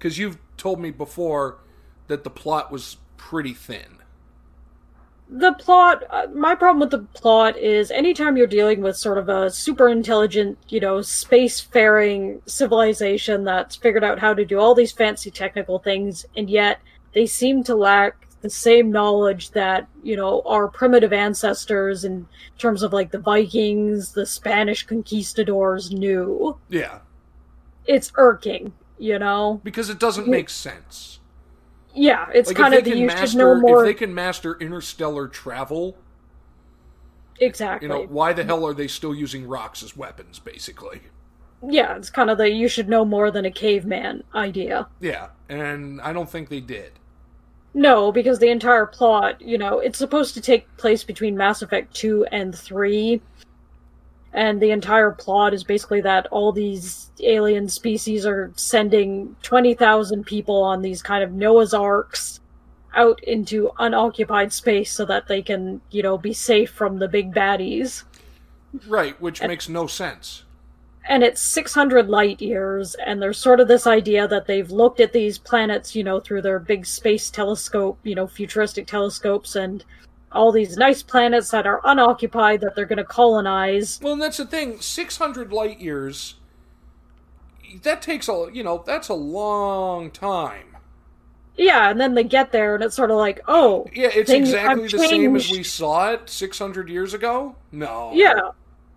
cuz 0.01 0.19
you've 0.19 0.39
told 0.57 0.81
me 0.81 0.91
before 0.91 1.59
that 2.09 2.25
the 2.25 2.31
plot 2.31 2.73
was 2.73 2.97
pretty 3.17 3.55
thin. 3.55 3.99
The 5.33 5.53
plot, 5.53 6.03
uh, 6.11 6.27
my 6.35 6.57
problem 6.57 6.81
with 6.81 6.91
the 6.91 7.07
plot 7.15 7.57
is 7.57 7.93
anytime 7.93 8.37
you're 8.37 8.49
dealing 8.49 8.83
with 8.83 8.97
sort 8.97 9.17
of 9.17 9.29
a 9.29 9.49
super 9.49 9.89
intelligent, 9.89 10.59
you 10.69 10.81
know, 10.81 11.03
space-faring 11.03 12.43
civilization 12.47 13.45
that's 13.45 13.77
figured 13.77 14.03
out 14.03 14.19
how 14.19 14.35
to 14.35 14.45
do 14.45 14.59
all 14.59 14.75
these 14.75 14.91
fancy 14.91 15.31
technical 15.31 15.79
things, 15.79 16.27
and 16.37 16.51
yet 16.51 16.81
they 17.15 17.27
seem 17.27 17.63
to 17.65 17.77
lack 17.77 18.27
the 18.41 18.51
same 18.51 18.91
knowledge 18.91 19.51
that, 19.51 19.87
you 20.03 20.17
know, 20.17 20.43
our 20.47 20.67
primitive 20.67 21.13
ancestors 21.13 22.05
in 22.05 22.27
terms 22.59 22.83
of 22.83 22.93
like 22.93 23.13
the 23.13 23.19
Vikings, 23.19 24.13
the 24.13 24.27
Spanish 24.27 24.85
conquistadors 24.85 25.93
knew. 25.93 26.59
Yeah, 26.69 27.01
It's 27.87 28.11
irking, 28.17 28.73
you 28.99 29.19
know? 29.19 29.61
because 29.63 29.91
it 29.91 30.01
doesn't 30.01 30.27
make 30.27 30.51
sense. 30.51 31.20
Yeah, 31.95 32.29
it's 32.33 32.49
Like 32.49 32.57
kind 32.57 32.75
of 32.75 32.85
the 32.85 32.97
you 32.97 33.07
master 33.07 33.27
should 33.27 33.39
know 33.39 33.55
more. 33.57 33.85
if 33.85 33.89
they 33.89 33.95
can 33.95 34.15
master 34.15 34.57
interstellar 34.61 35.27
travel, 35.29 35.97
exactly. 37.41 37.89
you 37.89 37.93
know, 37.95 38.05
why 38.07 38.33
the 38.33 38.45
hell 38.45 38.65
are 38.65 38.75
they 38.75 38.89
still 38.89 39.15
using 39.15 39.47
rocks 39.47 39.83
as 39.83 39.97
weapons 39.97 40.39
basically? 40.39 41.01
yeah, 41.69 41.95
it's 41.97 42.09
kind 42.11 42.31
of 42.31 42.39
the 42.39 42.51
you 42.51 42.69
should 42.69 42.89
know 42.89 43.05
more 43.05 43.31
than 43.31 43.45
a 43.45 43.51
caveman 43.51 44.25
idea. 44.35 44.89
Yeah, 45.01 45.29
and 45.49 46.01
I 46.01 46.13
don't 46.13 46.31
think 46.31 46.49
they 46.49 46.61
did. 46.61 46.93
No, 47.75 48.11
because 48.11 48.39
the 48.39 48.49
entire 48.49 48.87
plot, 48.87 49.41
you 49.41 49.57
know, 49.59 49.79
it's 49.79 49.99
supposed 49.99 50.35
to 50.35 50.41
take 50.41 50.75
place 50.77 51.05
between 51.05 51.37
Mass 51.37 51.63
Effect 51.63 51.95
2 51.95 52.25
and 52.33 52.57
3. 52.57 53.21
And 54.33 54.61
the 54.61 54.71
entire 54.71 55.11
plot 55.11 55.55
is 55.55 55.65
basically 55.65 56.01
that 56.03 56.27
all 56.29 56.53
these 56.53 57.11
alien 57.21 57.69
species 57.69 58.25
are 58.27 58.53
sending 58.57 59.35
20,000 59.43 60.25
people 60.25 60.63
on 60.63 60.83
these 60.83 61.03
kind 61.03 61.25
of 61.25 61.33
Noah's 61.33 61.75
Arks 61.75 62.41
out 62.95 63.23
into 63.25 63.71
unoccupied 63.79 64.53
space 64.53 64.93
so 64.93 65.05
that 65.07 65.27
they 65.29 65.43
can, 65.43 65.81
you 65.91 66.03
know, 66.03 66.17
be 66.19 66.33
safe 66.33 66.71
from 66.71 66.99
the 66.99 67.09
big 67.09 67.35
baddies. 67.35 68.05
Right, 68.87 69.21
which 69.21 69.43
makes 69.43 69.69
no 69.69 69.87
sense. 69.89 70.45
and 71.09 71.23
it's 71.25 71.41
600 71.41 72.09
light 72.09 72.41
years 72.43 72.95
and 72.95 73.21
there's 73.21 73.39
sort 73.39 73.59
of 73.59 73.69
this 73.69 73.87
idea 73.87 74.29
that 74.29 74.47
they've 74.47 74.71
looked 74.71 75.01
at 75.01 75.13
these 75.13 75.39
planets 75.39 75.97
you 75.97 76.05
know 76.05 76.21
through 76.21 76.43
their 76.43 76.59
big 76.59 76.85
space 76.87 77.31
telescope 77.31 77.99
you 78.05 78.15
know 78.15 78.27
futuristic 78.27 78.87
telescopes 78.87 79.57
and 79.57 79.85
all 80.33 80.53
these 80.53 80.77
nice 80.77 81.03
planets 81.03 81.51
that 81.51 81.67
are 81.67 81.81
unoccupied 81.85 82.61
that 82.61 82.75
they're 82.77 82.87
going 82.87 82.99
to 82.99 83.05
colonize 83.05 83.99
Well, 84.03 84.13
and 84.15 84.23
that's 84.23 84.37
the 84.39 84.47
thing. 84.47 84.81
Six 84.81 85.17
hundred 85.19 85.53
light 85.53 85.81
years. 85.81 86.37
That 87.83 88.03
takes 88.03 88.29
a 88.29 88.49
you 88.53 88.63
know 88.65 88.83
that's 88.85 89.09
a 89.09 89.15
long 89.15 90.11
time. 90.11 90.77
yeah 91.57 91.91
and 91.91 92.01
then 92.01 92.15
they 92.15 92.25
get 92.25 92.53
there 92.53 92.75
and 92.75 92.83
it's 92.83 92.97
sort 92.97 93.11
of 93.11 93.17
like 93.17 93.41
oh 93.49 93.87
Yeah, 93.95 94.11
it's 94.15 94.31
things 94.31 94.49
exactly 94.49 94.89
the 94.89 94.99
same 94.99 95.37
as 95.37 95.51
we 95.51 95.63
saw 95.63 96.13
it 96.13 96.29
six 96.31 96.59
hundred 96.59 96.89
years 96.89 97.15
ago. 97.15 97.57
No. 97.73 98.11
yeah 98.15 98.41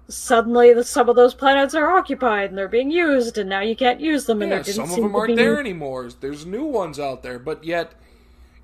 suddenly 0.10 0.74
the, 0.74 0.84
some 0.84 1.08
of 1.10 1.16
those 1.16 1.34
planets 1.34 1.74
are 1.74 1.90
occupied 1.98 2.50
and 2.50 2.58
they're 2.58 2.68
being 2.68 2.92
used 2.92 3.38
and 3.38 3.50
now 3.50 3.62
you 3.62 3.76
can't 3.76 4.00
use 4.02 4.26
them 4.26 4.42
and 4.42 4.52
Yeah, 4.52 4.62
some 4.64 4.92
of 4.92 4.96
them 4.96 5.16
aren't 5.16 5.36
there 5.36 5.60
anymore. 5.60 6.10
There's 6.20 6.46
new 6.46 6.66
ones 6.66 7.00
out 7.00 7.24
there, 7.24 7.40
but 7.40 7.64
yet, 7.64 7.94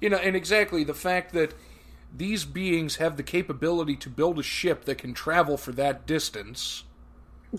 you 0.02 0.10
know, 0.10 0.18
and 0.18 0.36
exactly 0.36 0.84
the 0.84 0.94
fact 0.94 1.34
that 1.34 1.54
these 2.12 2.46
beings 2.46 2.98
have 2.98 3.18
the 3.18 3.24
capability 3.24 3.96
to 3.98 4.10
build 4.10 4.40
a 4.40 4.44
ship 4.44 4.86
that 4.86 4.98
can 5.00 5.14
travel 5.14 5.58
for 5.58 5.72
that 5.74 6.06
distance. 6.08 6.84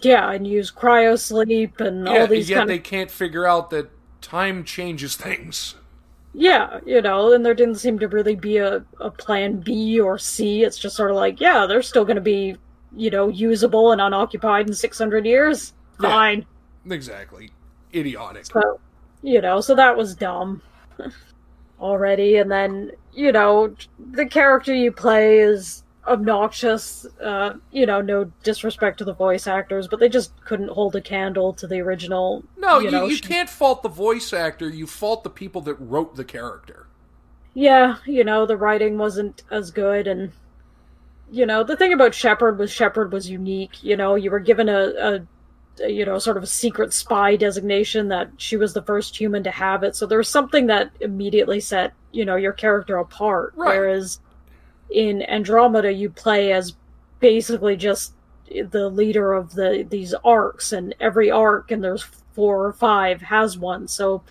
yeah 0.03 0.30
and 0.32 0.46
use 0.46 0.70
cryosleep 0.70 1.80
and 1.80 2.09
Yeah, 2.09 2.09
all 2.09 2.26
and 2.34 2.34
these 2.34 2.51
yet 2.51 2.66
they 2.66 2.78
of 2.78 2.78
can't 2.78 3.11
figure 3.11 3.46
out 3.46 3.70
that 3.70 3.90
time 4.20 4.64
changes 4.64 5.16
things. 5.16 5.76
Yeah, 6.32 6.78
you 6.86 7.03
know, 7.03 7.32
and 7.32 7.44
there 7.44 7.55
didn't 7.55 7.76
seem 7.76 7.98
to 7.98 8.09
really 8.09 8.36
be 8.36 8.59
a, 8.59 8.84
a 9.01 9.11
plan 9.11 9.61
B 9.61 9.98
or 10.01 10.16
C. 10.18 10.62
It's 10.62 10.78
just 10.78 10.94
sort 10.96 11.11
of 11.11 11.16
like, 11.16 11.40
yeah, 11.40 11.66
they're 11.66 11.82
still 11.82 12.05
going 12.05 12.16
to 12.16 12.20
be, 12.22 12.57
you 12.92 13.11
know, 13.11 13.28
usable 13.28 13.90
and 13.92 14.01
unoccupied 14.01 14.68
in 14.68 14.74
600 14.74 15.26
years. 15.26 15.72
Yeah. 15.98 16.20
Fine. 16.20 16.46
Exactly. 16.84 17.53
Idiotic. 17.94 18.48
So, 18.53 18.80
you 19.22 19.40
know, 19.40 19.61
so 19.61 19.74
that 19.74 19.96
was 19.96 20.16
dumb 20.16 20.62
already. 21.81 22.37
And 22.37 22.51
then, 22.51 22.93
you 23.12 23.33
know, 23.33 23.74
the 24.12 24.26
character 24.26 24.74
you 24.74 24.93
play 24.93 25.39
is 25.39 25.83
obnoxious. 26.07 27.07
Uh, 27.22 27.55
you 27.70 27.87
know, 27.87 28.01
no 28.01 28.24
disrespect 28.43 28.99
to 28.99 29.05
the 29.05 29.14
voice 29.14 29.47
actors, 29.47 29.89
but 29.89 30.01
they 30.01 30.09
just 30.09 30.33
couldn't 30.45 30.70
hold 30.70 30.97
a 30.97 31.01
candle 31.01 31.53
to 31.55 31.66
the 31.66 31.81
original. 31.81 32.45
No, 32.57 32.78
you 32.78 32.87
you, 32.87 32.91
know, 32.91 33.07
you 33.07 33.18
can't 33.18 33.49
fault 33.49 33.83
the 33.83 33.89
voice 33.89 34.33
actor. 34.33 34.68
You 34.68 34.87
fault 34.87 35.24
the 35.24 35.31
people 35.31 35.61
that 35.62 35.74
wrote 35.74 36.16
the 36.16 36.24
character. 36.24 36.87
yeah, 37.55 37.97
you 38.07 38.24
know, 38.24 38.47
the 38.47 38.57
writing 38.57 38.99
wasn't 38.99 39.43
as 39.51 39.70
good 39.70 40.07
and 40.07 40.33
you 41.33 41.47
know, 41.47 41.62
the 41.62 41.76
thing 41.76 41.93
about 41.93 42.14
Shepard 42.14 42.59
was 42.59 42.70
Shepard 42.72 43.12
was 43.12 43.31
unique. 43.31 43.83
You 43.83 43.97
know, 43.97 44.16
you 44.16 44.31
were 44.31 44.41
given 44.41 44.68
a, 44.68 44.89
a, 44.99 45.20
you 45.78 46.04
know, 46.04 46.18
sort 46.18 46.36
of 46.36 46.42
a 46.42 46.48
secret 46.48 46.92
spy 46.92 47.36
designation 47.36 48.08
that 48.08 48.30
she 48.36 48.56
was 48.56 48.74
the 48.74 48.82
first 48.82 49.16
human 49.16 49.42
to 49.44 49.50
have 49.50 49.82
it. 49.82 49.96
So 49.96 50.06
there 50.06 50.18
was 50.18 50.28
something 50.28 50.66
that 50.66 50.90
immediately 51.00 51.60
set, 51.60 51.92
you 52.12 52.24
know, 52.24 52.36
your 52.36 52.52
character 52.52 52.98
apart. 52.98 53.52
Right. 53.56 53.76
Whereas 53.76 54.20
in 54.90 55.22
Andromeda, 55.22 55.92
you 55.92 56.10
play 56.10 56.52
as 56.52 56.74
basically 57.20 57.76
just 57.76 58.14
the 58.48 58.88
leader 58.88 59.32
of 59.32 59.54
the 59.54 59.86
these 59.88 60.12
arks, 60.24 60.72
and 60.72 60.94
every 60.98 61.30
ark, 61.30 61.70
and 61.70 61.84
there's 61.84 62.02
four 62.32 62.66
or 62.66 62.72
five, 62.72 63.22
has 63.22 63.56
one. 63.56 63.86
So 63.86 64.22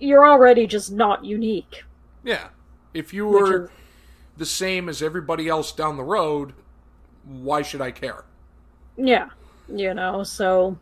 you're 0.00 0.26
already 0.26 0.66
just 0.66 0.90
not 0.90 1.24
unique. 1.24 1.84
Yeah. 2.24 2.48
If 2.92 3.14
you 3.14 3.26
were 3.26 3.70
the 4.36 4.44
same 4.44 4.88
as 4.88 5.00
everybody 5.02 5.48
else 5.48 5.72
down 5.72 5.96
the 5.96 6.02
road, 6.02 6.52
why 7.24 7.62
should 7.62 7.80
I 7.80 7.90
care? 7.90 8.24
Yeah, 8.96 9.30
you 9.68 9.94
know, 9.94 10.22
so 10.22 10.78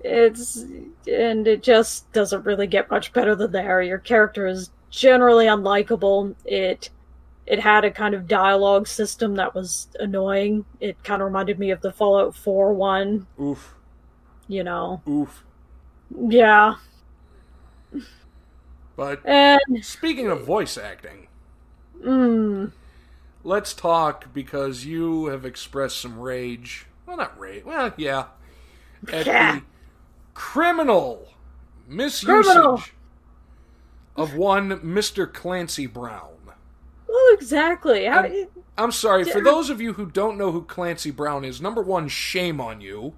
it's 0.00 0.64
and 1.06 1.46
it 1.46 1.62
just 1.62 2.10
doesn't 2.12 2.44
really 2.44 2.66
get 2.66 2.90
much 2.90 3.12
better 3.12 3.34
than 3.34 3.52
there. 3.52 3.82
Your 3.82 3.98
character 3.98 4.46
is 4.46 4.70
generally 4.90 5.46
unlikable. 5.46 6.34
It 6.44 6.90
it 7.46 7.60
had 7.60 7.84
a 7.84 7.90
kind 7.90 8.14
of 8.14 8.28
dialogue 8.28 8.86
system 8.86 9.34
that 9.36 9.54
was 9.54 9.88
annoying. 10.00 10.64
It 10.80 11.02
kind 11.04 11.22
of 11.22 11.26
reminded 11.26 11.58
me 11.58 11.70
of 11.70 11.80
the 11.80 11.92
Fallout 11.92 12.34
4 12.36 12.72
one, 12.74 13.26
Oof. 13.40 13.74
you 14.48 14.64
know. 14.64 15.02
Oof. 15.08 15.44
Yeah. 16.16 16.76
But 18.96 19.22
And 19.24 19.60
speaking 19.82 20.28
of 20.28 20.44
voice 20.44 20.76
acting, 20.76 21.28
mm, 22.02 22.72
let's 23.44 23.74
talk 23.74 24.32
because 24.32 24.84
you 24.84 25.26
have 25.26 25.44
expressed 25.44 26.00
some 26.00 26.18
rage. 26.18 26.86
Well, 27.06 27.16
not 27.16 27.38
rage. 27.38 27.64
Well, 27.64 27.92
yeah. 27.96 28.26
At 29.12 29.26
Yeah. 29.26 29.54
the 29.56 29.62
criminal 30.34 31.28
misusage 31.90 32.44
Criminal. 32.44 32.82
of 34.16 34.34
one 34.34 34.78
Mr. 34.80 35.30
Clancy 35.32 35.86
Brown. 35.86 36.28
well, 37.08 37.34
exactly. 37.34 38.04
How, 38.06 38.20
I'm- 38.20 38.46
I'm 38.78 38.92
sorry, 38.92 39.24
for 39.24 39.42
those 39.42 39.68
of 39.68 39.80
you 39.82 39.92
who 39.94 40.06
don't 40.06 40.38
know 40.38 40.50
who 40.50 40.62
Clancy 40.62 41.10
Brown 41.10 41.44
is, 41.44 41.60
number 41.60 41.82
one, 41.82 42.08
shame 42.08 42.58
on 42.60 42.80
you. 42.80 43.12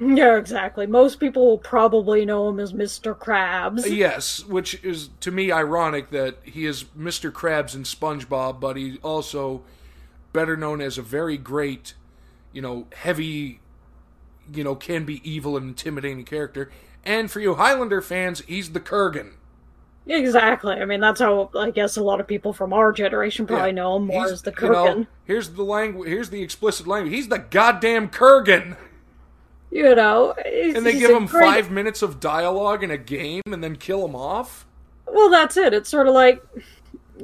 yeah, 0.00 0.36
exactly. 0.38 0.86
Most 0.86 1.20
people 1.20 1.44
will 1.46 1.58
probably 1.58 2.24
know 2.24 2.48
him 2.48 2.58
as 2.60 2.72
Mr. 2.72 3.14
Krabs. 3.16 3.84
Uh, 3.84 3.88
yes, 3.88 4.42
which 4.44 4.82
is 4.82 5.10
to 5.20 5.30
me 5.30 5.52
ironic 5.52 6.10
that 6.10 6.38
he 6.44 6.64
is 6.64 6.84
Mr. 6.98 7.30
Krabs 7.30 7.74
in 7.74 7.82
SpongeBob, 7.82 8.58
but 8.60 8.76
he 8.76 8.98
also 9.02 9.62
better 10.32 10.56
known 10.56 10.80
as 10.80 10.96
a 10.98 11.02
very 11.02 11.36
great, 11.36 11.92
you 12.56 12.62
know, 12.62 12.86
heavy, 12.94 13.60
you 14.50 14.64
know, 14.64 14.74
can 14.74 15.04
be 15.04 15.20
evil 15.30 15.58
and 15.58 15.68
intimidating 15.68 16.24
character. 16.24 16.70
And 17.04 17.30
for 17.30 17.38
you 17.38 17.54
Highlander 17.56 18.00
fans, 18.00 18.40
he's 18.46 18.72
the 18.72 18.80
Kurgan. 18.80 19.32
Exactly. 20.06 20.72
I 20.72 20.86
mean, 20.86 21.00
that's 21.00 21.20
how 21.20 21.50
I 21.54 21.70
guess 21.70 21.98
a 21.98 22.02
lot 22.02 22.18
of 22.18 22.26
people 22.26 22.54
from 22.54 22.72
our 22.72 22.92
generation 22.92 23.46
probably 23.46 23.68
Yeah. 23.68 23.74
know 23.74 23.96
him 23.96 24.06
more 24.06 24.20
He's- 24.22 24.32
as 24.32 24.42
the 24.42 24.54
you 24.62 24.68
know, 24.70 24.74
Kurgan. 24.86 25.06
here's 25.26 25.50
the 25.50 25.64
language. 25.64 26.08
Here's 26.08 26.30
the 26.30 26.40
explicit 26.42 26.86
language. 26.86 27.12
He's 27.12 27.28
the 27.28 27.40
goddamn 27.40 28.08
Kurgan. 28.08 28.76
You 29.70 29.94
know, 29.94 30.32
And 30.32 30.86
they 30.86 30.98
give 30.98 31.10
him 31.10 31.26
great- 31.26 31.44
five 31.44 31.70
minutes 31.70 32.00
of 32.00 32.20
dialogue 32.20 32.82
in 32.82 32.90
a 32.90 32.96
game 32.96 33.42
and 33.46 33.62
then 33.62 33.76
kill 33.76 34.06
him 34.06 34.14
off. 34.16 34.64
Well, 35.06 35.28
that's 35.28 35.58
it. 35.58 35.74
It's 35.74 35.90
sort 35.90 36.08
of 36.08 36.14
like, 36.14 36.42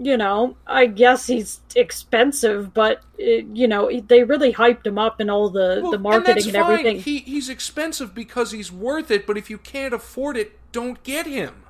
you 0.01 0.17
know, 0.17 0.57
I 0.67 0.87
guess 0.87 1.27
he's 1.27 1.61
expensive, 1.77 2.73
but 2.73 3.03
it, 3.19 3.47
you 3.53 3.69
know, 3.69 3.91
they 4.01 4.25
really 4.25 4.53
hyped 4.53 4.87
him 4.87 4.99
up 4.99 5.21
in 5.21 5.29
all 5.29 5.51
the 5.51 5.81
Well, 5.83 5.93
the 5.93 5.99
marketing 5.99 6.49
and, 6.49 6.57
and, 6.57 6.57
everything. 6.57 7.01
He 7.01 7.19
he's 7.19 7.49
expensive 7.49 8.15
because 8.15 8.53
he's 8.53 8.73
worth 8.73 9.11
it, 9.11 9.27
but 9.27 9.37
if 9.37 9.51
you 9.51 9.59
can't 9.59 9.95
afford 9.95 10.37
it, 10.37 10.59
don't 10.73 11.03
get 11.03 11.27
him. 11.27 11.65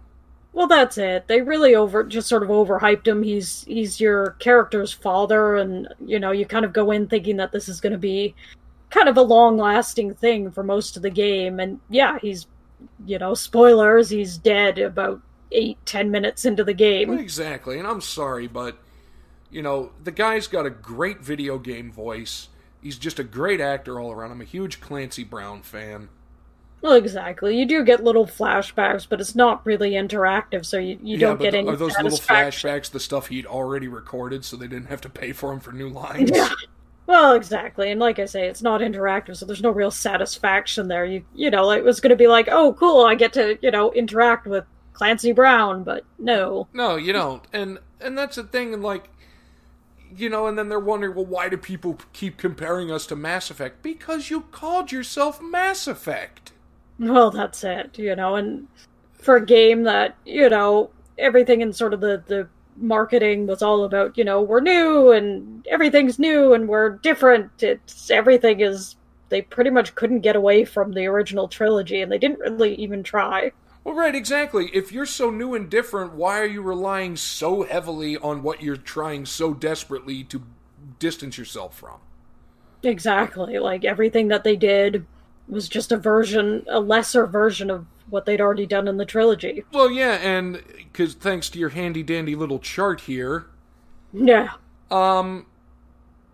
Well, 0.53 0.67
that's 0.67 0.99
it. 0.99 1.29
They 1.29 1.41
really 1.41 1.75
over 1.75 2.05
just 2.05 2.29
sort 2.29 2.43
of 2.43 2.51
overhyped 2.51 3.07
him. 3.07 3.23
He's 3.23 3.65
he's 3.65 4.01
your 4.01 4.33
character's 4.39 4.93
father, 4.93 5.57
and 5.57 5.89
you 6.05 6.21
know, 6.21 6.31
you 6.31 6.47
kind 6.47 6.65
of 6.65 6.73
go 6.73 6.91
in 6.91 7.09
thinking 7.09 7.37
that 7.39 7.53
this 7.53 7.69
is 7.69 7.81
going 7.81 7.93
to 7.93 7.99
be 7.99 8.35
kind 8.91 9.09
of 9.09 9.17
a 9.17 9.23
long-lasting 9.23 10.15
thing 10.15 10.51
for 10.51 10.63
most 10.63 10.97
of 10.97 11.03
the 11.03 11.11
game, 11.11 11.59
and 11.59 11.81
yeah, 11.89 12.19
he's 12.21 12.47
you 13.07 13.19
know, 13.19 13.35
spoilers, 13.35 14.11
he's 14.11 14.39
dead 14.39 14.79
about 14.79 15.21
eight 15.55 15.79
ten 15.87 16.11
minutes 16.11 16.45
into 16.45 16.65
the 16.65 16.75
game. 16.75 17.19
Exactly, 17.19 17.79
and 17.79 17.87
I'm 17.87 18.01
sorry, 18.01 18.47
but 18.47 18.79
you 19.51 19.63
know, 19.63 19.91
the 20.03 20.11
guy's 20.11 20.47
got 20.47 20.67
a 20.67 20.71
great 20.71 21.21
video 21.21 21.59
game 21.59 21.93
voice. 21.93 22.49
He's 22.83 22.99
just 22.99 23.19
a 23.19 23.25
great 23.25 23.61
actor 23.61 24.01
all 24.01 24.11
around. 24.11 24.33
I'm 24.33 24.41
a 24.41 24.45
huge 24.45 24.81
Clancy 24.81 25.25
Brown 25.25 25.63
fan. 25.63 26.09
Well, 26.83 26.95
exactly. 26.95 27.57
You 27.57 27.65
do 27.65 27.85
get 27.85 28.03
little 28.03 28.27
flashbacks, 28.27 29.07
but 29.09 29.21
it's 29.21 29.37
not 29.37 29.65
really 29.65 29.93
interactive, 29.93 30.67
so 30.67 30.79
you, 30.79 30.99
you 31.01 31.17
yeah, 31.17 31.29
don't 31.29 31.41
get 31.41 31.53
th- 31.53 31.63
any 31.63 31.69
are 31.69 31.77
those 31.77 31.97
little 31.97 32.19
flashbacks 32.19 32.91
the 32.91 32.99
stuff 32.99 33.29
he'd 33.29 33.47
already 33.47 33.87
recorded, 33.87 34.45
so 34.45 34.57
they 34.57 34.67
didn't 34.67 34.89
have 34.89 35.01
to 35.03 35.09
pay 35.09 35.31
for 35.33 35.53
him 35.53 35.61
for 35.61 35.73
new 35.73 35.89
lines? 35.89 36.31
Yeah. 36.43 36.49
Well, 37.05 37.35
exactly, 37.35 37.91
and 37.91 38.01
like 38.01 38.21
I 38.21 38.27
say, 38.27 38.47
it's 38.47 38.63
not 38.63 38.81
interactive, 38.81 39.37
so 39.37 39.45
there's 39.45 39.61
no 39.61 39.71
real 39.71 39.91
satisfaction 39.91 40.87
there. 40.87 41.05
You 41.05 41.25
you 41.35 41.51
know, 41.51 41.71
it 41.73 41.85
was 41.85 42.01
going 42.01 42.11
to 42.11 42.17
be 42.17 42.29
like, 42.29 42.49
oh, 42.51 42.73
cool, 42.75 43.05
I 43.05 43.17
get 43.17 43.33
to 43.35 43.59
you 43.61 43.71
know 43.71 43.93
interact 43.93 44.47
with 44.47 44.65
Clancy 44.93 45.33
Brown, 45.33 45.85
but 45.85 46.05
no. 46.19 46.69
No, 46.73 46.97
you 46.97 47.13
don't. 47.13 47.43
And 47.53 47.79
and 48.01 48.17
that's 48.17 48.37
the 48.37 48.45
thing. 48.45 48.75
And 48.75 48.83
like, 48.83 49.09
you 50.17 50.29
know, 50.29 50.47
and 50.47 50.59
then 50.59 50.69
they're 50.69 50.79
wondering, 50.79 51.15
well, 51.15 51.25
why 51.25 51.49
do 51.49 51.57
people 51.57 51.99
keep 52.13 52.37
comparing 52.37 52.91
us 52.91 53.07
to 53.07 53.17
Mass 53.17 53.51
Effect? 53.51 53.83
Because 53.83 54.31
you 54.31 54.43
called 54.53 54.93
yourself 54.93 55.41
Mass 55.41 55.87
Effect. 55.87 56.53
Well, 56.99 57.31
that's 57.31 57.65
it, 57.65 57.99
you 57.99 58.15
know, 58.15 58.37
and 58.37 58.69
for 59.15 59.37
a 59.37 59.47
game 59.47 59.85
that 59.85 60.17
you 60.25 60.49
know 60.49 60.91
everything 61.19 61.61
in 61.61 61.73
sort 61.73 61.95
of 61.95 62.01
the 62.01 62.23
the 62.27 62.49
marketing 62.77 63.47
was 63.47 63.63
all 63.63 63.85
about, 63.85 64.17
you 64.17 64.25
know, 64.25 64.41
we're 64.41 64.61
new 64.61 65.13
and 65.13 65.67
everything's 65.71 66.19
new 66.19 66.55
and 66.55 66.69
we're 66.69 66.91
different. 66.99 67.63
It's 67.63 68.11
everything 68.11 68.61
is. 68.61 68.97
They 69.29 69.41
pretty 69.41 69.71
much 69.71 69.95
couldn't 69.95 70.21
get 70.21 70.37
away 70.37 70.67
from 70.67 70.93
the 70.93 71.07
original 71.07 71.49
trilogy, 71.49 72.03
and 72.03 72.13
they 72.13 72.19
didn't 72.19 72.41
really 72.41 72.75
even 72.75 73.03
try. 73.03 73.51
Well, 73.85 73.95
right, 73.97 74.15
exactly. 74.15 74.71
If 74.73 74.93
you're 74.93 75.07
so 75.07 75.31
new 75.31 75.55
and 75.55 75.69
different, 75.69 76.15
why 76.15 76.41
are 76.41 76.47
you 76.47 76.63
relying 76.63 77.17
so 77.17 77.65
heavily 77.65 78.17
on 78.17 78.43
what 78.43 78.63
you're 78.63 78.77
trying 78.77 79.27
so 79.27 79.53
desperately 79.55 80.23
to 80.25 80.43
distance 80.99 81.37
yourself 81.37 81.77
from? 81.79 81.99
Exactly. 82.83 83.59
Like 83.59 83.85
everything 83.85 84.29
that 84.29 84.45
they 84.45 84.57
did 84.57 85.07
was 85.49 85.69
just 85.69 85.93
a 85.93 85.97
version, 85.97 86.65
a 86.69 86.81
lesser 86.81 87.27
version 87.27 87.71
of 87.71 87.87
what 88.09 88.27
they'd 88.27 88.41
already 88.41 88.67
done 88.67 88.89
in 88.89 88.97
the 88.97 89.05
trilogy. 89.05 89.65
Well, 89.73 89.91
yeah, 89.91 90.15
and 90.15 90.63
because 90.77 91.15
thanks 91.15 91.49
to 91.51 91.59
your 91.59 91.71
handy 91.71 92.03
dandy 92.03 92.35
little 92.35 92.59
chart 92.59 93.03
here, 93.03 93.47
Yeah. 94.13 94.51
um, 94.91 95.47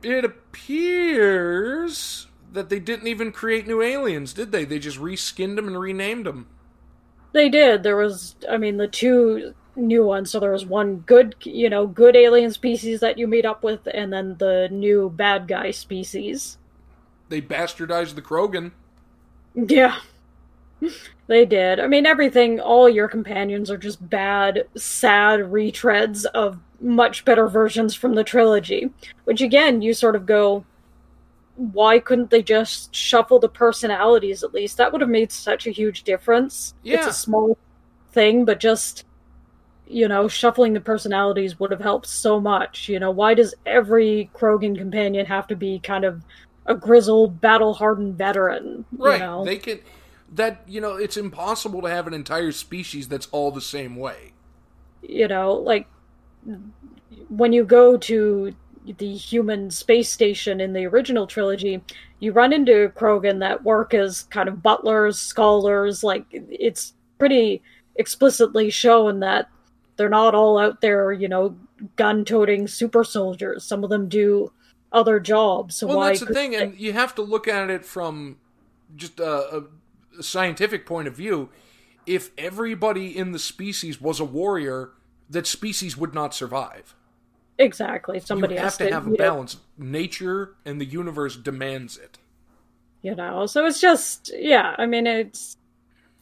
it 0.02 0.24
appears 0.24 2.26
that 2.52 2.68
they 2.70 2.80
didn't 2.80 3.06
even 3.06 3.32
create 3.32 3.66
new 3.66 3.82
aliens, 3.82 4.32
did 4.32 4.52
they? 4.52 4.64
They 4.64 4.78
just 4.78 4.98
reskinned 4.98 5.56
them 5.56 5.68
and 5.68 5.78
renamed 5.78 6.26
them. 6.26 6.46
They 7.32 7.48
did. 7.48 7.82
There 7.82 7.96
was, 7.96 8.36
I 8.48 8.56
mean, 8.56 8.76
the 8.76 8.88
two 8.88 9.54
new 9.76 10.04
ones. 10.04 10.30
So 10.30 10.40
there 10.40 10.52
was 10.52 10.66
one 10.66 10.98
good, 10.98 11.34
you 11.42 11.70
know, 11.70 11.86
good 11.86 12.16
alien 12.16 12.50
species 12.50 13.00
that 13.00 13.18
you 13.18 13.26
meet 13.26 13.44
up 13.44 13.62
with, 13.62 13.86
and 13.92 14.12
then 14.12 14.36
the 14.38 14.68
new 14.70 15.10
bad 15.10 15.46
guy 15.48 15.70
species. 15.70 16.58
They 17.28 17.40
bastardized 17.40 18.14
the 18.14 18.22
Krogan. 18.22 18.72
Yeah. 19.54 20.00
They 21.28 21.44
did. 21.44 21.78
I 21.78 21.86
mean, 21.86 22.06
everything, 22.06 22.58
all 22.58 22.88
your 22.88 23.06
companions 23.06 23.70
are 23.70 23.76
just 23.76 24.08
bad, 24.08 24.66
sad 24.76 25.40
retreads 25.40 26.24
of 26.24 26.58
much 26.80 27.26
better 27.26 27.48
versions 27.48 27.94
from 27.94 28.14
the 28.14 28.24
trilogy. 28.24 28.90
Which, 29.24 29.42
again, 29.42 29.82
you 29.82 29.92
sort 29.92 30.16
of 30.16 30.24
go, 30.24 30.64
why 31.58 31.98
couldn't 31.98 32.30
they 32.30 32.40
just 32.40 32.94
shuffle 32.94 33.40
the 33.40 33.48
personalities 33.48 34.44
at 34.44 34.54
least? 34.54 34.76
That 34.76 34.92
would 34.92 35.00
have 35.00 35.10
made 35.10 35.32
such 35.32 35.66
a 35.66 35.70
huge 35.70 36.04
difference. 36.04 36.72
It's 36.84 37.06
a 37.06 37.12
small 37.12 37.58
thing, 38.12 38.44
but 38.44 38.60
just, 38.60 39.04
you 39.88 40.06
know, 40.06 40.28
shuffling 40.28 40.72
the 40.72 40.80
personalities 40.80 41.58
would 41.58 41.72
have 41.72 41.80
helped 41.80 42.06
so 42.06 42.40
much. 42.40 42.88
You 42.88 43.00
know, 43.00 43.10
why 43.10 43.34
does 43.34 43.56
every 43.66 44.30
Krogan 44.34 44.78
companion 44.78 45.26
have 45.26 45.48
to 45.48 45.56
be 45.56 45.80
kind 45.80 46.04
of 46.04 46.22
a 46.66 46.76
grizzled, 46.76 47.40
battle 47.40 47.74
hardened 47.74 48.16
veteran? 48.16 48.84
Right. 48.96 49.14
You 49.14 49.26
know? 49.26 49.44
They 49.44 49.56
can 49.56 49.80
that 50.34 50.62
you 50.68 50.80
know, 50.80 50.94
it's 50.94 51.16
impossible 51.16 51.82
to 51.82 51.88
have 51.90 52.06
an 52.06 52.14
entire 52.14 52.52
species 52.52 53.08
that's 53.08 53.26
all 53.32 53.50
the 53.50 53.60
same 53.60 53.96
way. 53.96 54.32
you 55.02 55.28
know, 55.28 55.54
like 55.54 55.86
when 57.28 57.52
you 57.52 57.64
go 57.64 57.96
to 57.96 58.54
the 58.96 59.14
human 59.14 59.70
space 59.70 60.10
station 60.10 60.60
in 60.60 60.72
the 60.72 60.86
original 60.86 61.26
trilogy, 61.26 61.82
you 62.20 62.32
run 62.32 62.52
into 62.52 62.92
Krogan 62.96 63.40
that 63.40 63.64
work 63.64 63.94
as 63.94 64.22
kind 64.24 64.48
of 64.48 64.62
butlers, 64.62 65.18
scholars. 65.18 66.02
Like 66.02 66.24
it's 66.32 66.94
pretty 67.18 67.62
explicitly 67.96 68.70
shown 68.70 69.20
that 69.20 69.48
they're 69.96 70.08
not 70.08 70.34
all 70.34 70.58
out 70.58 70.80
there, 70.80 71.12
you 71.12 71.28
know, 71.28 71.56
gun 71.96 72.24
toting 72.24 72.66
super 72.68 73.04
soldiers. 73.04 73.64
Some 73.64 73.84
of 73.84 73.90
them 73.90 74.08
do 74.08 74.52
other 74.92 75.20
jobs. 75.20 75.76
So 75.76 75.86
Well, 75.86 76.00
that's 76.00 76.20
the 76.20 76.26
thing, 76.32 76.52
they- 76.52 76.62
and 76.62 76.78
you 76.78 76.92
have 76.92 77.14
to 77.16 77.22
look 77.22 77.46
at 77.48 77.68
it 77.70 77.84
from 77.84 78.38
just 78.96 79.20
a, 79.20 79.64
a 80.18 80.22
scientific 80.22 80.86
point 80.86 81.08
of 81.08 81.14
view. 81.14 81.50
If 82.06 82.30
everybody 82.38 83.16
in 83.16 83.32
the 83.32 83.38
species 83.38 84.00
was 84.00 84.18
a 84.18 84.24
warrior, 84.24 84.92
that 85.28 85.46
species 85.46 85.96
would 85.96 86.14
not 86.14 86.34
survive. 86.34 86.94
Exactly 87.58 88.20
somebody 88.20 88.54
you 88.54 88.60
has 88.60 88.76
have 88.78 88.86
to 88.88 88.94
have 88.94 89.06
a 89.06 89.10
you 89.10 89.16
know, 89.16 89.24
balance. 89.24 89.56
Nature 89.76 90.54
and 90.64 90.80
the 90.80 90.84
universe 90.84 91.36
demands 91.36 91.96
it. 91.96 92.18
you 93.02 93.14
know 93.14 93.46
so 93.46 93.66
it's 93.66 93.80
just 93.80 94.30
yeah 94.36 94.74
i 94.78 94.86
mean 94.86 95.06
it's 95.06 95.56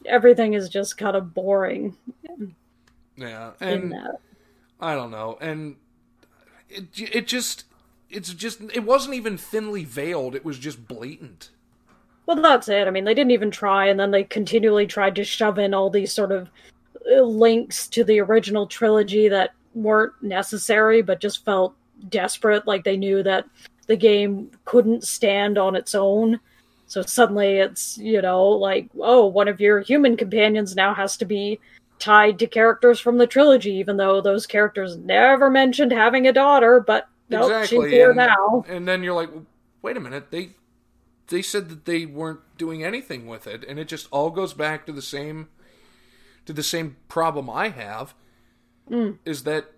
everything 0.05 0.53
is 0.53 0.69
just 0.69 0.97
kind 0.97 1.15
of 1.15 1.33
boring 1.33 1.95
Yeah, 3.15 3.51
and 3.59 3.95
I 4.79 4.93
don't 4.93 5.09
know, 5.11 5.37
and 5.41 5.75
it 6.69 6.85
it 6.95 7.27
just 7.27 7.63
it's 8.09 8.31
just 8.33 8.61
it 8.73 8.83
wasn't 8.83 9.15
even 9.15 9.37
thinly 9.37 9.83
veiled. 9.83 10.35
It 10.35 10.45
was 10.45 10.59
just 10.59 10.87
blatant. 10.87 11.49
well 12.27 12.39
that's 12.41 12.67
it 12.69 12.87
i 12.87 12.91
mean 12.91 13.05
they 13.05 13.13
didn't 13.15 13.31
even 13.31 13.49
try 13.51 13.87
and 13.87 13.99
then 13.99 14.11
they 14.11 14.23
continually 14.23 14.85
tried 14.85 15.15
to 15.15 15.23
shove 15.23 15.57
in 15.57 15.73
all 15.73 15.89
these 15.89 16.11
sort 16.13 16.31
of 16.31 16.49
uh, 17.11 17.21
links 17.21 17.87
to 17.87 18.03
the 18.03 18.19
original 18.19 18.67
trilogy 18.67 19.27
that 19.29 19.51
weren't 19.83 20.13
necessary 20.21 21.01
but 21.01 21.21
just 21.21 21.45
felt 21.45 21.75
desperate 22.09 22.67
like 22.67 22.83
they 22.83 22.97
knew 22.97 23.23
that 23.23 23.45
the 23.87 23.95
game 23.95 24.51
couldn't 24.65 25.03
stand 25.03 25.57
on 25.57 25.75
its 25.75 25.95
own 25.95 26.39
so 26.87 27.01
suddenly 27.01 27.57
it's 27.57 27.97
you 27.97 28.21
know 28.21 28.45
like 28.47 28.87
oh 28.99 29.25
one 29.25 29.47
of 29.47 29.59
your 29.59 29.79
human 29.81 30.15
companions 30.15 30.75
now 30.75 30.93
has 30.93 31.17
to 31.17 31.25
be 31.25 31.59
tied 31.99 32.37
to 32.37 32.45
characters 32.45 32.99
from 32.99 33.17
the 33.17 33.25
trilogy 33.25 33.73
even 33.73 33.97
though 33.97 34.21
those 34.21 34.45
characters 34.45 34.97
never 34.97 35.49
mentioned 35.49 35.91
having 35.91 36.27
a 36.27 36.33
daughter 36.33 36.79
but 36.79 37.07
nope, 37.29 37.43
exactly. 37.43 37.67
she's 37.67 37.91
here 37.91 38.09
and, 38.09 38.17
now 38.17 38.63
and 38.67 38.87
then 38.87 39.03
you're 39.03 39.13
like, 39.13 39.29
wait 39.81 39.97
a 39.97 39.99
minute, 39.99 40.31
they 40.31 40.49
they 41.27 41.41
said 41.41 41.69
that 41.69 41.85
they 41.85 42.05
weren't 42.05 42.39
doing 42.57 42.83
anything 42.83 43.27
with 43.27 43.47
it, 43.47 43.65
and 43.67 43.79
it 43.79 43.87
just 43.87 44.07
all 44.11 44.29
goes 44.29 44.53
back 44.53 44.85
to 44.85 44.91
the 44.91 45.01
same 45.01 45.49
to 46.45 46.53
the 46.53 46.63
same 46.63 46.95
problem 47.07 47.49
I 47.49 47.69
have 47.69 48.13
Mm. 48.89 49.17
is 49.25 49.43
that 49.43 49.71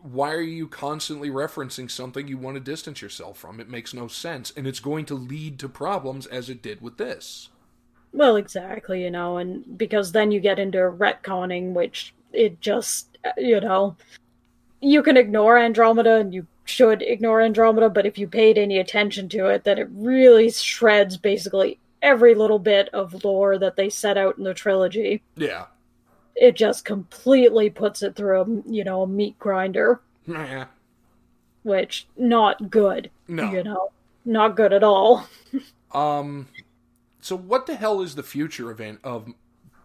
why 0.00 0.32
are 0.32 0.40
you 0.40 0.68
constantly 0.68 1.30
referencing 1.30 1.90
something 1.90 2.28
you 2.28 2.38
want 2.38 2.54
to 2.54 2.60
distance 2.60 3.02
yourself 3.02 3.38
from? 3.38 3.60
It 3.60 3.68
makes 3.68 3.92
no 3.92 4.06
sense, 4.08 4.52
and 4.56 4.66
it's 4.66 4.80
going 4.80 5.04
to 5.06 5.14
lead 5.14 5.58
to 5.58 5.68
problems 5.68 6.26
as 6.26 6.48
it 6.48 6.62
did 6.62 6.80
with 6.80 6.96
this. 6.96 7.48
Well, 8.12 8.36
exactly, 8.36 9.02
you 9.02 9.10
know, 9.10 9.38
and 9.38 9.76
because 9.76 10.12
then 10.12 10.30
you 10.30 10.40
get 10.40 10.58
into 10.58 10.78
retconning, 10.78 11.72
which 11.72 12.14
it 12.32 12.60
just, 12.60 13.18
you 13.36 13.60
know, 13.60 13.96
you 14.80 15.02
can 15.02 15.16
ignore 15.16 15.58
Andromeda 15.58 16.16
and 16.16 16.32
you 16.32 16.46
should 16.64 17.02
ignore 17.02 17.40
Andromeda, 17.40 17.90
but 17.90 18.06
if 18.06 18.18
you 18.18 18.28
paid 18.28 18.58
any 18.58 18.78
attention 18.78 19.28
to 19.30 19.46
it, 19.46 19.64
then 19.64 19.78
it 19.78 19.88
really 19.90 20.50
shreds 20.50 21.16
basically 21.16 21.78
every 22.02 22.34
little 22.34 22.58
bit 22.58 22.88
of 22.92 23.24
lore 23.24 23.58
that 23.58 23.76
they 23.76 23.88
set 23.88 24.16
out 24.16 24.38
in 24.38 24.44
the 24.44 24.54
trilogy. 24.54 25.22
Yeah. 25.36 25.66
It 26.36 26.54
just 26.54 26.84
completely 26.84 27.70
puts 27.70 28.02
it 28.02 28.14
through 28.14 28.40
a, 28.40 28.46
you 28.72 28.84
know, 28.84 29.02
a 29.02 29.06
meat 29.06 29.38
grinder, 29.38 30.00
Nah. 30.26 30.66
which 31.62 32.06
not 32.16 32.70
good, 32.70 33.10
No. 33.26 33.50
you 33.50 33.64
know, 33.64 33.90
not 34.24 34.54
good 34.56 34.72
at 34.72 34.82
all. 34.84 35.26
Um, 35.92 36.48
so 37.20 37.36
what 37.38 37.64
the 37.64 37.76
hell 37.76 38.02
is 38.02 38.16
the 38.16 38.22
future 38.22 38.70
of 38.70 38.80
an- 38.80 38.98
of 39.02 39.32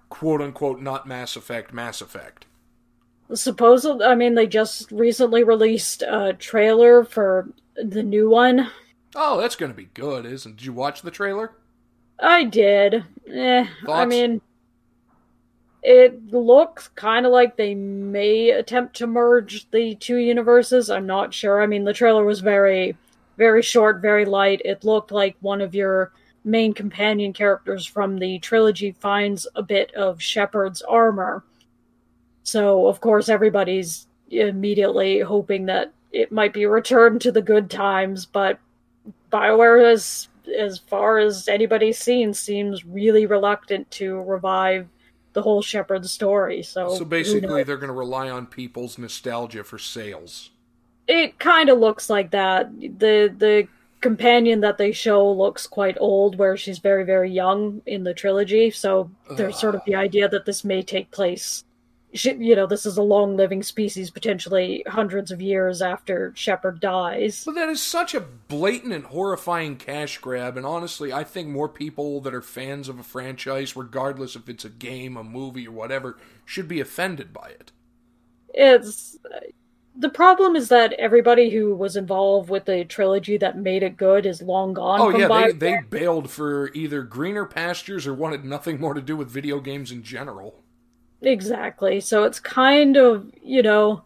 quote 0.10 0.42
unquote 0.42 0.82
not 0.82 1.08
Mass 1.08 1.38
Effect 1.38 1.72
Mass 1.72 2.02
Effect? 2.02 2.46
Supposedly, 3.34 4.04
I 4.06 4.16
mean, 4.16 4.36
they 4.36 4.46
just 4.48 4.92
recently 4.92 5.44
released 5.46 6.02
a 6.02 6.34
trailer 6.34 7.06
for 7.06 7.48
the 7.76 8.04
new 8.04 8.30
one. 8.30 8.70
Oh, 9.16 9.40
that's 9.40 9.56
going 9.56 9.72
to 9.72 9.78
be 9.78 9.90
good, 9.94 10.26
isn't? 10.26 10.52
It? 10.54 10.58
Did 10.58 10.66
you 10.66 10.74
watch 10.74 11.02
the 11.02 11.12
trailer? 11.12 11.54
I 12.20 12.44
did. 12.44 13.06
Eh, 13.32 13.66
I 13.88 14.06
mean, 14.06 14.42
it 15.84 16.32
looks 16.32 16.90
kind 16.90 17.26
of 17.26 17.32
like 17.32 17.56
they 17.56 17.74
may 17.74 18.52
attempt 18.52 18.96
to 18.98 19.08
merge 19.08 19.70
the 19.72 19.96
two 19.96 20.18
universes. 20.18 20.90
I'm 20.90 21.08
not 21.08 21.34
sure. 21.34 21.62
I 21.62 21.66
mean, 21.66 21.84
the 21.84 21.94
trailer 21.94 22.24
was 22.24 22.40
very, 22.40 22.96
very 23.38 23.64
short, 23.64 24.02
very 24.02 24.26
light. 24.26 24.62
It 24.64 24.84
looked 24.84 25.12
like 25.12 25.36
one 25.42 25.62
of 25.62 25.74
your 25.74 26.12
main 26.44 26.74
companion 26.74 27.34
characters 27.34 27.86
from 27.86 28.18
the 28.18 28.40
trilogy 28.40 28.92
finds 28.92 29.48
a 29.56 29.64
bit 29.64 29.94
of 29.96 30.22
Shepard's 30.22 30.82
armor. 30.84 31.44
So, 32.44 32.88
of 32.88 33.02
course, 33.02 33.30
everybody's 33.30 34.08
immediately 34.30 35.20
hoping 35.20 35.66
that 35.66 35.94
it 36.12 36.32
might 36.32 36.54
be 36.54 36.66
returned 36.66 37.22
to 37.22 37.32
the 37.32 37.42
good 37.42 37.70
times, 37.70 38.26
but 38.26 38.60
BioWare, 39.32 39.92
as, 39.92 40.28
as 40.58 40.78
far 40.78 41.18
as 41.20 41.48
anybody's 41.48 41.98
seen, 41.98 42.34
seems 42.34 42.86
really 42.86 43.26
reluctant 43.26 43.90
to 43.92 44.22
revive 44.22 44.88
the 45.34 45.42
whole 45.42 45.62
Shepard 45.62 46.06
story. 46.06 46.64
So, 46.64 46.96
So 46.96 47.06
basically, 47.06 47.64
they're 47.64 47.78
going 47.78 47.88
to 47.90 47.94
rely 47.94 48.30
on 48.30 48.46
people's 48.46 48.98
nostalgia 48.98 49.64
for 49.64 49.78
sales. 49.78 50.52
it 51.08 51.40
kind 51.40 51.70
of 51.70 51.80
looks 51.80 52.10
like 52.10 52.32
that. 52.32 52.72
The 52.80 53.34
the 53.38 53.68
companion 54.02 54.62
that 54.62 54.78
they 54.78 54.92
show 54.92 55.32
looks 55.32 55.68
quite 55.68 55.98
old, 56.00 56.38
where 56.38 56.58
she's 56.58 56.80
very 56.80 57.04
very 57.04 57.32
young 57.32 57.82
in 57.86 58.04
the 58.04 58.14
trilogy. 58.14 58.72
So 58.72 59.12
there's 59.36 59.60
sort 59.60 59.76
of 59.76 59.82
ah. 59.82 59.86
the 59.88 59.96
idea 59.96 60.30
that 60.30 60.46
this 60.46 60.64
may 60.64 60.82
take 60.82 61.12
place. 61.12 61.64
She, 62.14 62.34
you 62.34 62.56
know, 62.56 62.68
this 62.68 62.86
is 62.86 62.98
a 62.98 63.02
long 63.02 63.38
living 63.38 63.64
species, 63.64 64.10
potentially 64.10 64.84
hundreds 64.88 65.32
of 65.32 65.42
years 65.42 65.82
after 65.82 66.34
Shepard 66.36 66.80
dies. 66.80 67.44
But 67.46 67.56
that 67.56 67.70
is 67.70 67.82
such 67.82 68.14
a 68.14 68.20
blatant 68.20 68.94
and 68.94 69.06
horrifying 69.06 69.78
cash 69.78 70.18
grab, 70.18 70.58
and 70.58 70.66
honestly, 70.66 71.14
I 71.14 71.24
think 71.24 71.48
more 71.48 71.70
people 71.70 72.20
that 72.22 72.34
are 72.34 72.42
fans 72.42 72.90
of 72.90 73.00
a 73.00 73.04
franchise, 73.04 73.76
regardless 73.76 74.36
if 74.36 74.50
it's 74.50 74.66
a 74.66 74.70
game, 74.70 75.16
a 75.16 75.24
movie, 75.24 75.68
or 75.68 75.72
whatever, 75.72 76.18
should 76.46 76.68
be 76.68 76.82
offended 76.82 77.32
by 77.32 77.50
it. 77.50 77.72
It's 78.54 79.18
the 79.96 80.10
problem 80.10 80.56
is 80.56 80.70
that 80.70 80.94
everybody 80.94 81.50
who 81.50 81.76
was 81.76 81.96
involved 81.96 82.50
with 82.50 82.66
the 82.66 82.86
trilogy 82.86 83.38
that 83.38 83.58
made 83.58 83.84
it 83.84 83.98
good 83.98 84.26
is 84.26 84.42
long 84.42 84.74
gone. 84.74 85.02
Oh 85.02 85.10
yeah, 85.10 85.28
they, 85.28 85.52
they 85.52 85.82
bailed 85.90 86.30
for 86.30 86.72
either 86.74 87.04
greener 87.04 87.46
pastures 87.46 88.08
or 88.08 88.14
wanted 88.14 88.46
nothing 88.46 88.80
more 88.80 88.94
to 88.94 89.02
do 89.02 89.16
with 89.16 89.30
video 89.30 89.60
games 89.60 89.92
in 89.92 90.04
general. 90.04 90.61
Exactly. 91.22 92.00
So 92.00 92.24
it's 92.24 92.40
kind 92.40 92.98
of, 92.98 93.32
you 93.44 93.62
know, 93.62 94.04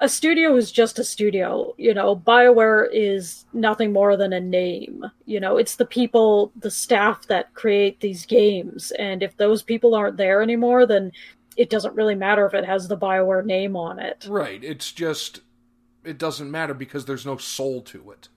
a 0.00 0.08
studio 0.08 0.54
is 0.56 0.70
just 0.70 0.98
a 0.98 1.04
studio. 1.04 1.74
You 1.76 1.94
know, 1.94 2.14
BioWare 2.14 2.88
is 2.92 3.44
nothing 3.52 3.92
more 3.92 4.16
than 4.16 4.32
a 4.32 4.40
name. 4.40 5.04
You 5.24 5.40
know, 5.40 5.56
it's 5.56 5.76
the 5.76 5.86
people, 5.86 6.52
the 6.56 6.70
staff 6.70 7.26
that 7.26 7.54
create 7.54 8.00
these 8.00 8.26
games. 8.26 8.92
And 8.92 9.22
if 9.22 9.36
those 9.36 9.62
people 9.62 9.94
aren't 9.94 10.16
there 10.16 10.42
anymore, 10.42 10.86
then 10.86 11.10
it 11.56 11.70
doesn't 11.70 11.96
really 11.96 12.14
matter 12.14 12.46
if 12.46 12.54
it 12.54 12.64
has 12.64 12.86
the 12.86 12.96
BioWare 12.96 13.44
name 13.44 13.74
on 13.76 13.98
it. 13.98 14.26
Right. 14.28 14.62
It's 14.62 14.92
just 14.92 15.40
it 16.04 16.18
doesn't 16.18 16.50
matter 16.50 16.74
because 16.74 17.04
there's 17.04 17.26
no 17.26 17.36
soul 17.36 17.82
to 17.82 18.12
it. 18.12 18.28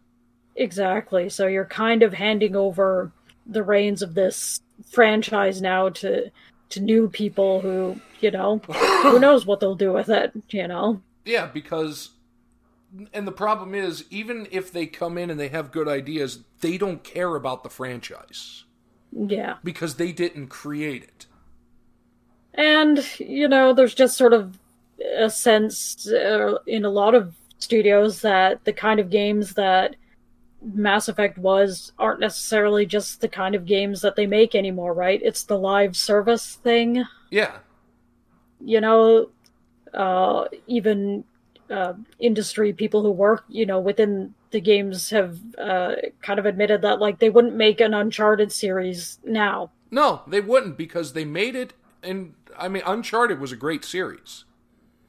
Exactly. 0.55 1.29
So 1.29 1.47
you're 1.47 1.65
kind 1.65 2.03
of 2.03 2.13
handing 2.13 2.55
over 2.55 3.11
the 3.45 3.63
reins 3.63 4.01
of 4.01 4.13
this 4.13 4.61
franchise 4.89 5.61
now 5.61 5.89
to 5.89 6.31
to 6.71 6.79
new 6.79 7.09
people 7.09 7.61
who, 7.61 7.99
you 8.19 8.31
know, 8.31 8.57
who 9.03 9.19
knows 9.25 9.45
what 9.45 9.59
they'll 9.59 9.75
do 9.75 9.91
with 9.93 10.09
it, 10.09 10.31
you 10.49 10.67
know. 10.67 11.01
Yeah, 11.25 11.47
because 11.47 12.09
and 13.13 13.25
the 13.27 13.31
problem 13.31 13.73
is 13.73 14.05
even 14.09 14.47
if 14.51 14.71
they 14.71 14.85
come 14.85 15.17
in 15.17 15.29
and 15.29 15.39
they 15.39 15.47
have 15.49 15.71
good 15.71 15.87
ideas, 15.87 16.39
they 16.59 16.77
don't 16.77 17.03
care 17.03 17.35
about 17.35 17.63
the 17.63 17.69
franchise 17.69 18.65
Yeah. 19.11 19.55
because 19.63 19.95
they 19.95 20.11
didn't 20.11 20.47
create 20.47 21.03
it. 21.03 21.25
And, 22.53 23.05
you 23.19 23.47
know, 23.47 23.73
there's 23.73 23.93
just 23.93 24.17
sort 24.17 24.33
of 24.33 24.57
a 25.17 25.29
sense 25.29 26.07
uh, 26.09 26.57
in 26.67 26.83
a 26.83 26.89
lot 26.89 27.15
of 27.15 27.33
studios 27.59 28.21
that 28.21 28.65
the 28.65 28.73
kind 28.73 28.99
of 28.99 29.09
games 29.09 29.53
that 29.53 29.95
Mass 30.61 31.07
Effect 31.07 31.37
was 31.37 31.91
aren't 31.97 32.19
necessarily 32.19 32.85
just 32.85 33.21
the 33.21 33.27
kind 33.27 33.55
of 33.55 33.65
games 33.65 34.01
that 34.01 34.15
they 34.15 34.27
make 34.27 34.55
anymore, 34.55 34.93
right? 34.93 35.19
It's 35.23 35.43
the 35.43 35.57
live 35.57 35.95
service 35.95 36.55
thing. 36.55 37.03
Yeah. 37.29 37.57
You 38.59 38.81
know, 38.81 39.29
uh, 39.93 40.45
even 40.67 41.23
uh, 41.69 41.93
industry 42.19 42.73
people 42.73 43.01
who 43.01 43.11
work, 43.11 43.43
you 43.49 43.65
know, 43.65 43.79
within 43.79 44.33
the 44.51 44.61
games 44.61 45.09
have 45.09 45.39
uh, 45.57 45.95
kind 46.21 46.37
of 46.39 46.45
admitted 46.45 46.81
that, 46.81 46.99
like, 46.99 47.19
they 47.19 47.29
wouldn't 47.29 47.55
make 47.55 47.79
an 47.79 47.93
Uncharted 47.93 48.51
series 48.51 49.19
now. 49.23 49.71
No, 49.89 50.21
they 50.27 50.41
wouldn't 50.41 50.77
because 50.77 51.13
they 51.13 51.25
made 51.25 51.55
it 51.55 51.73
and 52.03 52.33
I 52.57 52.67
mean 52.67 52.83
Uncharted 52.85 53.39
was 53.39 53.51
a 53.51 53.55
great 53.55 53.85
series. 53.85 54.45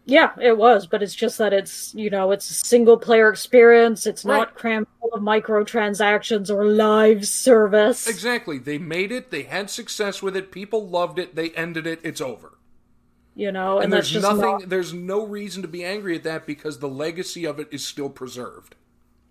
Yeah, 0.04 0.32
it 0.40 0.56
was, 0.58 0.86
but 0.88 1.00
it's 1.02 1.14
just 1.14 1.38
that 1.38 1.52
it's 1.52 1.94
you 1.94 2.10
know 2.10 2.32
it's 2.32 2.50
a 2.50 2.54
single 2.54 2.96
player 2.96 3.28
experience. 3.30 4.04
It's 4.06 4.24
Right. 4.24 4.38
not 4.38 4.54
crammed 4.56 4.88
full 5.00 5.12
of 5.12 5.22
microtransactions 5.22 6.50
or 6.50 6.66
live 6.66 7.26
service. 7.26 8.08
Exactly. 8.08 8.58
They 8.58 8.78
made 8.78 9.12
it, 9.12 9.30
they 9.30 9.42
had 9.44 9.70
success 9.70 10.20
with 10.20 10.36
it, 10.36 10.50
people 10.50 10.88
loved 10.88 11.18
it, 11.20 11.36
they 11.36 11.50
ended 11.50 11.86
it, 11.86 12.00
it's 12.02 12.20
over. 12.20 12.58
You 13.36 13.52
know, 13.52 13.76
and, 13.76 13.84
And, 13.84 13.92
there's 13.92 14.14
nothing 14.14 14.40
not- 14.40 14.68
there's 14.68 14.92
no 14.92 15.24
reason 15.24 15.62
to 15.62 15.68
be 15.68 15.84
angry 15.84 16.16
at 16.16 16.24
that 16.24 16.46
because 16.46 16.78
the 16.80 16.88
legacy 16.88 17.44
of 17.46 17.58
it 17.60 17.68
is 17.70 17.84
still 17.84 18.10
preserved. 18.10 18.74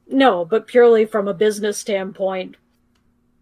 No, 0.08 0.44
but 0.46 0.68
purely 0.68 1.06
from 1.06 1.28
a 1.28 1.34
business 1.34 1.78
standpoint, 1.78 2.56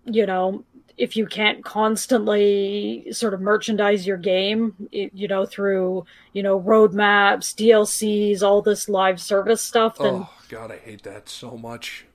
you 0.05 0.25
know, 0.25 0.63
if 0.99 1.15
you 1.15 1.25
can't 1.25 1.63
constantly 1.63 3.07
sort 3.11 3.33
of 3.33 3.39
merchandise 3.39 4.05
your 4.05 4.17
game, 4.17 4.75
you 4.91 5.29
know, 5.29 5.45
through, 5.45 6.05
you 6.33 6.43
know, 6.43 6.59
roadmaps, 6.59 7.55
DLCs, 7.55 8.43
all 8.43 8.61
this 8.61 8.89
live 8.89 9.19
service 9.21 9.61
stuff, 9.61 9.97
then. 9.97 10.13
Oh, 10.13 10.29
God, 10.49 10.71
I 10.71 10.77
hate 10.77 11.03
that 11.03 11.29
so 11.29 11.57
much. 11.57 12.05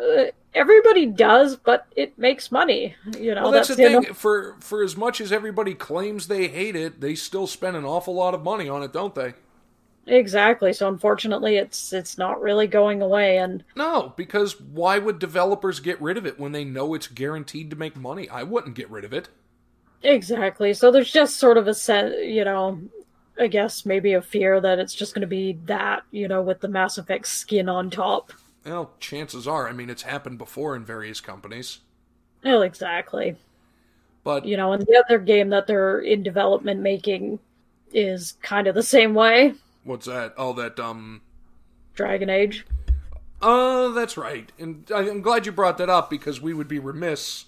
Uh, 0.00 0.24
everybody 0.54 1.06
does, 1.06 1.56
but 1.56 1.86
it 1.96 2.18
makes 2.18 2.52
money. 2.52 2.94
You 3.18 3.34
know, 3.34 3.44
well, 3.44 3.50
that's, 3.50 3.68
that's 3.68 3.78
the 3.78 3.88
the 3.88 4.02
thing. 4.02 4.14
For 4.14 4.56
for 4.60 4.84
as 4.84 4.94
much 4.94 5.22
as 5.22 5.32
everybody 5.32 5.74
claims 5.74 6.28
they 6.28 6.48
hate 6.48 6.76
it, 6.76 7.00
they 7.00 7.14
still 7.14 7.46
spend 7.46 7.76
an 7.76 7.86
awful 7.86 8.14
lot 8.14 8.34
of 8.34 8.42
money 8.42 8.68
on 8.68 8.82
it, 8.82 8.92
don't 8.92 9.14
they? 9.14 9.32
Exactly. 10.08 10.72
So 10.72 10.88
unfortunately, 10.88 11.56
it's 11.56 11.92
it's 11.92 12.16
not 12.16 12.40
really 12.40 12.66
going 12.66 13.02
away. 13.02 13.38
And 13.38 13.62
no, 13.76 14.14
because 14.16 14.58
why 14.58 14.98
would 14.98 15.18
developers 15.18 15.80
get 15.80 16.00
rid 16.00 16.16
of 16.16 16.26
it 16.26 16.40
when 16.40 16.52
they 16.52 16.64
know 16.64 16.94
it's 16.94 17.06
guaranteed 17.06 17.70
to 17.70 17.76
make 17.76 17.94
money? 17.94 18.28
I 18.28 18.42
wouldn't 18.42 18.74
get 18.74 18.90
rid 18.90 19.04
of 19.04 19.12
it. 19.12 19.28
Exactly. 20.02 20.72
So 20.74 20.90
there's 20.90 21.12
just 21.12 21.36
sort 21.36 21.58
of 21.58 21.68
a 21.68 21.74
sense, 21.74 22.14
you 22.22 22.44
know, 22.44 22.80
I 23.38 23.48
guess 23.48 23.84
maybe 23.84 24.14
a 24.14 24.22
fear 24.22 24.60
that 24.60 24.78
it's 24.78 24.94
just 24.94 25.14
going 25.14 25.22
to 25.22 25.26
be 25.26 25.58
that, 25.64 26.02
you 26.10 26.26
know, 26.26 26.40
with 26.40 26.60
the 26.60 26.68
Mass 26.68 26.98
Effect 26.98 27.26
skin 27.26 27.68
on 27.68 27.90
top. 27.90 28.32
Well, 28.64 28.92
chances 29.00 29.46
are. 29.46 29.68
I 29.68 29.72
mean, 29.72 29.90
it's 29.90 30.02
happened 30.02 30.38
before 30.38 30.74
in 30.74 30.84
various 30.84 31.20
companies. 31.20 31.80
Well, 32.44 32.62
exactly. 32.62 33.36
But 34.24 34.46
you 34.46 34.56
know, 34.56 34.72
and 34.72 34.84
the 34.86 35.02
other 35.04 35.18
game 35.18 35.50
that 35.50 35.66
they're 35.66 36.00
in 36.00 36.22
development 36.22 36.80
making 36.80 37.38
is 37.92 38.34
kind 38.42 38.66
of 38.66 38.74
the 38.74 38.82
same 38.82 39.14
way. 39.14 39.54
What's 39.88 40.04
that? 40.04 40.36
All 40.36 40.52
that 40.52 40.78
um, 40.78 41.22
Dragon 41.94 42.28
Age. 42.28 42.66
Oh, 43.40 43.90
uh, 43.90 43.94
that's 43.94 44.18
right. 44.18 44.52
And 44.58 44.90
I'm 44.94 45.22
glad 45.22 45.46
you 45.46 45.52
brought 45.52 45.78
that 45.78 45.88
up 45.88 46.10
because 46.10 46.42
we 46.42 46.52
would 46.52 46.68
be 46.68 46.78
remiss 46.78 47.46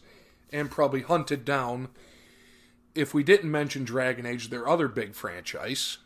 and 0.51 0.71
probably 0.71 1.03
hunted 1.03 1.45
down 1.45 1.89
if 2.95 3.13
we 3.13 3.23
didn't 3.23 3.51
mention 3.51 3.85
Dragon 3.85 4.25
Age, 4.25 4.49
their 4.49 4.67
other 4.67 4.89
big 4.89 5.15
franchise. 5.15 5.99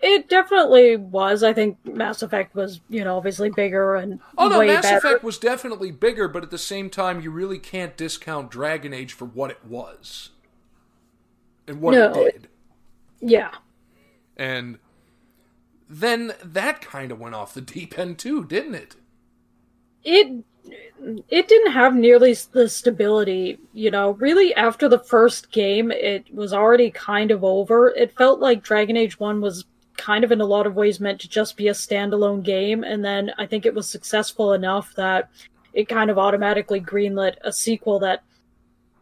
It 0.00 0.28
definitely 0.28 0.94
was. 0.94 1.42
I 1.42 1.52
think 1.52 1.76
Mass 1.84 2.22
Effect 2.22 2.54
was, 2.54 2.80
you 2.88 3.02
know, 3.02 3.16
obviously 3.16 3.50
bigger 3.50 3.96
and 3.96 4.20
oh 4.38 4.46
no, 4.48 4.64
Mass 4.64 4.84
better. 4.84 4.98
Effect 4.98 5.24
was 5.24 5.38
definitely 5.38 5.90
bigger, 5.90 6.28
but 6.28 6.44
at 6.44 6.52
the 6.52 6.58
same 6.58 6.88
time, 6.88 7.20
you 7.20 7.32
really 7.32 7.58
can't 7.58 7.96
discount 7.96 8.48
Dragon 8.52 8.94
Age 8.94 9.12
for 9.12 9.24
what 9.24 9.50
it 9.50 9.64
was 9.64 10.30
and 11.66 11.80
what 11.80 11.94
No. 11.96 12.12
it 12.12 12.32
did. 12.32 12.48
Yeah. 13.20 13.50
And 14.36 14.78
then 15.88 16.34
that 16.44 16.80
kind 16.80 17.10
of 17.10 17.18
went 17.18 17.34
off 17.34 17.54
the 17.54 17.60
deep 17.60 17.98
end 17.98 18.18
too, 18.18 18.44
didn't 18.44 18.74
it? 18.74 18.96
it 20.04 20.44
it 21.28 21.48
didn't 21.48 21.72
have 21.72 21.94
nearly 21.94 22.34
the 22.52 22.68
stability 22.68 23.58
you 23.72 23.90
know 23.90 24.12
really 24.12 24.54
after 24.54 24.88
the 24.88 24.98
first 24.98 25.50
game 25.50 25.90
it 25.90 26.32
was 26.34 26.52
already 26.52 26.90
kind 26.90 27.30
of 27.30 27.42
over 27.42 27.88
it 27.90 28.16
felt 28.16 28.40
like 28.40 28.62
dragon 28.62 28.96
age 28.96 29.18
1 29.18 29.40
was 29.40 29.64
kind 29.96 30.24
of 30.24 30.30
in 30.32 30.40
a 30.40 30.46
lot 30.46 30.66
of 30.66 30.76
ways 30.76 31.00
meant 31.00 31.20
to 31.20 31.28
just 31.28 31.56
be 31.56 31.68
a 31.68 31.72
standalone 31.72 32.42
game 32.42 32.84
and 32.84 33.04
then 33.04 33.30
i 33.38 33.46
think 33.46 33.64
it 33.64 33.74
was 33.74 33.88
successful 33.88 34.52
enough 34.52 34.94
that 34.94 35.30
it 35.72 35.88
kind 35.88 36.10
of 36.10 36.18
automatically 36.18 36.80
greenlit 36.80 37.36
a 37.42 37.52
sequel 37.52 37.98
that 37.98 38.22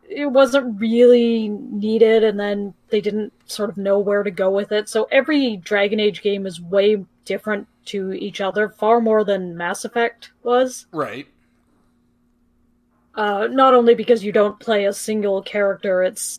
it 0.09 0.27
wasn't 0.27 0.81
really 0.81 1.49
needed 1.49 2.23
and 2.25 2.39
then 2.39 2.73
they 2.91 3.01
didn't 3.01 3.33
sort 3.47 3.69
of 3.71 3.77
know 3.77 3.99
where 3.99 4.23
to 4.23 4.31
go 4.31 4.51
with 4.51 4.73
it 4.73 4.89
so 4.89 5.07
every 5.11 5.57
dragon 5.57 5.99
age 6.01 6.23
game 6.23 6.47
is 6.47 6.61
way 6.61 7.05
different 7.25 7.67
to 7.85 8.13
each 8.13 8.41
other 8.41 8.69
far 8.69 9.01
more 9.01 9.25
than 9.25 9.57
mass 9.57 9.85
effect 9.85 10.31
was 10.43 10.87
Right. 10.93 11.27
uh, 13.15 13.49
not 13.51 13.75
only 13.75 13.95
because 13.95 14.25
you 14.25 14.33
don't 14.33 14.61
play 14.61 14.85
a 14.85 14.93
single 14.93 15.43
character, 15.43 16.03
it's 16.03 16.39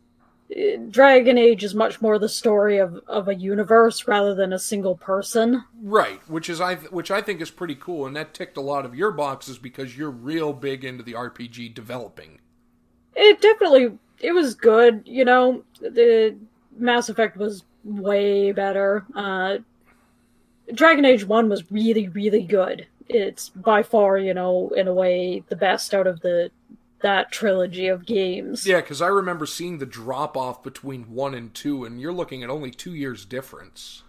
uh, 0.55 0.77
Dragon 0.89 1.37
Age 1.37 1.63
is 1.63 1.73
much 1.75 2.01
more 2.01 2.19
the 2.19 2.29
story 2.29 2.77
of, 2.77 3.01
of 3.07 3.27
a 3.27 3.35
universe 3.35 4.07
rather 4.07 4.33
than 4.35 4.53
a 4.53 4.59
single 4.59 4.95
person. 4.95 5.63
Right, 5.81 6.21
which 6.29 6.49
is 6.49 6.61
I 6.61 6.75
which 6.75 7.11
I 7.11 7.21
think 7.21 7.41
is 7.41 7.51
pretty 7.51 7.75
cool, 7.75 8.05
and 8.05 8.15
that 8.15 8.33
ticked 8.33 8.57
a 8.57 8.61
lot 8.61 8.85
of 8.85 8.95
your 8.95 9.11
boxes 9.11 9.57
because 9.57 9.97
you're 9.97 10.11
real 10.11 10.53
big 10.53 10.85
into 10.85 11.03
the 11.03 11.13
RPG 11.13 11.73
developing. 11.73 12.39
It 13.17 13.41
definitely 13.41 13.97
it 14.19 14.31
was 14.31 14.53
good, 14.53 15.01
you 15.05 15.25
know. 15.25 15.63
The 15.81 16.37
Mass 16.77 17.09
Effect 17.09 17.35
was 17.35 17.63
way 17.83 18.51
better. 18.51 19.05
Uh, 19.15 19.57
Dragon 20.73 21.03
Age 21.03 21.25
One 21.25 21.49
was 21.49 21.71
really 21.71 22.07
really 22.07 22.43
good. 22.43 22.87
It's 23.09 23.49
by 23.49 23.83
far, 23.83 24.17
you 24.17 24.33
know, 24.33 24.69
in 24.75 24.87
a 24.87 24.93
way, 24.93 25.43
the 25.49 25.55
best 25.55 25.93
out 25.93 26.07
of 26.07 26.21
the 26.21 26.51
that 27.01 27.31
trilogy 27.31 27.87
of 27.87 28.05
games. 28.05 28.65
Yeah, 28.65 28.81
because 28.81 29.01
I 29.01 29.07
remember 29.07 29.45
seeing 29.45 29.77
the 29.79 29.85
drop 29.85 30.37
off 30.37 30.63
between 30.63 31.11
one 31.11 31.33
and 31.33 31.53
two, 31.53 31.85
and 31.85 31.99
you're 31.99 32.13
looking 32.13 32.43
at 32.43 32.49
only 32.49 32.71
two 32.71 32.93
years 32.93 33.25
difference. 33.25 34.03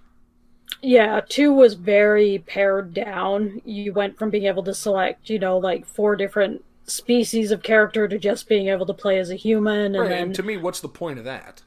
Yeah, 0.83 1.21
two 1.27 1.53
was 1.53 1.75
very 1.75 2.45
pared 2.47 2.93
down. 2.93 3.63
You 3.65 3.93
went 3.93 4.19
from 4.19 4.31
being 4.31 4.45
able 4.45 4.63
to 4.65 4.75
select, 4.75 5.31
you 5.31 5.39
know, 5.39 5.59
like 5.59 5.87
four 5.87 6.15
different 6.15 6.63
species 6.89 7.53
of 7.53 7.63
character 7.63 8.09
to 8.09 8.19
just 8.19 8.49
being 8.49 8.69
able 8.69 8.87
to 8.87 8.95
play 8.95 9.19
as 9.19 9.31
a 9.31 9.37
human, 9.37 9.95
and 9.95 9.99
right, 9.99 10.09
then 10.09 10.23
and 10.23 10.35
to 10.35 10.43
me, 10.43 10.57
what's 10.57 10.81
the 10.81 10.89
point 10.89 11.19
of 11.19 11.25
that? 11.25 11.63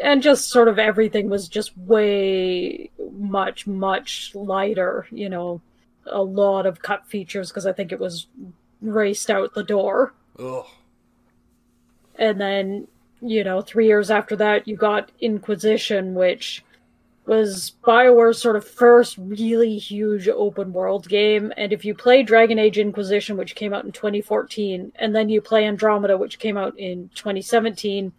and 0.00 0.22
just 0.22 0.48
sort 0.48 0.68
of 0.68 0.78
everything 0.78 1.28
was 1.28 1.48
just 1.48 1.76
way 1.76 2.90
much 3.12 3.66
much 3.66 4.32
lighter. 4.34 5.06
You 5.10 5.28
know, 5.28 5.60
a 6.06 6.22
lot 6.22 6.66
of 6.66 6.82
cut 6.82 7.06
features 7.06 7.50
because 7.50 7.66
I 7.66 7.72
think 7.72 7.92
it 7.92 7.98
was 7.98 8.26
raced 8.80 9.30
out 9.30 9.54
the 9.54 9.64
door. 9.64 10.14
Ugh. 10.38 10.66
and 12.14 12.40
then 12.40 12.86
you 13.20 13.42
know 13.42 13.60
three 13.60 13.86
years 13.88 14.08
after 14.08 14.36
that 14.36 14.68
you 14.68 14.76
got 14.76 15.10
inquisition 15.20 16.14
which 16.14 16.62
was 17.28 17.70
bioware's 17.84 18.40
sort 18.40 18.56
of 18.56 18.66
first 18.66 19.16
really 19.18 19.76
huge 19.78 20.26
open 20.28 20.72
world 20.72 21.08
game 21.08 21.52
and 21.56 21.72
if 21.72 21.84
you 21.84 21.94
play 21.94 22.22
dragon 22.22 22.58
age 22.58 22.78
inquisition 22.78 23.36
which 23.36 23.54
came 23.54 23.72
out 23.74 23.84
in 23.84 23.92
2014 23.92 24.90
and 24.96 25.14
then 25.14 25.28
you 25.28 25.40
play 25.40 25.64
andromeda 25.66 26.16
which 26.16 26.38
came 26.38 26.56
out 26.56 26.76
in 26.78 27.08
2017 27.14 28.10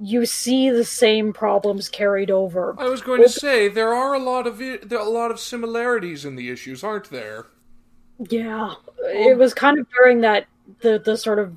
you 0.00 0.24
see 0.24 0.70
the 0.70 0.84
same 0.84 1.32
problems 1.32 1.88
carried 1.88 2.30
over 2.30 2.74
I 2.78 2.84
was 2.88 3.00
going 3.02 3.22
to 3.22 3.28
say 3.28 3.68
there 3.68 3.92
are 3.92 4.14
a 4.14 4.18
lot 4.18 4.46
of 4.46 4.60
i- 4.60 4.78
there 4.82 4.98
are 5.00 5.06
a 5.06 5.10
lot 5.10 5.30
of 5.30 5.38
similarities 5.40 6.24
in 6.24 6.34
the 6.36 6.50
issues, 6.50 6.82
aren't 6.82 7.10
there? 7.10 7.46
Yeah, 8.28 8.74
it 9.04 9.36
was 9.38 9.54
kind 9.54 9.78
of 9.78 9.86
during 9.96 10.20
that 10.22 10.46
the 10.80 10.98
the 10.98 11.16
sort 11.16 11.38
of 11.38 11.54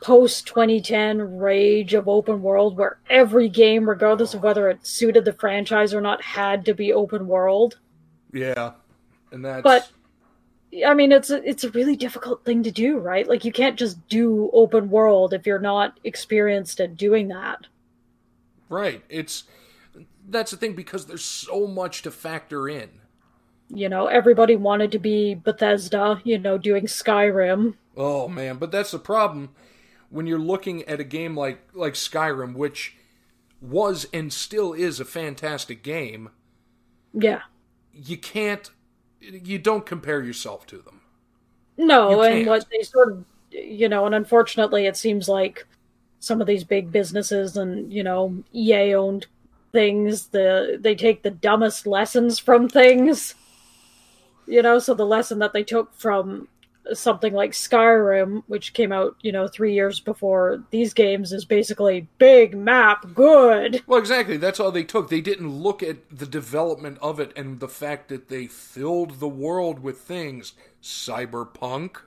post 0.00 0.46
2010 0.46 1.38
rage 1.38 1.94
of 1.94 2.08
open 2.08 2.42
world 2.42 2.76
where 2.76 2.98
every 3.08 3.48
game 3.48 3.88
regardless 3.88 4.34
of 4.34 4.42
whether 4.42 4.68
it 4.68 4.86
suited 4.86 5.24
the 5.24 5.32
franchise 5.32 5.94
or 5.94 6.00
not 6.00 6.22
had 6.22 6.64
to 6.64 6.74
be 6.74 6.92
open 6.92 7.26
world. 7.26 7.78
Yeah, 8.32 8.72
and 9.32 9.44
that's 9.44 9.62
But 9.62 9.90
I 10.86 10.94
mean 10.94 11.12
it's 11.12 11.30
a, 11.30 11.42
it's 11.48 11.64
a 11.64 11.70
really 11.70 11.96
difficult 11.96 12.44
thing 12.44 12.62
to 12.62 12.70
do, 12.70 12.98
right? 12.98 13.28
Like 13.28 13.44
you 13.44 13.52
can't 13.52 13.78
just 13.78 14.06
do 14.08 14.50
open 14.52 14.90
world 14.90 15.32
if 15.32 15.46
you're 15.46 15.58
not 15.58 15.98
experienced 16.04 16.80
at 16.80 16.96
doing 16.96 17.28
that. 17.28 17.66
right. 18.68 19.02
It's 19.08 19.44
that's 20.28 20.52
the 20.52 20.56
thing 20.56 20.74
because 20.74 21.06
there's 21.06 21.24
so 21.24 21.66
much 21.66 22.02
to 22.02 22.10
factor 22.10 22.68
in. 22.68 22.88
You 23.72 23.88
know, 23.88 24.06
everybody 24.06 24.56
wanted 24.56 24.92
to 24.92 24.98
be 24.98 25.34
Bethesda, 25.34 26.20
you 26.24 26.38
know, 26.38 26.58
doing 26.58 26.86
Skyrim. 26.86 27.74
Oh 27.96 28.28
man, 28.28 28.56
but 28.56 28.70
that's 28.70 28.90
the 28.90 28.98
problem 28.98 29.50
when 30.10 30.26
you're 30.26 30.38
looking 30.38 30.82
at 30.84 31.00
a 31.00 31.04
game 31.04 31.36
like 31.36 31.68
like 31.72 31.94
Skyrim, 31.94 32.54
which 32.54 32.96
was 33.60 34.06
and 34.12 34.32
still 34.32 34.72
is 34.72 35.00
a 35.00 35.04
fantastic 35.04 35.82
game. 35.82 36.30
Yeah. 37.12 37.42
You 37.92 38.16
can't, 38.16 38.70
you 39.20 39.58
don't 39.58 39.84
compare 39.84 40.22
yourself 40.22 40.66
to 40.66 40.78
them. 40.78 41.00
No, 41.76 42.22
and 42.22 42.46
what 42.46 42.66
they 42.70 42.82
sort 42.82 43.12
of, 43.12 43.24
you 43.50 43.88
know, 43.88 44.06
and 44.06 44.14
unfortunately, 44.14 44.86
it 44.86 44.96
seems 44.96 45.28
like 45.28 45.66
some 46.18 46.40
of 46.40 46.46
these 46.46 46.64
big 46.64 46.92
businesses 46.92 47.56
and 47.56 47.90
you 47.92 48.02
know 48.02 48.44
EA 48.54 48.94
owned 48.94 49.26
things, 49.72 50.28
the 50.28 50.78
they 50.80 50.94
take 50.94 51.22
the 51.22 51.30
dumbest 51.30 51.86
lessons 51.86 52.38
from 52.38 52.68
things. 52.68 53.34
You 54.46 54.62
know, 54.62 54.78
so 54.78 54.94
the 54.94 55.06
lesson 55.06 55.38
that 55.38 55.52
they 55.52 55.62
took 55.62 55.94
from 55.94 56.48
something 56.92 57.32
like 57.32 57.52
Skyrim, 57.52 58.42
which 58.46 58.72
came 58.72 58.92
out, 58.92 59.16
you 59.22 59.32
know, 59.32 59.46
three 59.46 59.74
years 59.74 60.00
before 60.00 60.62
these 60.70 60.94
games, 60.94 61.32
is 61.32 61.44
basically 61.44 62.08
big 62.18 62.56
map, 62.56 63.06
good. 63.14 63.82
Well, 63.86 63.98
exactly. 63.98 64.36
That's 64.36 64.60
all 64.60 64.72
they 64.72 64.84
took. 64.84 65.08
They 65.08 65.20
didn't 65.20 65.50
look 65.50 65.82
at 65.82 65.98
the 66.10 66.26
development 66.26 66.98
of 67.00 67.20
it 67.20 67.32
and 67.36 67.60
the 67.60 67.68
fact 67.68 68.08
that 68.08 68.28
they 68.28 68.46
filled 68.46 69.20
the 69.20 69.28
world 69.28 69.80
with 69.80 70.00
things. 70.00 70.54
Cyberpunk. 70.82 71.98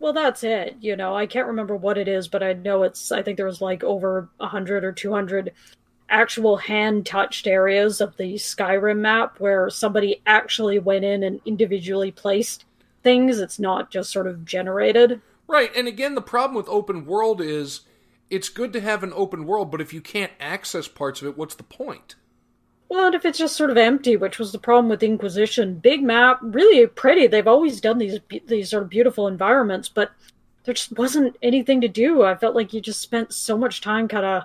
Well, 0.00 0.12
that's 0.12 0.44
it. 0.44 0.76
You 0.80 0.96
know, 0.96 1.16
I 1.16 1.26
can't 1.26 1.48
remember 1.48 1.76
what 1.76 1.98
it 1.98 2.08
is, 2.08 2.28
but 2.28 2.42
I 2.42 2.52
know 2.52 2.84
it's. 2.84 3.10
I 3.10 3.22
think 3.22 3.36
there 3.36 3.46
was 3.46 3.60
like 3.60 3.82
over 3.82 4.28
a 4.40 4.46
hundred 4.46 4.84
or 4.84 4.92
two 4.92 5.12
hundred 5.12 5.52
actual 6.08 6.56
hand 6.56 7.04
touched 7.04 7.46
areas 7.46 8.00
of 8.00 8.16
the 8.16 8.34
Skyrim 8.34 8.98
map 8.98 9.40
where 9.40 9.68
somebody 9.68 10.22
actually 10.24 10.78
went 10.78 11.04
in 11.04 11.22
and 11.22 11.40
individually 11.44 12.10
placed 12.10 12.64
things. 13.02 13.38
It's 13.38 13.58
not 13.58 13.90
just 13.90 14.10
sort 14.10 14.26
of 14.26 14.44
generated. 14.44 15.20
Right, 15.46 15.74
and 15.74 15.88
again, 15.88 16.14
the 16.14 16.22
problem 16.22 16.54
with 16.54 16.68
open 16.68 17.06
world 17.06 17.40
is 17.40 17.82
it's 18.30 18.48
good 18.48 18.72
to 18.74 18.80
have 18.80 19.02
an 19.02 19.12
open 19.14 19.46
world, 19.46 19.70
but 19.70 19.80
if 19.80 19.92
you 19.92 20.00
can't 20.00 20.32
access 20.38 20.88
parts 20.88 21.22
of 21.22 21.28
it, 21.28 21.38
what's 21.38 21.54
the 21.54 21.62
point? 21.62 22.16
Well, 22.88 23.06
and 23.06 23.14
if 23.14 23.24
it's 23.24 23.38
just 23.38 23.56
sort 23.56 23.70
of 23.70 23.76
empty, 23.76 24.16
which 24.16 24.38
was 24.38 24.52
the 24.52 24.58
problem 24.58 24.88
with 24.88 25.02
Inquisition, 25.02 25.74
big 25.74 26.02
map, 26.02 26.38
really 26.42 26.86
pretty. 26.86 27.26
They've 27.26 27.46
always 27.46 27.80
done 27.80 27.98
these 27.98 28.18
these 28.46 28.70
sort 28.70 28.82
of 28.82 28.88
beautiful 28.88 29.28
environments, 29.28 29.88
but 29.88 30.10
there 30.64 30.74
just 30.74 30.96
wasn't 30.96 31.36
anything 31.42 31.82
to 31.82 31.88
do. 31.88 32.22
I 32.22 32.34
felt 32.34 32.54
like 32.54 32.72
you 32.72 32.80
just 32.80 33.00
spent 33.00 33.32
so 33.32 33.58
much 33.58 33.82
time 33.82 34.08
kind 34.08 34.24
of 34.24 34.44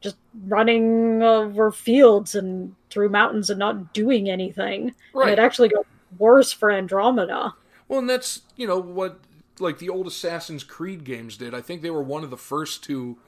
just 0.00 0.16
running 0.46 1.22
over 1.22 1.70
fields 1.70 2.34
and 2.34 2.74
through 2.90 3.10
mountains 3.10 3.50
and 3.50 3.58
not 3.58 3.92
doing 3.92 4.28
anything. 4.28 4.94
Right. 5.14 5.28
And 5.28 5.32
it 5.32 5.38
actually 5.38 5.68
got 5.68 5.86
worse 6.18 6.52
for 6.52 6.70
Andromeda. 6.70 7.54
Well, 7.92 7.98
and 7.98 8.08
that's 8.08 8.40
you 8.56 8.66
know 8.66 8.78
what 8.78 9.18
like 9.58 9.78
the 9.78 9.90
old 9.90 10.06
Assassin's 10.06 10.64
Creed 10.64 11.04
games 11.04 11.36
did. 11.36 11.52
I 11.52 11.60
think 11.60 11.82
they 11.82 11.90
were 11.90 12.02
one 12.02 12.24
of 12.24 12.30
the 12.30 12.38
first 12.38 12.82
to 12.84 13.18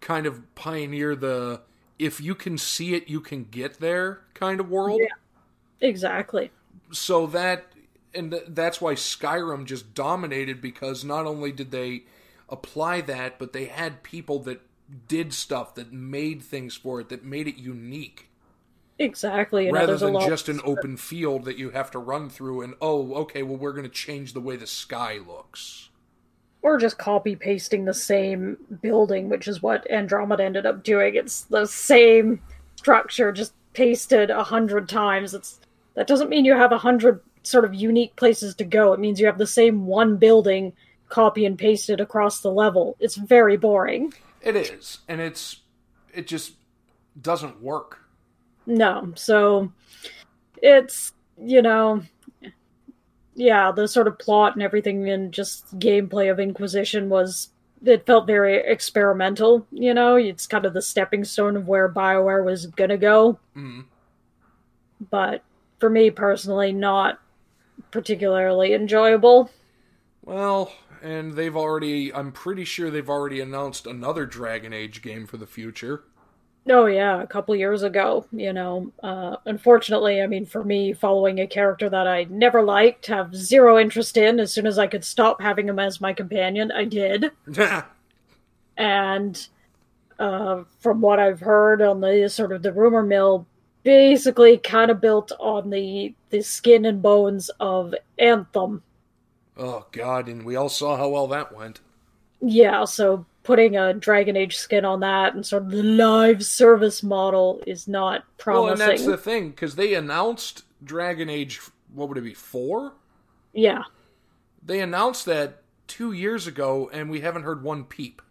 kind 0.00 0.26
of 0.26 0.54
pioneer 0.54 1.16
the 1.16 1.60
if 1.98 2.20
you 2.20 2.36
can 2.36 2.56
see 2.56 2.94
it, 2.94 3.08
you 3.08 3.20
can 3.20 3.42
get 3.50 3.80
there 3.80 4.20
kind 4.32 4.60
of 4.60 4.70
world. 4.70 5.00
Yeah, 5.02 5.88
exactly. 5.88 6.52
So 6.92 7.26
that 7.26 7.66
and 8.14 8.30
th- 8.30 8.44
that's 8.46 8.80
why 8.80 8.94
Skyrim 8.94 9.64
just 9.64 9.92
dominated 9.92 10.60
because 10.60 11.04
not 11.04 11.26
only 11.26 11.50
did 11.50 11.72
they 11.72 12.04
apply 12.48 13.00
that, 13.00 13.40
but 13.40 13.52
they 13.52 13.64
had 13.64 14.04
people 14.04 14.38
that 14.44 14.60
did 15.08 15.34
stuff 15.34 15.74
that 15.74 15.92
made 15.92 16.44
things 16.44 16.76
for 16.76 17.00
it 17.00 17.08
that 17.08 17.24
made 17.24 17.48
it 17.48 17.56
unique. 17.56 18.28
Exactly. 18.98 19.70
Rather 19.72 19.96
than 19.96 20.20
just 20.20 20.48
an 20.48 20.60
open 20.64 20.96
field 20.96 21.44
that 21.46 21.58
you 21.58 21.70
have 21.70 21.90
to 21.90 21.98
run 21.98 22.30
through 22.30 22.62
and 22.62 22.74
oh, 22.80 23.14
okay, 23.14 23.42
well 23.42 23.56
we're 23.56 23.72
going 23.72 23.82
to 23.84 23.88
change 23.88 24.32
the 24.32 24.40
way 24.40 24.56
the 24.56 24.66
sky 24.66 25.18
looks. 25.26 25.88
or 26.62 26.78
just 26.78 26.96
copy 26.96 27.36
pasting 27.36 27.84
the 27.84 27.92
same 27.94 28.56
building, 28.80 29.28
which 29.28 29.46
is 29.46 29.62
what 29.62 29.88
Andromeda 29.90 30.42
ended 30.42 30.64
up 30.64 30.82
doing. 30.82 31.14
It's 31.14 31.42
the 31.42 31.66
same 31.66 32.40
structure, 32.76 33.32
just 33.32 33.52
pasted 33.74 34.30
a 34.30 34.42
hundred 34.42 34.88
times. 34.88 35.34
It's 35.34 35.60
that 35.94 36.06
doesn't 36.06 36.30
mean 36.30 36.44
you 36.46 36.56
have 36.56 36.72
a 36.72 36.78
hundred 36.78 37.20
sort 37.42 37.66
of 37.66 37.74
unique 37.74 38.16
places 38.16 38.54
to 38.54 38.64
go. 38.64 38.94
It 38.94 39.00
means 39.00 39.20
you 39.20 39.26
have 39.26 39.36
the 39.36 39.46
same 39.46 39.84
one 39.86 40.16
building 40.16 40.72
copy 41.10 41.44
and 41.44 41.58
pasted 41.58 42.00
across 42.00 42.40
the 42.40 42.50
level. 42.50 42.96
It's 42.98 43.16
very 43.16 43.58
boring. 43.58 44.14
It 44.40 44.56
is, 44.56 45.00
and 45.06 45.20
it's 45.20 45.60
it 46.14 46.26
just 46.26 46.52
doesn't 47.20 47.60
work. 47.60 47.98
No, 48.66 49.12
so 49.14 49.72
it's 50.62 51.12
you 51.42 51.62
know, 51.62 52.02
yeah, 53.34 53.72
the 53.72 53.88
sort 53.88 54.08
of 54.08 54.18
plot 54.18 54.54
and 54.54 54.62
everything 54.62 55.08
and 55.08 55.32
just 55.32 55.78
gameplay 55.78 56.30
of 56.30 56.40
Inquisition 56.40 57.08
was 57.08 57.50
it 57.84 58.06
felt 58.06 58.26
very 58.26 58.56
experimental. 58.56 59.66
You 59.70 59.94
know, 59.94 60.16
it's 60.16 60.46
kind 60.46 60.64
of 60.64 60.72
the 60.72 60.82
stepping 60.82 61.24
stone 61.24 61.56
of 61.56 61.68
where 61.68 61.88
Bioware 61.88 62.44
was 62.44 62.66
gonna 62.66 62.96
go. 62.96 63.38
Mm. 63.56 63.84
But 65.10 65.42
for 65.78 65.90
me 65.90 66.10
personally, 66.10 66.72
not 66.72 67.20
particularly 67.90 68.72
enjoyable. 68.72 69.50
Well, 70.24 70.72
and 71.02 71.34
they've 71.34 71.56
already 71.56 72.12
I'm 72.14 72.32
pretty 72.32 72.64
sure 72.64 72.90
they've 72.90 73.10
already 73.10 73.40
announced 73.40 73.86
another 73.86 74.24
Dragon 74.24 74.72
Age 74.72 75.02
game 75.02 75.26
for 75.26 75.36
the 75.36 75.46
future. 75.46 76.04
Oh 76.66 76.86
yeah, 76.86 77.20
a 77.22 77.26
couple 77.26 77.54
years 77.54 77.82
ago, 77.82 78.26
you 78.32 78.52
know. 78.52 78.90
Uh, 79.02 79.36
unfortunately, 79.44 80.22
I 80.22 80.26
mean, 80.26 80.46
for 80.46 80.64
me, 80.64 80.94
following 80.94 81.40
a 81.40 81.46
character 81.46 81.90
that 81.90 82.06
I 82.06 82.24
never 82.30 82.62
liked, 82.62 83.06
have 83.06 83.36
zero 83.36 83.78
interest 83.78 84.16
in, 84.16 84.40
as 84.40 84.50
soon 84.52 84.66
as 84.66 84.78
I 84.78 84.86
could 84.86 85.04
stop 85.04 85.42
having 85.42 85.68
him 85.68 85.78
as 85.78 86.00
my 86.00 86.12
companion, 86.14 86.72
I 86.72 86.84
did. 86.84 87.30
And 88.76 89.46
uh, 90.18 90.64
from 90.80 91.00
what 91.00 91.20
I've 91.20 91.38
heard 91.38 91.80
on 91.80 92.00
the 92.00 92.28
sort 92.28 92.50
of 92.50 92.62
the 92.62 92.72
rumor 92.72 93.04
mill, 93.04 93.46
basically 93.84 94.58
kind 94.58 94.90
of 94.90 95.00
built 95.00 95.30
on 95.38 95.70
the 95.70 96.14
the 96.30 96.42
skin 96.42 96.84
and 96.84 97.00
bones 97.00 97.50
of 97.60 97.94
Anthem. 98.18 98.82
oh 99.56 99.86
god, 99.92 100.28
and 100.28 100.44
we 100.44 100.56
all 100.56 100.68
saw 100.68 100.96
how 100.96 101.08
well 101.08 101.28
that 101.28 101.54
went. 101.54 101.80
Yeah, 102.40 102.84
so 102.84 103.26
putting 103.44 103.76
a 103.76 103.94
Dragon 103.94 104.36
Age 104.36 104.56
skin 104.56 104.84
on 104.84 105.00
that 105.00 105.34
and 105.34 105.46
sort 105.46 105.64
of 105.64 105.70
the 105.70 105.82
live 105.82 106.44
service 106.44 107.02
model 107.02 107.62
is 107.66 107.86
not 107.86 108.24
promising. 108.38 108.64
Well, 108.64 108.72
and 108.72 108.80
that's 108.80 109.06
the 109.06 109.16
thing 109.16 109.50
because 109.50 109.76
they 109.76 109.94
announced 109.94 110.64
Dragon 110.82 111.30
Age. 111.30 111.60
What 111.92 112.08
would 112.08 112.18
it 112.18 112.22
be? 112.22 112.34
Four? 112.34 112.94
Yeah. 113.52 113.84
They 114.62 114.80
announced 114.80 115.26
that 115.26 115.62
two 115.86 116.12
years 116.12 116.46
ago, 116.46 116.90
and 116.92 117.10
we 117.10 117.20
haven't 117.20 117.42
heard 117.44 117.62
one 117.62 117.84
peep. 117.84 118.22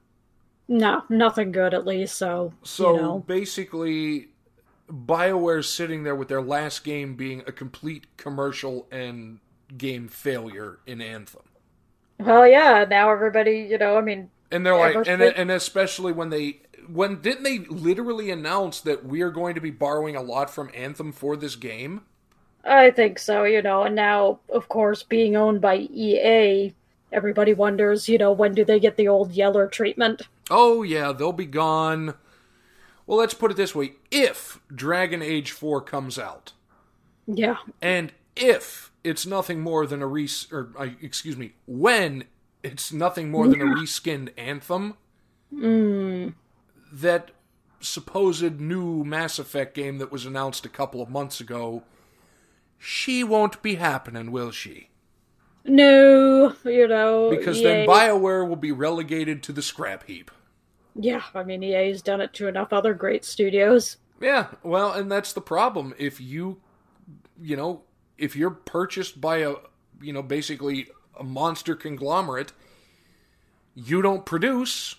No, 0.68 1.03
nothing 1.09 1.51
good 1.51 1.74
at 1.74 1.86
least. 1.86 2.16
So, 2.18 2.53
So 2.64 2.95
you 2.95 3.01
know, 3.01 3.20
basically, 3.20 4.30
BioWare's 4.89 5.70
sitting 5.70 6.03
there 6.03 6.16
with 6.16 6.28
their 6.30 6.41
last 6.41 6.84
game 6.84 7.16
being 7.16 7.41
a 7.45 7.51
complete 7.51 8.07
commercial 8.18 8.88
and 8.91 9.39
game 9.78 10.07
failure 10.07 10.80
in 10.86 11.01
Anthem. 11.01 11.43
well, 12.20 12.47
yeah. 12.47 12.86
Now 12.89 13.11
everybody, 13.11 13.68
you 13.70 13.78
know, 13.78 13.97
I 13.97 14.01
mean, 14.01 14.30
And 14.53 14.65
they're 14.65 14.77
like, 14.77 14.95
and 15.07 15.21
and 15.21 15.51
especially 15.51 16.13
when 16.13 16.29
they 16.29 16.61
when 16.87 17.21
didn't 17.21 17.43
they 17.43 17.59
literally 17.59 18.29
announce 18.29 18.79
that 18.81 19.05
we 19.05 19.21
are 19.21 19.31
going 19.31 19.55
to 19.55 19.61
be 19.61 19.71
borrowing 19.71 20.15
a 20.15 20.21
lot 20.21 20.49
from 20.49 20.69
Anthem 20.75 21.11
for 21.11 21.35
this 21.35 21.55
game? 21.55 22.01
I 22.63 22.91
think 22.91 23.19
so. 23.19 23.43
You 23.43 23.61
know, 23.61 23.83
and 23.83 23.95
now, 23.95 24.39
of 24.49 24.69
course, 24.69 25.03
being 25.03 25.35
owned 25.35 25.59
by 25.59 25.75
EA, 25.77 26.73
everybody 27.11 27.53
wonders, 27.53 28.07
you 28.07 28.17
know, 28.17 28.31
when 28.31 28.53
do 28.53 28.63
they 28.63 28.79
get 28.79 28.95
the 28.95 29.07
old 29.07 29.31
Yeller 29.31 29.67
treatment? 29.67 30.21
Oh 30.49 30.83
yeah, 30.83 31.11
they'll 31.11 31.33
be 31.33 31.45
gone. 31.45 32.15
Well, 33.05 33.17
let's 33.17 33.33
put 33.33 33.51
it 33.51 33.57
this 33.57 33.75
way: 33.75 33.93
if 34.11 34.59
Dragon 34.73 35.21
Age 35.21 35.51
Four 35.51 35.81
comes 35.81 36.19
out, 36.19 36.53
Yeah, 37.27 37.57
and 37.81 38.13
if 38.35 38.91
it's 39.03 39.25
nothing 39.25 39.59
more 39.59 39.85
than 39.85 40.01
a 40.01 40.07
res 40.07 40.47
or 40.51 40.71
uh, 40.77 40.89
excuse 41.01 41.35
me, 41.37 41.53
when 41.65 42.25
it's 42.64 42.93
nothing 42.93 43.30
more 43.30 43.47
than 43.47 43.61
a 43.61 43.66
reskinned 43.66 44.30
Anthem, 44.38 44.95
mm. 45.53 46.34
that 46.91 47.32
supposed 47.82 48.59
new 48.59 49.03
Mass 49.03 49.38
Effect 49.38 49.76
game 49.76 49.97
that 49.97 50.11
was 50.11 50.26
announced 50.26 50.66
a 50.66 50.70
couple 50.70 51.01
of 51.01 51.09
months 51.09 51.39
ago, 51.39 51.84
she 52.78 53.24
won't 53.24 53.61
be 53.61 53.76
happening, 53.76 54.32
will 54.32 54.51
she? 54.51 54.89
no, 55.66 56.53
you 56.66 56.88
know, 56.88 57.30
Because 57.30 57.59
EA, 57.59 57.64
then 57.64 57.88
BioWare 57.88 58.47
will 58.47 58.57
be 58.57 58.72
relegated 58.72 59.41
to 59.43 59.53
the 59.53 59.61
scrap 59.61 60.05
heap. 60.07 60.32
yeah, 60.95 61.24
I 61.34 61.43
mean, 61.43 61.64
EA's 61.64 62.01
done 62.01 62.22
it 62.22 62.34
to 62.34 62.47
enough 62.47 62.74
other 62.74 62.93
great 62.93 63.24
studios. 63.24 63.97
Yeah, 64.20 64.47
well, 64.61 64.91
and 64.91 65.11
that's 65.11 65.34
the 65.34 65.41
problem. 65.41 65.93
If 65.97 66.20
you, 66.20 66.61
you 67.41 67.55
know, 67.55 67.84
if 68.18 68.36
you're 68.36 68.51
purchased 68.51 69.20
by 69.20 69.38
a, 69.38 69.55
you 70.01 70.14
know, 70.14 70.22
basically 70.22 70.88
a 71.20 71.24
monster 71.24 71.76
conglomerate, 71.76 72.53
you 73.76 74.01
don't 74.01 74.26
produce, 74.26 74.95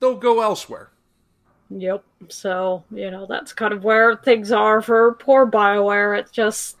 they'll 0.00 0.16
go 0.16 0.40
elsewhere. 0.40 0.90
Yep. 1.70 2.04
So, 2.28 2.84
you 2.90 3.10
know, 3.10 3.26
that's 3.26 3.52
kind 3.52 3.72
of 3.72 3.84
where 3.84 4.16
things 4.16 4.52
are 4.52 4.82
for 4.82 5.14
poor 5.14 5.46
BioWare. 5.46 6.18
It's 6.18 6.30
just 6.30 6.76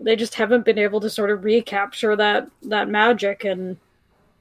they 0.00 0.16
just 0.16 0.34
haven't 0.34 0.64
been 0.64 0.78
able 0.78 1.00
to 1.00 1.10
sort 1.10 1.30
of 1.30 1.44
recapture 1.44 2.16
that 2.16 2.48
that 2.62 2.88
magic 2.88 3.44
and 3.44 3.76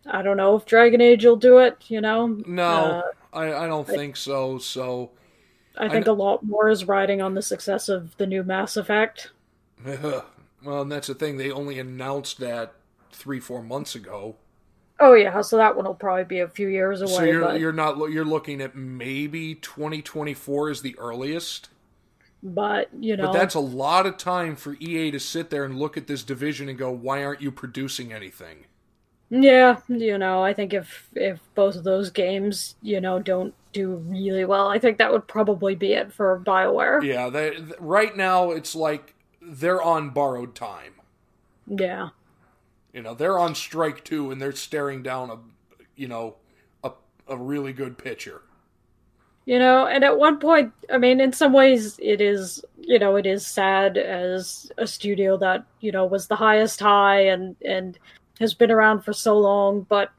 I 0.07 0.21
don't 0.21 0.37
know 0.37 0.55
if 0.55 0.65
Dragon 0.65 1.01
Age 1.01 1.25
will 1.25 1.35
do 1.35 1.59
it, 1.59 1.77
you 1.87 2.01
know. 2.01 2.27
No, 2.45 2.63
Uh, 2.63 3.01
I, 3.33 3.65
I 3.65 3.67
don't 3.67 3.87
think 3.87 4.15
so. 4.15 4.59
So, 4.59 5.09
I 5.77 5.89
think 5.89 6.05
kn- 6.05 6.15
a 6.15 6.19
lot 6.19 6.43
more 6.43 6.69
is 6.69 6.85
riding 6.85 7.21
on 7.21 7.33
the 7.33 7.41
success 7.41 7.89
of 7.89 8.15
the 8.17 8.27
new 8.27 8.43
Mass 8.43 8.77
Effect. 8.77 9.31
well, 10.63 10.81
and 10.81 10.91
that's 10.91 11.07
the 11.07 11.15
thing. 11.15 11.37
They 11.37 11.51
only 11.51 11.79
announced 11.79 12.39
that 12.39 12.73
three, 13.11 13.39
four 13.39 13.61
months 13.63 13.95
ago. 13.95 14.37
Oh 14.99 15.13
yeah, 15.13 15.41
so 15.41 15.57
that 15.57 15.75
one 15.75 15.85
will 15.85 15.93
probably 15.95 16.23
be 16.25 16.39
a 16.39 16.47
few 16.47 16.67
years 16.67 17.01
away. 17.01 17.13
So 17.13 17.23
you're 17.23 17.39
but, 17.39 17.59
you're 17.59 17.73
not 17.73 17.97
you're 18.11 18.25
looking 18.25 18.61
at 18.61 18.75
maybe 18.75 19.55
2024 19.55 20.69
is 20.69 20.81
the 20.81 20.97
earliest. 20.97 21.69
but 22.43 22.89
you 22.97 23.17
know, 23.17 23.27
But 23.27 23.33
that's 23.33 23.55
a 23.55 23.59
lot 23.59 24.05
of 24.05 24.17
time 24.17 24.55
for 24.55 24.75
EA 24.79 25.11
to 25.11 25.19
sit 25.19 25.49
there 25.49 25.65
and 25.65 25.77
look 25.77 25.97
at 25.97 26.07
this 26.07 26.23
division 26.23 26.69
and 26.69 26.77
go, 26.77 26.91
why 26.91 27.23
aren't 27.23 27.41
you 27.41 27.51
producing 27.51 28.13
anything? 28.13 28.67
Yeah, 29.29 29.79
you 29.87 30.17
know, 30.17 30.43
I 30.43 30.53
think 30.53 30.73
if 30.73 31.09
if 31.15 31.39
both 31.55 31.75
of 31.75 31.83
those 31.83 32.11
games, 32.11 32.75
you 32.81 33.01
know, 33.01 33.19
don't 33.19 33.55
do 33.73 33.95
really 33.95 34.45
well, 34.45 34.67
I 34.69 34.77
think 34.79 34.97
that 34.99 35.11
would 35.11 35.27
probably 35.27 35.75
be 35.75 35.93
it 35.93 36.13
for 36.13 36.39
BioWare. 36.45 37.03
Yeah, 37.03 37.29
they, 37.29 37.57
right 37.79 38.15
now 38.15 38.51
it's 38.51 38.75
like 38.75 39.14
they're 39.45 39.81
on 39.81 40.09
borrowed 40.09 40.55
time. 40.55 40.93
Yeah. 41.67 42.09
You 42.93 43.01
know, 43.01 43.13
they're 43.13 43.37
on 43.37 43.55
strike 43.55 44.03
two 44.03 44.31
and 44.31 44.41
they're 44.41 44.53
staring 44.53 45.03
down 45.03 45.29
a, 45.29 45.37
you 45.95 46.07
know, 46.07 46.35
a, 46.83 46.91
a 47.27 47.37
really 47.37 47.73
good 47.73 47.97
pitcher. 47.97 48.41
You 49.45 49.59
know, 49.59 49.85
and 49.85 50.03
at 50.03 50.17
one 50.17 50.39
point, 50.39 50.73
I 50.91 50.97
mean, 50.97 51.19
in 51.21 51.31
some 51.31 51.53
ways, 51.53 51.99
it 52.01 52.19
is, 52.19 52.65
you 52.79 52.97
know, 52.97 53.15
it 53.15 53.27
is 53.27 53.45
sad 53.45 53.95
as 53.95 54.71
a 54.77 54.87
studio 54.87 55.37
that, 55.37 55.65
you 55.81 55.91
know, 55.91 56.05
was 56.05 56.27
the 56.27 56.35
highest 56.35 56.79
high 56.79 57.19
and, 57.27 57.55
and 57.63 57.99
has 58.39 58.55
been 58.55 58.71
around 58.71 59.01
for 59.01 59.13
so 59.13 59.37
long. 59.37 59.85
But, 59.87 60.09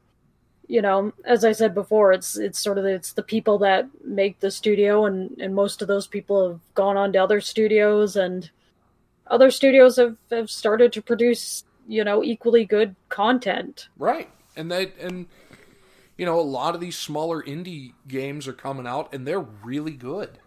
you 0.68 0.80
know, 0.80 1.12
as 1.24 1.44
I 1.44 1.50
said 1.50 1.74
before, 1.74 2.12
it's, 2.12 2.36
it's 2.36 2.60
sort 2.60 2.78
of, 2.78 2.84
it's 2.84 3.14
the 3.14 3.22
people 3.22 3.58
that 3.58 3.88
make 4.04 4.38
the 4.38 4.50
studio 4.50 5.06
and, 5.06 5.36
and 5.40 5.56
most 5.56 5.82
of 5.82 5.88
those 5.88 6.06
people 6.06 6.48
have 6.48 6.60
gone 6.74 6.96
on 6.96 7.12
to 7.14 7.18
other 7.18 7.40
studios 7.40 8.14
and 8.14 8.48
other 9.28 9.50
studios 9.50 9.96
have, 9.96 10.16
have 10.30 10.50
started 10.50 10.92
to 10.94 11.02
produce, 11.02 11.64
you 11.88 12.04
know, 12.04 12.22
equally 12.22 12.64
good 12.64 12.96
content. 13.08 13.88
Right. 13.98 14.28
And 14.56 14.70
they, 14.70 14.92
and, 15.00 15.26
you 16.16 16.24
know, 16.24 16.38
a 16.38 16.42
lot 16.42 16.74
of 16.74 16.80
these 16.80 16.96
smaller 16.96 17.42
indie 17.42 17.92
games 18.08 18.48
are 18.48 18.52
coming 18.52 18.86
out 18.86 19.12
and 19.14 19.26
they're 19.26 19.40
really 19.40 19.92
good. 19.92 20.38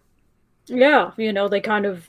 Yeah, 0.66 1.12
you 1.18 1.34
know, 1.34 1.48
they 1.48 1.62
kind 1.62 1.86
of 1.86 2.08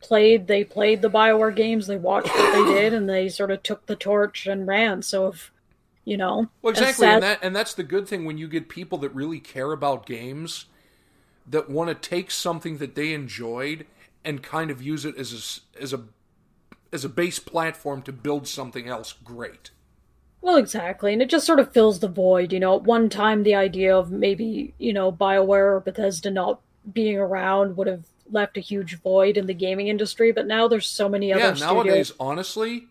played 0.00 0.46
they 0.46 0.64
played 0.64 1.02
the 1.02 1.10
Bioware 1.10 1.54
games, 1.54 1.86
they 1.86 1.96
watched 1.96 2.28
what 2.28 2.52
they 2.52 2.74
did 2.74 2.92
and 2.92 3.08
they 3.08 3.28
sort 3.28 3.50
of 3.50 3.62
took 3.62 3.86
the 3.86 3.96
torch 3.96 4.46
and 4.46 4.66
ran. 4.66 5.02
So 5.02 5.28
if 5.28 5.50
you 6.04 6.16
know 6.16 6.48
Well 6.60 6.72
exactly 6.72 7.06
sad... 7.06 7.14
and 7.14 7.22
that 7.22 7.38
and 7.42 7.56
that's 7.56 7.74
the 7.74 7.82
good 7.82 8.06
thing 8.06 8.24
when 8.24 8.36
you 8.36 8.46
get 8.48 8.68
people 8.68 8.98
that 8.98 9.14
really 9.14 9.40
care 9.40 9.72
about 9.72 10.04
games 10.04 10.66
that 11.46 11.70
want 11.70 11.88
to 11.88 11.94
take 11.94 12.30
something 12.30 12.78
that 12.78 12.94
they 12.94 13.12
enjoyed 13.12 13.86
and 14.24 14.42
kind 14.42 14.70
of 14.70 14.82
use 14.82 15.04
it 15.04 15.16
as 15.16 15.62
a, 15.78 15.82
as 15.82 15.92
a 15.92 16.04
as 16.92 17.04
a 17.04 17.08
base 17.08 17.40
platform 17.40 18.02
to 18.02 18.12
build 18.12 18.46
something 18.46 18.88
else 18.88 19.12
great. 19.12 19.70
Well, 20.40 20.56
exactly. 20.56 21.12
And 21.12 21.20
it 21.20 21.28
just 21.28 21.46
sort 21.46 21.58
of 21.58 21.72
fills 21.72 21.98
the 21.98 22.08
void. 22.08 22.52
You 22.52 22.60
know, 22.60 22.76
at 22.76 22.82
one 22.82 23.08
time, 23.08 23.42
the 23.42 23.54
idea 23.54 23.96
of 23.96 24.12
maybe, 24.12 24.74
you 24.78 24.92
know, 24.92 25.10
BioWare 25.10 25.74
or 25.74 25.80
Bethesda 25.80 26.30
not 26.30 26.60
being 26.92 27.18
around 27.18 27.76
would 27.76 27.86
have 27.86 28.04
left 28.30 28.56
a 28.56 28.60
huge 28.60 29.00
void 29.00 29.36
in 29.36 29.46
the 29.46 29.54
gaming 29.54 29.88
industry. 29.88 30.32
But 30.32 30.46
now 30.46 30.68
there's 30.68 30.86
so 30.86 31.08
many 31.08 31.32
other 31.32 31.42
yeah, 31.42 31.66
nowadays, 31.66 32.12
honestly, 32.20 32.86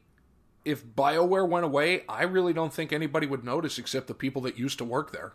if 0.65 0.85
BioWare 0.85 1.47
went 1.47 1.65
away, 1.65 2.03
I 2.09 2.23
really 2.23 2.53
don't 2.53 2.73
think 2.73 2.91
anybody 2.91 3.27
would 3.27 3.43
notice 3.43 3.77
except 3.77 4.07
the 4.07 4.13
people 4.13 4.41
that 4.41 4.57
used 4.57 4.79
to 4.79 4.85
work 4.85 5.11
there. 5.11 5.33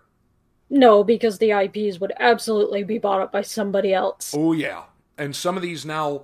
No, 0.69 1.03
because 1.03 1.39
the 1.39 1.53
IPs 1.53 2.01
would 2.01 2.13
absolutely 2.19 2.83
be 2.83 2.99
bought 2.99 3.23
up 3.23 3.33
by 3.33 3.43
somebody 3.43 3.95
else. 3.95 4.35
Oh, 4.37 4.53
yeah. 4.53 4.83
And 5.19 5.35
some 5.35 5.57
of 5.57 5.63
these 5.63 5.85
now 5.85 6.23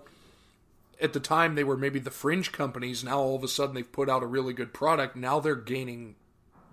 at 1.00 1.12
the 1.12 1.20
time 1.20 1.54
they 1.54 1.64
were 1.64 1.76
maybe 1.76 1.98
the 1.98 2.10
fringe 2.10 2.52
companies. 2.52 3.04
Now 3.04 3.18
all 3.18 3.36
of 3.36 3.44
a 3.44 3.48
sudden 3.48 3.74
they've 3.74 3.92
put 3.92 4.08
out 4.08 4.22
a 4.22 4.26
really 4.26 4.54
good 4.54 4.72
product. 4.72 5.16
Now 5.16 5.40
they're 5.40 5.54
gaining 5.56 6.14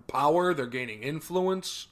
power, 0.06 0.54
they're 0.54 0.66
gaining 0.66 1.02
influence. 1.02 1.88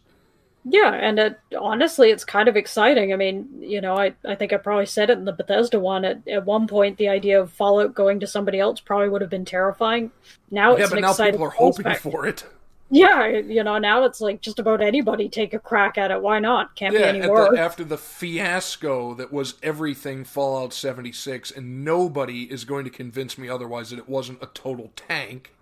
Yeah, 0.65 0.93
and 0.93 1.19
it, 1.19 1.41
honestly, 1.59 2.11
it's 2.11 2.25
kind 2.25 2.47
of 2.47 2.55
exciting. 2.55 3.15
I 3.15 3.17
mean, 3.17 3.49
you 3.61 3.81
know, 3.81 3.97
I, 3.97 4.15
I 4.27 4.35
think 4.35 4.53
I 4.53 4.59
probably 4.59 4.85
said 4.85 5.09
it 5.09 5.17
in 5.17 5.25
the 5.25 5.33
Bethesda 5.33 5.81
one. 5.81 6.05
At, 6.05 6.29
at 6.29 6.45
one 6.45 6.67
point, 6.67 6.99
the 6.99 7.09
idea 7.09 7.41
of 7.41 7.51
Fallout 7.51 7.95
going 7.95 8.21
to 8.21 8.27
somebody 8.27 8.61
else 8.61 8.79
probably 8.79 9.09
would 9.09 9.23
have 9.23 9.31
been 9.31 9.47
terrifying. 9.47 10.11
Now 10.51 10.73
it's 10.73 10.81
yeah, 10.81 10.87
but 10.91 11.01
now 11.01 11.15
people 11.15 11.45
are 11.45 11.51
hoping 11.51 11.85
prospect. 11.85 12.03
for 12.03 12.27
it. 12.27 12.45
Yeah, 12.93 13.29
you 13.29 13.63
know, 13.63 13.79
now 13.79 14.05
it's 14.05 14.21
like 14.21 14.41
just 14.41 14.59
about 14.59 14.83
anybody 14.83 15.29
take 15.29 15.55
a 15.55 15.61
crack 15.61 15.97
at 15.97 16.11
it. 16.11 16.21
Why 16.21 16.41
not? 16.41 16.75
Can't 16.75 16.93
yeah, 16.93 17.13
be 17.13 17.19
any 17.21 17.29
worse. 17.29 17.57
After 17.57 17.85
the 17.85 17.97
fiasco 17.97 19.15
that 19.15 19.33
was 19.33 19.55
everything 19.63 20.25
Fallout 20.25 20.73
76, 20.73 21.53
and 21.53 21.85
nobody 21.85 22.51
is 22.51 22.65
going 22.65 22.85
to 22.85 22.91
convince 22.91 23.39
me 23.39 23.49
otherwise 23.49 23.91
that 23.91 24.01
it 24.01 24.09
wasn't 24.09 24.43
a 24.43 24.47
total 24.47 24.91
tank. 24.97 25.53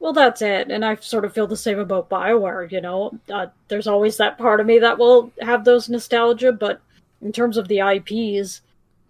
Well, 0.00 0.12
that's 0.12 0.42
it. 0.42 0.70
And 0.70 0.84
I 0.84 0.96
sort 0.96 1.24
of 1.24 1.32
feel 1.32 1.46
the 1.46 1.56
same 1.56 1.78
about 1.78 2.10
Bioware, 2.10 2.70
you 2.70 2.80
know. 2.80 3.18
Uh, 3.32 3.46
there's 3.68 3.86
always 3.86 4.16
that 4.16 4.36
part 4.36 4.58
of 4.58 4.66
me 4.66 4.80
that 4.80 4.98
will 4.98 5.32
have 5.40 5.64
those 5.64 5.88
nostalgia, 5.88 6.52
but 6.52 6.80
in 7.22 7.30
terms 7.30 7.56
of 7.56 7.68
the 7.68 7.78
IPs, 7.78 8.62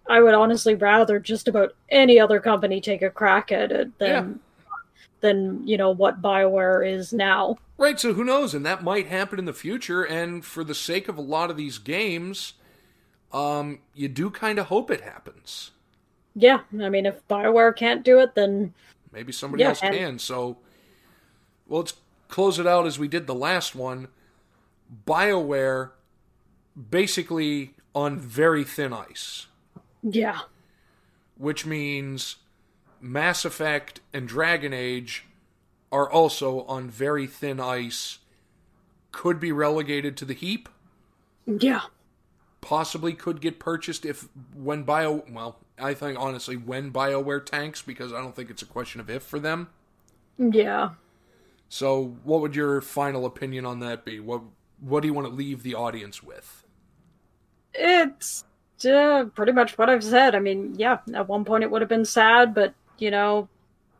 I 0.07 0.21
would 0.21 0.35
honestly 0.35 0.75
rather 0.75 1.19
just 1.19 1.47
about 1.47 1.75
any 1.89 2.19
other 2.19 2.39
company 2.39 2.79
take 2.79 3.01
a 3.01 3.09
crack 3.09 3.51
at 3.51 3.71
it 3.71 3.97
than 3.97 4.39
than 5.25 5.67
you 5.67 5.77
know 5.77 5.91
what 5.91 6.21
Bioware 6.21 6.87
is 6.87 7.11
now. 7.11 7.57
Right. 7.77 7.99
So 7.99 8.13
who 8.13 8.23
knows? 8.23 8.53
And 8.53 8.65
that 8.65 8.83
might 8.83 9.07
happen 9.07 9.39
in 9.39 9.45
the 9.45 9.53
future. 9.53 10.03
And 10.03 10.45
for 10.45 10.63
the 10.63 10.75
sake 10.75 11.09
of 11.09 11.17
a 11.17 11.21
lot 11.21 11.49
of 11.49 11.57
these 11.57 11.77
games, 11.77 12.53
um, 13.33 13.79
you 13.93 14.07
do 14.07 14.29
kind 14.29 14.59
of 14.59 14.67
hope 14.67 14.89
it 14.89 15.01
happens. 15.01 15.71
Yeah, 16.35 16.59
I 16.81 16.89
mean, 16.89 17.05
if 17.05 17.25
Bioware 17.27 17.75
can't 17.75 18.03
do 18.03 18.19
it, 18.19 18.35
then 18.35 18.73
maybe 19.11 19.31
somebody 19.31 19.63
yeah, 19.63 19.69
else 19.69 19.81
and... 19.81 19.95
can. 19.95 20.19
So, 20.19 20.57
well, 21.67 21.81
let's 21.81 21.93
close 22.27 22.59
it 22.59 22.67
out 22.67 22.85
as 22.85 22.99
we 22.99 23.07
did 23.07 23.25
the 23.25 23.35
last 23.35 23.73
one. 23.73 24.09
Bioware, 25.07 25.91
basically 26.89 27.73
on 27.93 28.19
very 28.19 28.65
thin 28.65 28.91
ice. 28.91 29.47
Yeah. 30.03 30.39
Which 31.37 31.65
means 31.65 32.35
Mass 33.05 33.45
Effect 33.45 33.99
and 34.13 34.27
Dragon 34.27 34.73
Age 34.73 35.25
are 35.91 36.09
also 36.09 36.61
on 36.63 36.89
very 36.89 37.27
thin 37.27 37.59
ice. 37.59 38.19
Could 39.11 39.39
be 39.39 39.51
relegated 39.51 40.17
to 40.17 40.25
the 40.25 40.33
heap. 40.33 40.67
Yeah. 41.45 41.81
Possibly 42.61 43.13
could 43.13 43.41
get 43.41 43.59
purchased 43.59 44.05
if 44.05 44.27
when 44.55 44.83
Bio 44.83 45.23
well, 45.31 45.59
I 45.77 45.93
think 45.93 46.19
honestly 46.19 46.57
when 46.57 46.91
BioWare 46.91 47.45
tanks 47.45 47.83
because 47.83 48.11
I 48.11 48.17
don't 48.21 48.35
think 48.35 48.49
it's 48.49 48.63
a 48.63 48.65
question 48.65 48.99
of 48.99 49.09
if 49.09 49.21
for 49.21 49.39
them. 49.39 49.69
Yeah. 50.39 50.91
So, 51.69 52.17
what 52.23 52.41
would 52.41 52.55
your 52.55 52.81
final 52.81 53.25
opinion 53.25 53.65
on 53.65 53.79
that 53.81 54.03
be? 54.03 54.19
What 54.19 54.41
what 54.79 55.01
do 55.01 55.07
you 55.07 55.13
want 55.13 55.27
to 55.27 55.33
leave 55.33 55.61
the 55.61 55.75
audience 55.75 56.23
with? 56.23 56.65
It's 57.73 58.43
uh, 58.83 59.25
pretty 59.35 59.51
much 59.51 59.77
what 59.77 59.89
I've 59.89 60.03
said. 60.03 60.33
I 60.33 60.39
mean, 60.39 60.73
yeah, 60.75 60.97
at 61.13 61.27
one 61.27 61.45
point 61.45 61.63
it 61.63 61.71
would 61.71 61.81
have 61.81 61.89
been 61.89 62.05
sad, 62.05 62.55
but 62.55 62.73
you 62.97 63.11
know, 63.11 63.49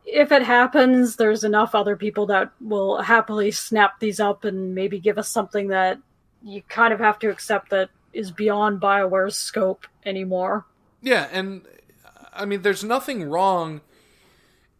if 0.04 0.30
it 0.30 0.42
happens, 0.42 1.16
there's 1.16 1.44
enough 1.44 1.74
other 1.74 1.96
people 1.96 2.26
that 2.26 2.52
will 2.60 3.00
happily 3.02 3.50
snap 3.50 3.98
these 4.00 4.20
up 4.20 4.44
and 4.44 4.74
maybe 4.74 5.00
give 5.00 5.18
us 5.18 5.28
something 5.28 5.68
that 5.68 5.98
you 6.42 6.62
kind 6.68 6.92
of 6.92 7.00
have 7.00 7.18
to 7.18 7.30
accept 7.30 7.70
that 7.70 7.90
is 8.12 8.30
beyond 8.30 8.80
BioWare's 8.80 9.36
scope 9.36 9.86
anymore. 10.04 10.64
Yeah, 11.02 11.28
and 11.32 11.62
I 12.32 12.44
mean, 12.44 12.62
there's 12.62 12.84
nothing 12.84 13.24
wrong 13.28 13.80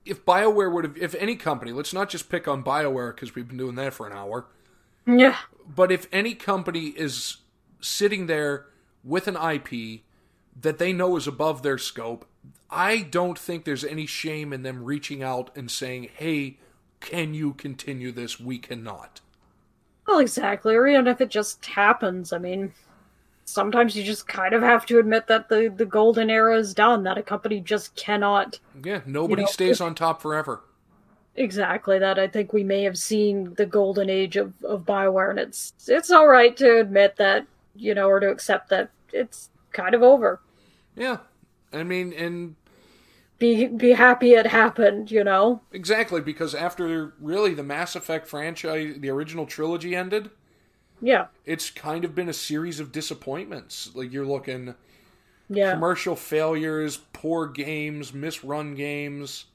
if 0.05 0.25
BioWare 0.25 0.73
would 0.73 0.85
have, 0.85 0.97
if 0.97 1.15
any 1.17 1.37
company, 1.37 1.73
let's 1.73 1.93
not 1.93 2.09
just 2.09 2.29
pick 2.29 2.47
on 2.47 2.63
BioWare 2.63 3.15
because 3.15 3.35
we've 3.35 3.49
been 3.49 3.59
doing 3.59 3.75
that 3.75 3.93
for 3.93 4.07
an 4.07 4.13
hour. 4.13 4.47
Yeah. 5.07 5.37
But 5.67 5.91
if 5.91 6.07
any 6.13 6.35
company 6.35 6.87
is 6.87 7.39
sitting 7.81 8.27
there 8.27 8.67
with 9.03 9.29
an 9.29 9.37
IP 9.37 10.03
that 10.61 10.79
they 10.79 10.93
know 10.93 11.17
is 11.17 11.27
above 11.27 11.63
their 11.63 11.79
scope 11.79 12.27
I 12.71 13.03
don't 13.03 13.39
think 13.39 13.65
there's 13.65 13.85
any 13.85 14.07
shame 14.07 14.53
in 14.53 14.63
them 14.63 14.85
reaching 14.85 15.23
out 15.23 15.57
and 15.57 15.71
saying, 15.71 16.11
hey, 16.15 16.59
can 17.01 17.35
you 17.35 17.53
continue 17.55 18.13
this? 18.13 18.41
We 18.41 18.59
cannot. 18.59 19.21
Well, 20.07 20.19
exactly. 20.19 20.75
Or 20.75 20.87
even 20.87 21.07
if 21.07 21.21
it 21.21 21.31
just 21.31 21.65
happens, 21.67 22.33
I 22.33 22.39
mean, 22.39 22.73
sometimes 23.45 23.97
you 23.97 24.05
just 24.05 24.29
kind 24.29 24.55
of 24.55 24.63
have 24.63 24.87
to 24.87 24.99
admit 24.99 25.27
that 25.29 25.49
the, 25.49 25.73
the 25.75 25.87
golden 25.87 26.31
era 26.31 26.57
is 26.57 26.75
done, 26.75 27.05
that 27.05 27.19
a 27.19 27.23
company 27.23 27.61
just 27.61 27.95
cannot. 27.97 28.59
Yeah, 28.85 29.01
nobody 29.07 29.43
you 29.43 29.47
know, 29.47 29.53
stays 29.53 29.81
on 29.81 29.95
top 29.95 30.21
forever. 30.21 30.63
Exactly 31.37 31.99
that. 31.99 32.19
I 32.19 32.29
think 32.29 32.53
we 32.53 32.65
may 32.65 32.83
have 32.83 32.99
seen 32.99 33.55
the 33.55 33.67
golden 33.67 34.09
age 34.09 34.37
of, 34.37 34.53
of 34.65 34.87
Bioware, 34.87 35.31
and 35.31 35.39
it's 35.39 35.75
it's 35.87 36.11
all 36.11 36.27
right 36.27 36.57
to 36.57 36.81
admit 36.81 37.17
that, 37.17 37.47
you 37.75 37.95
know, 37.95 38.09
or 38.09 38.21
to 38.21 38.31
accept 38.31 38.71
that 38.71 38.91
it's 39.13 39.51
kind 39.73 39.95
of 39.95 40.03
over. 40.03 40.41
Yeah, 40.97 41.19
I 41.77 41.83
mean, 41.83 42.13
and 42.13 42.57
be 43.39 43.67
be 43.67 43.93
happy 43.93 44.33
it 44.35 44.47
happened, 44.47 45.11
you 45.11 45.23
know. 45.23 45.61
Exactly, 45.73 46.21
because 46.21 46.55
after 46.55 47.13
really 47.21 47.55
the 47.55 47.63
Mass 47.63 47.95
Effect 47.95 48.27
franchise, 48.27 48.97
the 48.99 49.11
original 49.11 49.47
trilogy 49.47 49.95
ended. 49.95 50.31
Yeah, 51.03 51.27
it's 51.45 51.71
kind 51.71 52.05
of 52.05 52.15
been 52.15 52.29
a 52.29 52.33
series 52.33 52.81
of 52.81 52.93
disappointments. 52.93 53.91
Like 53.95 54.13
you're 54.13 54.25
looking, 54.25 54.75
yeah, 55.51 55.73
commercial 55.73 56.17
failures, 56.17 56.99
poor 57.13 57.47
games, 57.47 58.13
misrun 58.13 58.75
games. 58.77 59.47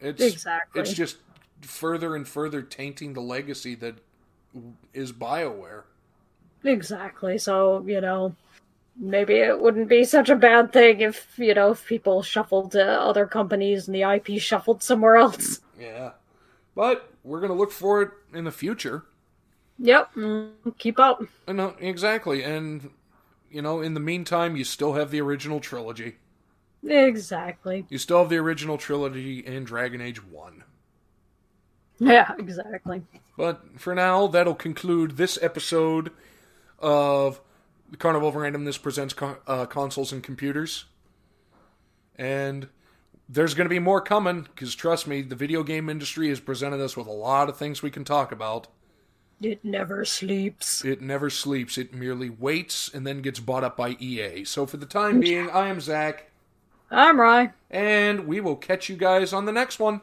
It's 0.00 0.22
exactly. 0.22 0.80
It's 0.80 0.94
just 0.94 1.18
further 1.60 2.16
and 2.16 2.26
further 2.26 2.62
tainting 2.62 3.12
the 3.12 3.20
legacy 3.20 3.74
that 3.76 3.96
is 4.94 5.12
Bioware. 5.12 5.82
Exactly. 6.64 7.36
So 7.36 7.84
you 7.86 8.00
know, 8.00 8.34
maybe 8.96 9.34
it 9.34 9.60
wouldn't 9.60 9.88
be 9.88 10.04
such 10.04 10.28
a 10.28 10.36
bad 10.36 10.72
thing 10.72 11.00
if 11.00 11.38
you 11.38 11.54
know 11.54 11.70
if 11.70 11.86
people 11.86 12.22
shuffled 12.22 12.72
to 12.72 12.84
other 12.84 13.26
companies 13.26 13.88
and 13.88 13.94
the 13.94 14.02
IP 14.02 14.40
shuffled 14.40 14.82
somewhere 14.82 15.16
else. 15.16 15.60
Yeah, 15.78 16.12
but 16.74 17.10
we're 17.24 17.40
gonna 17.40 17.54
look 17.54 17.72
for 17.72 18.02
it 18.02 18.10
in 18.32 18.44
the 18.44 18.52
future. 18.52 19.04
Yep, 19.78 20.14
mm, 20.14 20.52
keep 20.78 21.00
up. 21.00 21.22
No, 21.48 21.68
uh, 21.68 21.74
exactly, 21.80 22.42
and 22.42 22.90
you 23.50 23.62
know, 23.62 23.80
in 23.80 23.94
the 23.94 24.00
meantime, 24.00 24.56
you 24.56 24.64
still 24.64 24.94
have 24.94 25.10
the 25.10 25.20
original 25.20 25.60
trilogy. 25.60 26.16
Exactly. 26.84 27.86
You 27.88 27.98
still 27.98 28.18
have 28.18 28.28
the 28.28 28.38
original 28.38 28.78
trilogy 28.78 29.38
in 29.38 29.64
Dragon 29.64 30.00
Age 30.00 30.24
One. 30.24 30.64
Yeah, 31.98 32.32
exactly. 32.38 33.02
But 33.36 33.80
for 33.80 33.94
now, 33.94 34.26
that'll 34.26 34.54
conclude 34.54 35.16
this 35.16 35.38
episode 35.40 36.10
of 36.80 37.40
the 37.92 37.98
Carnival 37.98 38.30
of 38.30 38.34
Randomness 38.34 38.80
presents 38.80 39.14
uh, 39.46 39.66
consoles 39.66 40.12
and 40.12 40.22
computers. 40.22 40.86
And 42.16 42.68
there's 43.28 43.52
going 43.52 43.66
to 43.66 43.70
be 43.70 43.78
more 43.78 44.00
coming 44.00 44.42
because 44.42 44.74
trust 44.74 45.06
me, 45.06 45.20
the 45.20 45.36
video 45.36 45.62
game 45.62 45.90
industry 45.90 46.30
has 46.30 46.40
presented 46.40 46.80
us 46.80 46.96
with 46.96 47.06
a 47.06 47.12
lot 47.12 47.50
of 47.50 47.56
things 47.58 47.82
we 47.82 47.90
can 47.90 48.02
talk 48.04 48.32
about. 48.32 48.66
It 49.42 49.62
never 49.62 50.06
sleeps. 50.06 50.84
It 50.84 51.02
never 51.02 51.28
sleeps. 51.28 51.76
It 51.76 51.92
merely 51.92 52.30
waits 52.30 52.90
and 52.92 53.06
then 53.06 53.20
gets 53.20 53.40
bought 53.40 53.64
up 53.64 53.76
by 53.76 53.90
EA. 54.00 54.44
So 54.44 54.64
for 54.64 54.78
the 54.78 54.86
time 54.86 55.20
being, 55.20 55.50
I 55.50 55.68
am 55.68 55.80
Zach, 55.80 56.30
I'm 56.90 57.20
Rye. 57.20 57.52
and 57.70 58.26
we 58.26 58.40
will 58.40 58.56
catch 58.56 58.88
you 58.88 58.96
guys 58.96 59.34
on 59.34 59.44
the 59.44 59.52
next 59.52 59.78
one. 59.78 60.00